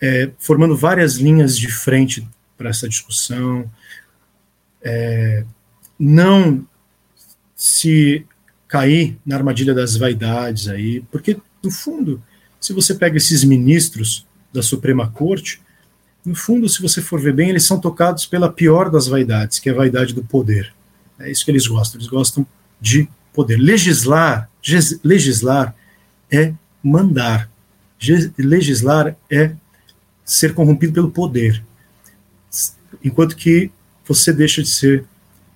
é, 0.00 0.30
formando 0.38 0.76
várias 0.76 1.14
linhas 1.14 1.56
de 1.56 1.68
frente 1.68 2.26
para 2.56 2.70
essa 2.70 2.88
discussão, 2.88 3.70
é, 4.82 5.44
não 5.98 6.66
se 7.54 8.24
cair 8.66 9.18
na 9.24 9.36
armadilha 9.36 9.74
das 9.74 9.96
vaidades 9.96 10.68
aí, 10.68 11.00
porque, 11.10 11.36
no 11.62 11.70
fundo, 11.70 12.22
se 12.60 12.72
você 12.72 12.94
pega 12.94 13.16
esses 13.16 13.42
ministros 13.44 14.26
da 14.52 14.62
Suprema 14.62 15.10
Corte, 15.10 15.60
no 16.24 16.34
fundo, 16.34 16.68
se 16.68 16.82
você 16.82 17.00
for 17.00 17.20
ver 17.20 17.32
bem, 17.32 17.48
eles 17.48 17.64
são 17.64 17.80
tocados 17.80 18.26
pela 18.26 18.52
pior 18.52 18.90
das 18.90 19.06
vaidades, 19.06 19.58
que 19.58 19.68
é 19.68 19.72
a 19.72 19.76
vaidade 19.76 20.12
do 20.12 20.22
poder. 20.22 20.74
É 21.18 21.30
isso 21.30 21.44
que 21.44 21.50
eles 21.50 21.66
gostam, 21.66 21.98
eles 21.98 22.08
gostam 22.08 22.46
de 22.80 23.08
poder. 23.32 23.56
Legislar, 23.56 24.50
legislar 25.02 25.74
é 26.30 26.52
mandar. 26.82 27.50
Legislar 28.36 29.16
é 29.30 29.52
ser 30.28 30.54
corrompido 30.54 30.92
pelo 30.92 31.10
poder. 31.10 31.64
Enquanto 33.02 33.34
que 33.34 33.70
você 34.06 34.32
deixa 34.32 34.62
de 34.62 34.68
ser 34.68 35.04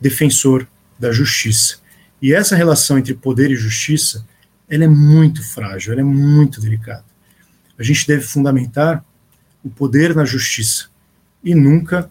defensor 0.01 0.66
da 0.99 1.12
justiça. 1.12 1.77
E 2.20 2.33
essa 2.33 2.57
relação 2.57 2.99
entre 2.99 3.14
poder 3.14 3.51
e 3.51 3.57
justiça, 3.57 4.27
ela 4.68 4.85
é 4.85 4.89
muito 4.89 5.43
frágil, 5.43 5.93
ela 5.93 6.01
é 6.01 6.05
muito 6.05 6.61
delicada. 6.61 7.05
A 7.79 7.83
gente 7.83 8.07
deve 8.07 8.23
fundamentar 8.23 9.05
o 9.62 9.70
poder 9.70 10.14
na 10.14 10.25
justiça 10.25 10.89
e 11.43 11.55
nunca 11.55 12.11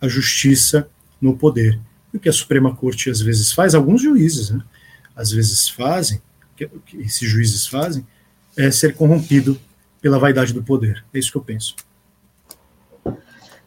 a 0.00 0.08
justiça 0.08 0.88
no 1.20 1.36
poder. 1.36 1.80
o 2.12 2.18
que 2.18 2.28
a 2.28 2.32
Suprema 2.32 2.74
Corte 2.74 3.10
às 3.10 3.20
vezes 3.20 3.52
faz, 3.52 3.74
alguns 3.74 4.00
juízes, 4.00 4.50
né, 4.50 4.62
às 5.14 5.30
vezes 5.30 5.68
fazem, 5.68 6.22
o 6.72 6.80
que 6.80 6.96
esses 6.96 7.28
juízes 7.28 7.66
fazem, 7.66 8.04
é 8.56 8.70
ser 8.70 8.94
corrompido 8.94 9.60
pela 10.00 10.18
vaidade 10.18 10.54
do 10.54 10.62
poder. 10.62 11.04
É 11.12 11.18
isso 11.18 11.30
que 11.30 11.36
eu 11.36 11.42
penso. 11.42 11.76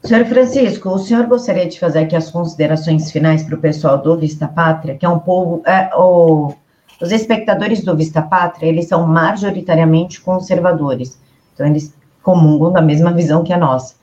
Senhor 0.04 0.26
Francisco, 0.26 0.90
o 0.90 0.98
senhor 0.98 1.28
gostaria 1.28 1.68
de 1.68 1.80
fazer 1.80 2.00
aqui 2.00 2.16
as 2.16 2.32
considerações 2.32 3.12
finais 3.12 3.44
para 3.44 3.56
o 3.56 3.62
pessoal 3.62 4.02
do 4.02 4.18
Vista 4.18 4.48
Pátria, 4.48 4.96
que 4.96 5.06
é 5.06 5.10
um 5.10 5.20
povo. 5.20 5.62
É, 5.66 5.92
o, 5.96 6.54
os 7.00 7.12
espectadores 7.12 7.84
do 7.84 7.96
Vista 7.96 8.22
Pátria, 8.22 8.68
eles 8.68 8.88
são 8.88 9.06
majoritariamente 9.06 10.20
conservadores. 10.20 11.20
Então, 11.54 11.68
eles 11.68 11.94
comungam 12.24 12.72
da 12.72 12.82
mesma 12.82 13.14
visão 13.14 13.44
que 13.44 13.54
a 13.54 13.58
nossa. 13.58 13.96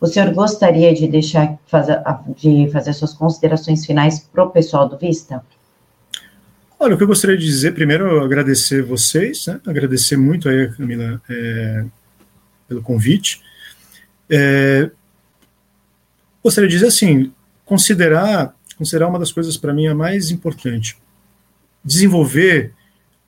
O 0.00 0.06
senhor 0.06 0.32
gostaria 0.34 0.92
de 0.92 1.06
deixar 1.06 1.56
fazer, 1.66 2.02
de 2.36 2.68
fazer 2.72 2.92
suas 2.92 3.14
considerações 3.14 3.86
finais 3.86 4.18
para 4.18 4.44
o 4.44 4.50
pessoal 4.50 4.88
do 4.88 4.98
Vista? 4.98 5.42
Olha, 6.78 6.94
o 6.94 6.98
que 6.98 7.04
eu 7.04 7.08
gostaria 7.08 7.36
de 7.38 7.46
dizer, 7.46 7.72
primeiro, 7.74 8.22
agradecer 8.22 8.82
vocês, 8.82 9.46
né? 9.46 9.60
agradecer 9.66 10.16
muito 10.16 10.48
aí, 10.48 10.68
Camila, 10.72 11.22
é, 11.30 11.84
pelo 12.68 12.82
convite. 12.82 13.40
É, 14.28 14.90
gostaria 16.44 16.68
de 16.68 16.74
dizer 16.74 16.88
assim, 16.88 17.32
considerar, 17.64 18.54
considerar 18.76 19.08
uma 19.08 19.18
das 19.18 19.32
coisas 19.32 19.56
para 19.56 19.72
mim 19.72 19.86
a 19.86 19.94
mais 19.94 20.30
importante, 20.30 20.98
desenvolver 21.82 22.72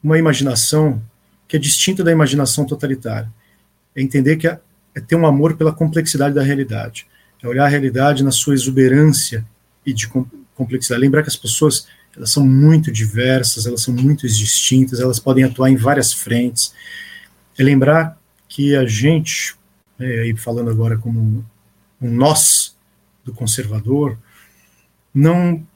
uma 0.03 0.19
imaginação 0.19 1.03
que 1.49 1.57
é 1.57 1.59
distinta 1.59 2.05
da 2.05 2.13
imaginação 2.13 2.67
totalitária. 2.67 3.33
É 3.95 4.03
entender 4.03 4.37
que 4.37 4.47
é, 4.47 4.61
é 4.95 5.01
ter 5.01 5.17
um 5.17 5.27
amor 5.27 5.57
pela 5.57 5.73
complexidade 5.73 6.35
da 6.35 6.43
realidade. 6.43 7.07
É 7.43 7.49
olhar 7.49 7.65
a 7.65 7.69
realidade 7.69 8.23
na 8.23 8.31
sua 8.31 8.55
exuberância 8.55 9.45
e 9.85 9.93
de 9.93 10.09
complexidade. 10.55 11.01
Lembrar 11.01 11.23
que 11.23 11.29
as 11.29 11.37
pessoas 11.37 11.87
elas 12.17 12.31
são 12.31 12.47
muito 12.47 12.91
diversas, 12.91 13.67
elas 13.67 13.83
são 13.83 13.95
muito 13.95 14.27
distintas, 14.27 15.01
elas 15.01 15.19
podem 15.19 15.45
atuar 15.45 15.71
em 15.71 15.77
várias 15.77 16.13
frentes. 16.13 16.75
É 17.59 17.63
lembrar 17.63 18.19
que 18.49 18.75
a 18.75 18.87
gente, 18.87 19.55
é, 19.99 20.21
aí 20.21 20.37
falando 20.37 20.71
agora 20.71 20.97
como 20.97 21.21
um, 21.21 21.45
um 22.01 22.11
nós, 22.11 22.76
do 23.27 23.35
conservador, 23.35 24.17
não, 25.13 25.67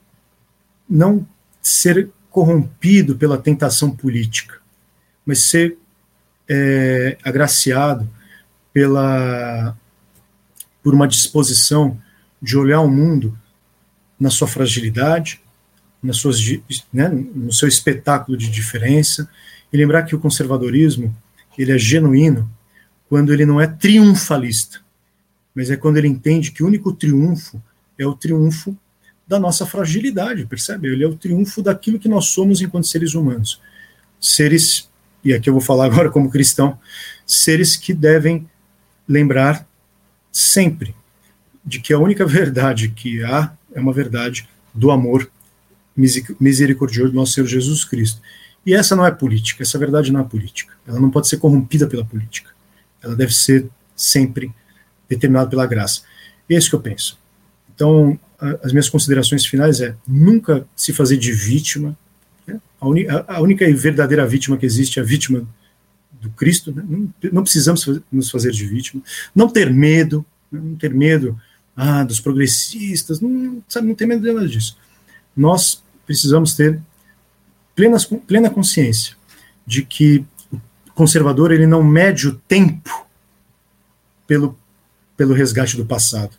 não 0.89 1.27
ser 1.61 2.09
corrompido 2.31 3.17
pela 3.17 3.37
tentação 3.37 3.91
política, 3.91 4.59
mas 5.27 5.41
ser 5.41 5.77
é, 6.49 7.19
agraciado 7.25 8.09
pela, 8.73 9.77
por 10.81 10.95
uma 10.95 11.09
disposição 11.09 12.01
de 12.41 12.57
olhar 12.57 12.81
o 12.81 12.89
mundo 12.89 13.37
na 14.19 14.31
sua 14.31 14.47
fragilidade, 14.47 15.43
nas 16.01 16.19
suas, 16.19 16.39
né, 16.93 17.09
no 17.09 17.53
seu 17.53 17.69
espetáculo 17.69 18.39
de 18.39 18.49
diferença, 18.49 19.29
e 19.73 19.77
lembrar 19.77 20.05
que 20.05 20.15
o 20.15 20.21
conservadorismo 20.21 21.15
ele 21.59 21.73
é 21.73 21.79
genuíno 21.79 22.51
quando 23.09 23.33
ele 23.33 23.45
não 23.45 23.61
é 23.61 23.67
triunfalista 23.67 24.80
mas 25.55 25.71
é 25.71 25.77
quando 25.77 25.97
ele 25.97 26.09
entende 26.09 26.53
que 26.53 26.63
o 26.63 26.67
único 26.67 26.93
triunfo 26.93 27.63
é 27.99 28.07
o 28.07 28.15
triunfo 28.15 28.77
da 29.27 29.39
nossa 29.39 29.65
fragilidade, 29.65 30.47
percebe? 30.47 30.89
Ele 30.89 31.05
é 31.05 31.07
o 31.07 31.15
triunfo 31.15 31.63
daquilo 31.63 31.99
que 31.99 32.09
nós 32.09 32.27
somos 32.27 32.61
enquanto 32.61 32.87
seres 32.87 33.15
humanos. 33.15 33.61
Seres, 34.21 34.89
e 35.25 35.33
aqui 35.33 35.49
eu 35.49 35.55
vou 35.55 35.63
falar 35.63 35.87
agora 35.93 36.11
como 36.11 36.31
cristão, 36.31 36.79
seres 37.27 37.77
que 37.77 37.95
devem 37.95 38.49
lembrar 39.09 39.67
sempre 40.33 40.95
de 41.65 41.81
que 41.81 41.93
a 41.93 41.99
única 41.99 42.27
verdade 42.27 42.89
que 42.89 43.23
há 43.23 43.53
é 43.73 43.81
uma 43.81 43.93
verdade 43.93 44.49
do 44.75 44.91
amor 44.91 45.31
misericordioso 46.41 47.13
do 47.13 47.17
nosso 47.17 47.33
Senhor 47.33 47.47
Jesus 47.47 47.85
Cristo. 47.85 48.21
E 48.65 48.75
essa 48.75 48.95
não 48.97 49.07
é 49.07 49.11
política, 49.11 49.63
essa 49.63 49.79
verdade 49.79 50.13
não 50.13 50.21
é 50.21 50.25
política. 50.25 50.75
Ela 50.87 51.01
não 51.01 51.11
pode 51.11 51.29
ser 51.29 51.39
corrompida 51.39 51.87
pela 51.87 52.05
política. 52.05 52.51
Ela 53.03 53.15
deve 53.17 53.35
ser 53.35 53.69
sempre 53.97 54.53
determinado 55.11 55.51
pela 55.51 55.67
graça. 55.67 56.03
É 56.49 56.55
isso 56.55 56.71
que 56.71 56.77
eu 56.77 56.81
penso. 56.81 57.19
Então, 57.75 58.19
as 58.63 58.73
minhas 58.73 58.89
considerações 58.89 59.45
finais 59.45 59.81
é 59.81 59.95
nunca 60.07 60.67
se 60.75 60.93
fazer 60.93 61.17
de 61.17 61.33
vítima. 61.33 61.97
Né? 62.47 62.61
A, 62.81 62.87
a, 62.87 63.37
a, 63.37 63.41
única 63.41 63.69
e 63.69 63.73
verdadeira 63.75 64.27
vítima 64.27 64.57
que 64.57 64.65
existe 64.65 64.99
é 64.99 65.03
a 65.03 65.05
vítima 65.05 65.47
do 66.21 66.31
Cristo. 66.31 66.73
Né? 66.73 66.83
Não, 66.89 67.13
não, 67.33 67.43
precisamos 67.43 67.87
nos 68.11 68.31
fazer 68.31 68.53
de 68.53 68.65
vítima. 68.67 69.03
Não 69.35 69.49
ter 69.49 69.73
medo, 69.73 70.25
né? 70.51 70.61
não 70.63 70.77
ter 70.77 70.95
medo 70.95 71.39
ah, 71.77 72.05
dos 72.05 72.21
progressistas, 72.21 73.21
não, 73.21 73.63
sabe, 73.69 73.89
não 73.89 73.95
ter 73.95 74.07
medo 74.07 74.23
de 74.23 74.33
nada 74.33 74.49
disso. 74.49 74.77
Nós 75.37 75.83
precisamos 76.07 76.55
ter 76.55 76.81
plena, 77.75 77.97
plena 78.27 78.51
consciência 78.51 79.17
de 79.67 79.83
que 79.83 80.25
o 80.53 80.93
conservador 80.95 81.53
ele 81.53 81.67
não 81.67 81.83
mede 81.83 82.29
o 82.29 82.35
tempo 82.37 83.07
pelo 84.27 84.59
pelo 85.21 85.35
resgate 85.35 85.77
do 85.77 85.85
passado. 85.85 86.31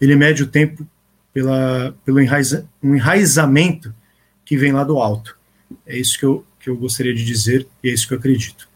Ele 0.00 0.14
mede 0.14 0.44
o 0.44 0.46
tempo 0.46 0.86
pela, 1.34 1.92
pelo 2.04 2.20
enraiza, 2.20 2.68
um 2.80 2.94
enraizamento 2.94 3.92
que 4.44 4.56
vem 4.56 4.70
lá 4.70 4.84
do 4.84 5.00
alto. 5.00 5.36
É 5.84 5.96
isso 5.96 6.16
que 6.16 6.24
eu, 6.24 6.44
que 6.60 6.70
eu 6.70 6.76
gostaria 6.76 7.12
de 7.12 7.24
dizer 7.24 7.66
e 7.82 7.90
é 7.90 7.92
isso 7.92 8.06
que 8.06 8.14
eu 8.14 8.18
acredito. 8.18 8.68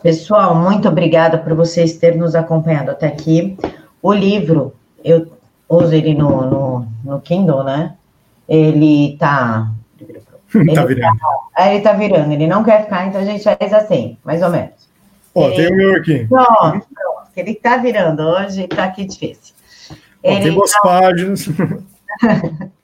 Pessoal, 0.00 0.54
muito 0.54 0.88
obrigada 0.88 1.38
por 1.38 1.54
vocês 1.54 1.94
terem 1.94 2.20
nos 2.20 2.36
acompanhado 2.36 2.92
até 2.92 3.08
aqui. 3.08 3.58
O 4.00 4.12
livro, 4.12 4.76
eu 5.04 5.26
uso 5.68 5.92
ele 5.92 6.14
no, 6.14 6.48
no, 6.48 6.86
no 7.02 7.20
Kindle, 7.22 7.64
né? 7.64 7.96
Ele 8.48 9.16
tá. 9.18 9.72
Ele 10.54 10.72
tá 10.72 10.84
virando. 10.84 11.18
Tá, 11.18 11.72
ele 11.72 11.80
tá 11.80 11.92
virando, 11.92 12.32
ele 12.32 12.46
não 12.48 12.64
quer 12.64 12.82
ficar, 12.82 13.06
então 13.06 13.20
a 13.20 13.24
gente 13.24 13.44
faz 13.44 13.72
assim, 13.72 14.18
mais 14.24 14.42
ou 14.42 14.50
menos. 14.50 14.88
Ó, 15.32 15.46
ele, 15.46 15.54
tem 15.54 15.72
o 15.72 15.76
meu 15.76 15.94
aqui. 15.94 16.26
Pronto, 16.26 16.86
ele 17.36 17.52
está 17.52 17.76
virando 17.76 18.22
hoje, 18.22 18.64
está 18.64 18.84
aqui 18.84 19.04
difícil. 19.04 19.54
Ele 20.22 20.40
tem 20.40 20.54
duas 20.54 20.70
tá... 20.70 20.80
páginas. 20.82 21.46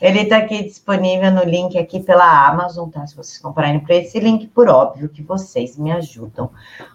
ele 0.00 0.20
está 0.20 0.38
aqui 0.38 0.64
disponível 0.64 1.30
no 1.32 1.44
link 1.44 1.76
aqui 1.76 2.00
pela 2.00 2.48
Amazon, 2.48 2.88
tá? 2.88 3.06
Se 3.06 3.16
vocês 3.16 3.38
comprarem 3.38 3.80
por 3.80 3.90
esse 3.90 4.18
link, 4.20 4.46
por 4.48 4.68
óbvio 4.68 5.08
que 5.08 5.22
vocês 5.22 5.76
me 5.76 5.90
ajudam. 5.92 6.50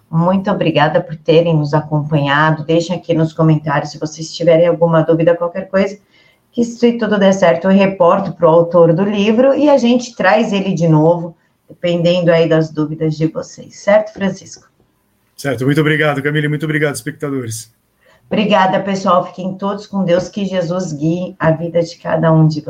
Muito 0.09 0.49
obrigada 0.49 1.01
por 1.01 1.15
terem 1.15 1.55
nos 1.55 1.73
acompanhado. 1.73 2.63
Deixem 2.63 2.95
aqui 2.95 3.13
nos 3.13 3.33
comentários 3.33 3.91
se 3.91 3.99
vocês 3.99 4.33
tiverem 4.33 4.67
alguma 4.67 5.03
dúvida, 5.03 5.35
qualquer 5.35 5.69
coisa. 5.69 5.99
Que 6.51 6.63
se 6.63 6.93
tudo 6.93 7.19
der 7.19 7.33
certo, 7.33 7.65
eu 7.65 7.71
reporto 7.71 8.33
para 8.33 8.47
o 8.47 8.51
autor 8.51 8.93
do 8.93 9.03
livro 9.03 9.53
e 9.53 9.69
a 9.69 9.77
gente 9.77 10.15
traz 10.15 10.51
ele 10.51 10.73
de 10.73 10.87
novo, 10.87 11.35
dependendo 11.67 12.31
aí 12.31 12.49
das 12.49 12.71
dúvidas 12.71 13.15
de 13.15 13.27
vocês, 13.27 13.75
certo, 13.77 14.13
Francisco? 14.13 14.68
Certo, 15.39 15.63
muito 15.63 15.79
obrigado, 15.79 16.21
Camille, 16.21 16.49
muito 16.49 16.65
obrigado, 16.65 16.95
espectadores. 16.95 17.73
Obrigada, 18.29 18.77
pessoal. 18.81 19.25
Fiquem 19.27 19.55
todos 19.57 19.87
com 19.87 20.03
Deus, 20.03 20.27
que 20.27 20.43
Jesus 20.43 20.91
guie 20.91 21.33
a 21.39 21.51
vida 21.51 21.81
de 21.81 21.95
cada 21.95 22.29
um 22.29 22.45
de 22.45 22.59
vocês. 22.59 22.67